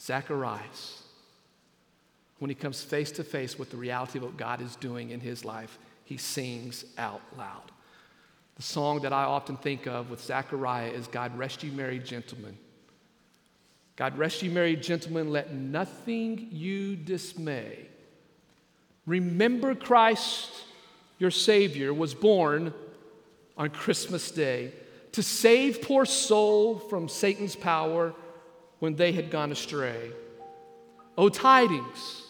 Zacharias, 0.00 1.02
when 2.38 2.48
he 2.48 2.54
comes 2.54 2.82
face 2.82 3.12
to 3.12 3.24
face 3.24 3.58
with 3.58 3.70
the 3.70 3.76
reality 3.76 4.18
of 4.18 4.24
what 4.24 4.36
God 4.36 4.60
is 4.60 4.74
doing 4.76 5.10
in 5.10 5.20
his 5.20 5.44
life, 5.44 5.78
he 6.04 6.16
sings 6.16 6.84
out 6.98 7.20
loud. 7.36 7.71
The 8.56 8.62
song 8.62 9.00
that 9.02 9.12
I 9.12 9.24
often 9.24 9.56
think 9.56 9.86
of 9.86 10.10
with 10.10 10.20
Zechariah 10.20 10.90
is 10.90 11.06
God 11.06 11.36
rest 11.38 11.62
you, 11.62 11.72
merry 11.72 11.98
gentlemen. 11.98 12.58
God 13.96 14.16
rest 14.18 14.42
you, 14.42 14.50
merry 14.50 14.76
gentlemen, 14.76 15.30
let 15.30 15.52
nothing 15.52 16.48
you 16.50 16.96
dismay. 16.96 17.86
Remember 19.06 19.74
Christ, 19.74 20.50
your 21.18 21.30
Savior, 21.30 21.92
was 21.92 22.14
born 22.14 22.72
on 23.56 23.70
Christmas 23.70 24.30
Day 24.30 24.72
to 25.12 25.22
save 25.22 25.82
poor 25.82 26.04
soul 26.04 26.78
from 26.78 27.08
Satan's 27.08 27.56
power 27.56 28.14
when 28.78 28.96
they 28.96 29.12
had 29.12 29.30
gone 29.30 29.52
astray. 29.52 30.10
O 31.18 31.28
tidings 31.28 32.22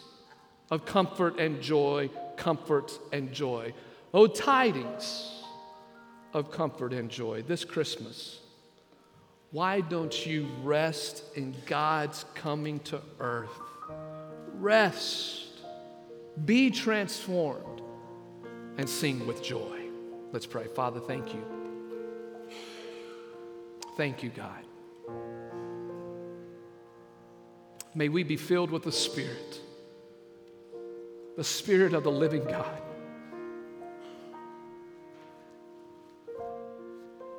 of 0.69 0.85
comfort 0.85 1.39
and 1.39 1.61
joy, 1.61 2.09
comfort 2.35 2.91
and 3.11 3.31
joy. 3.31 3.73
O 4.13 4.27
tidings 4.27 5.42
of 6.33 6.51
comfort 6.51 6.93
and 6.93 7.09
joy 7.09 7.43
this 7.43 7.63
Christmas. 7.63 8.39
Why 9.51 9.81
don't 9.81 10.25
you 10.25 10.47
rest 10.63 11.23
in 11.35 11.55
God's 11.67 12.25
coming 12.33 12.79
to 12.81 12.99
earth? 13.19 13.51
Rest, 14.55 15.47
be 16.45 16.71
transformed, 16.71 17.81
and 18.77 18.89
sing 18.89 19.27
with 19.27 19.43
joy. 19.43 19.81
Let's 20.31 20.47
pray. 20.47 20.65
Father, 20.65 20.99
thank 20.99 21.33
you. 21.33 21.45
Thank 23.95 24.23
you, 24.23 24.29
God. 24.29 24.65
May 27.93 28.09
we 28.09 28.23
be 28.23 28.37
filled 28.37 28.71
with 28.71 28.83
the 28.83 28.91
Spirit, 28.91 29.61
the 31.37 31.43
Spirit 31.43 31.93
of 31.93 32.03
the 32.03 32.11
living 32.11 32.43
God. 32.43 32.81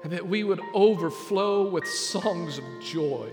And 0.05 0.13
that 0.13 0.29
we 0.29 0.45
would 0.45 0.61
overflow 0.75 1.67
with 1.67 1.89
songs 1.89 2.59
of 2.59 2.65
joy. 2.83 3.31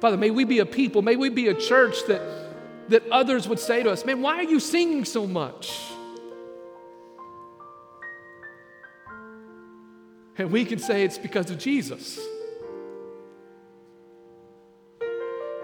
Father, 0.00 0.18
may 0.18 0.30
we 0.30 0.44
be 0.44 0.58
a 0.58 0.66
people, 0.66 1.00
may 1.00 1.16
we 1.16 1.30
be 1.30 1.48
a 1.48 1.54
church 1.54 1.96
that, 2.08 2.20
that 2.90 3.08
others 3.08 3.48
would 3.48 3.58
say 3.58 3.82
to 3.82 3.90
us, 3.90 4.04
Man, 4.04 4.20
why 4.20 4.36
are 4.36 4.44
you 4.44 4.60
singing 4.60 5.06
so 5.06 5.26
much? 5.26 5.72
And 10.38 10.50
we 10.52 10.66
can 10.66 10.78
say 10.78 11.02
it's 11.02 11.16
because 11.16 11.50
of 11.50 11.58
Jesus. 11.58 12.20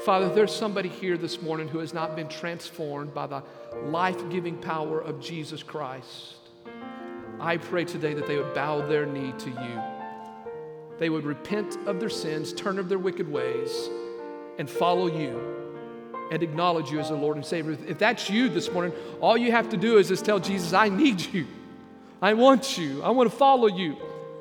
Father, 0.07 0.35
there's 0.35 0.55
somebody 0.57 0.89
here 0.89 1.19
this 1.19 1.43
morning 1.43 1.69
who 1.69 1.81
has 1.81 1.93
not 1.93 2.17
been 2.17 2.29
transformed 2.29 3.13
by 3.13 3.27
the 3.27 3.43
life 3.85 4.31
giving 4.31 4.57
power 4.57 4.99
of 4.99 5.21
Jesus 5.21 5.63
Christ. 5.63 6.42
I 7.43 7.57
pray 7.57 7.85
today 7.85 8.15
that 8.15 8.29
they 8.29 8.39
would 8.39 8.55
bow 8.55 8.87
their 8.87 9.05
knee 9.05 9.35
to 9.37 9.51
you. 9.51 9.83
They 11.01 11.11
would 11.11 11.25
repent 11.25 11.77
of 11.87 11.99
their 11.99 12.09
sins, 12.09 12.53
turn 12.53 12.79
of 12.79 12.89
their 12.89 13.01
wicked 13.01 13.31
ways, 13.31 13.91
and 14.59 14.71
follow 14.71 15.09
you 15.09 15.41
and 16.31 16.41
acknowledge 16.41 16.93
you 16.93 17.01
as 17.01 17.09
the 17.09 17.17
Lord 17.17 17.37
and 17.37 17.45
Savior. 17.45 17.77
If 17.89 17.99
that's 17.99 18.31
you 18.31 18.49
this 18.49 18.71
morning, 18.71 18.93
all 19.21 19.37
you 19.37 19.51
have 19.51 19.69
to 19.71 19.77
do 19.77 19.99
is 19.99 20.07
just 20.07 20.25
tell 20.25 20.39
Jesus, 20.39 20.73
I 20.73 20.89
need 20.89 21.21
you. 21.21 21.49
I 22.23 22.35
want 22.35 22.79
you. 22.79 23.03
I 23.03 23.11
want 23.11 23.29
to 23.29 23.37
follow 23.37 23.67
you. 23.67 23.97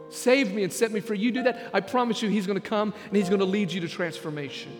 Save 0.09 0.53
me 0.53 0.63
and 0.63 0.71
set 0.71 0.91
me 0.91 0.99
free. 0.99 1.17
You 1.17 1.31
do 1.31 1.41
that, 1.43 1.71
I 1.73 1.79
promise 1.79 2.21
you, 2.21 2.29
He's 2.29 2.45
going 2.45 2.61
to 2.61 2.69
come 2.69 2.93
and 3.07 3.17
He's 3.17 3.29
going 3.29 3.39
to 3.39 3.45
lead 3.45 3.71
you 3.71 3.81
to 3.81 3.87
transformation. 3.87 4.71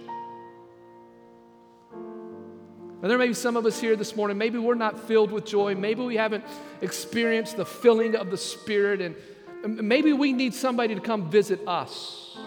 And 3.01 3.09
there 3.09 3.17
may 3.17 3.27
be 3.27 3.33
some 3.33 3.57
of 3.57 3.65
us 3.65 3.81
here 3.81 3.95
this 3.95 4.15
morning, 4.15 4.37
maybe 4.37 4.59
we're 4.59 4.75
not 4.75 5.07
filled 5.07 5.31
with 5.31 5.45
joy. 5.45 5.73
Maybe 5.73 6.03
we 6.03 6.17
haven't 6.17 6.43
experienced 6.81 7.57
the 7.57 7.65
filling 7.65 8.15
of 8.15 8.29
the 8.29 8.37
Spirit, 8.37 9.01
and 9.01 9.15
maybe 9.65 10.13
we 10.13 10.33
need 10.33 10.53
somebody 10.53 10.93
to 10.93 11.01
come 11.01 11.29
visit 11.29 11.67
us. 11.67 12.37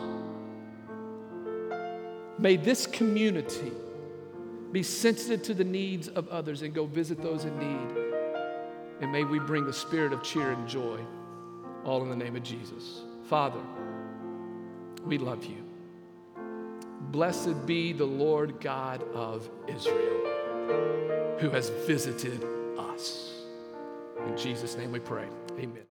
May 2.39 2.57
this 2.57 2.87
community 2.87 3.73
be 4.71 4.83
sensitive 4.83 5.43
to 5.45 5.55
the 5.55 5.65
needs 5.65 6.09
of 6.09 6.29
others 6.29 6.63
and 6.63 6.73
go 6.73 6.87
visit 6.87 7.21
those 7.23 7.45
in 7.45 7.59
need. 7.59 8.15
And 9.01 9.11
may 9.11 9.25
we 9.25 9.39
bring 9.39 9.65
the 9.65 9.73
spirit 9.73 10.13
of 10.13 10.23
cheer 10.23 10.53
and 10.53 10.69
joy, 10.69 11.01
all 11.85 12.03
in 12.03 12.09
the 12.09 12.17
name 12.17 12.37
of 12.37 12.43
Jesus. 12.43 13.03
Father, 13.25 13.61
we 15.05 15.19
love 15.19 15.45
you. 15.45 15.65
Blessed 17.11 17.67
be 17.67 17.93
the 17.93 18.05
Lord 18.05 18.61
God 18.61 19.03
of 19.15 19.49
Israel 19.69 20.34
who 21.39 21.51
has 21.51 21.69
visited 21.69 22.45
us. 22.79 23.43
In 24.27 24.37
Jesus' 24.37 24.77
name 24.77 24.93
we 24.93 25.01
pray. 25.01 25.27
Amen. 25.59 25.83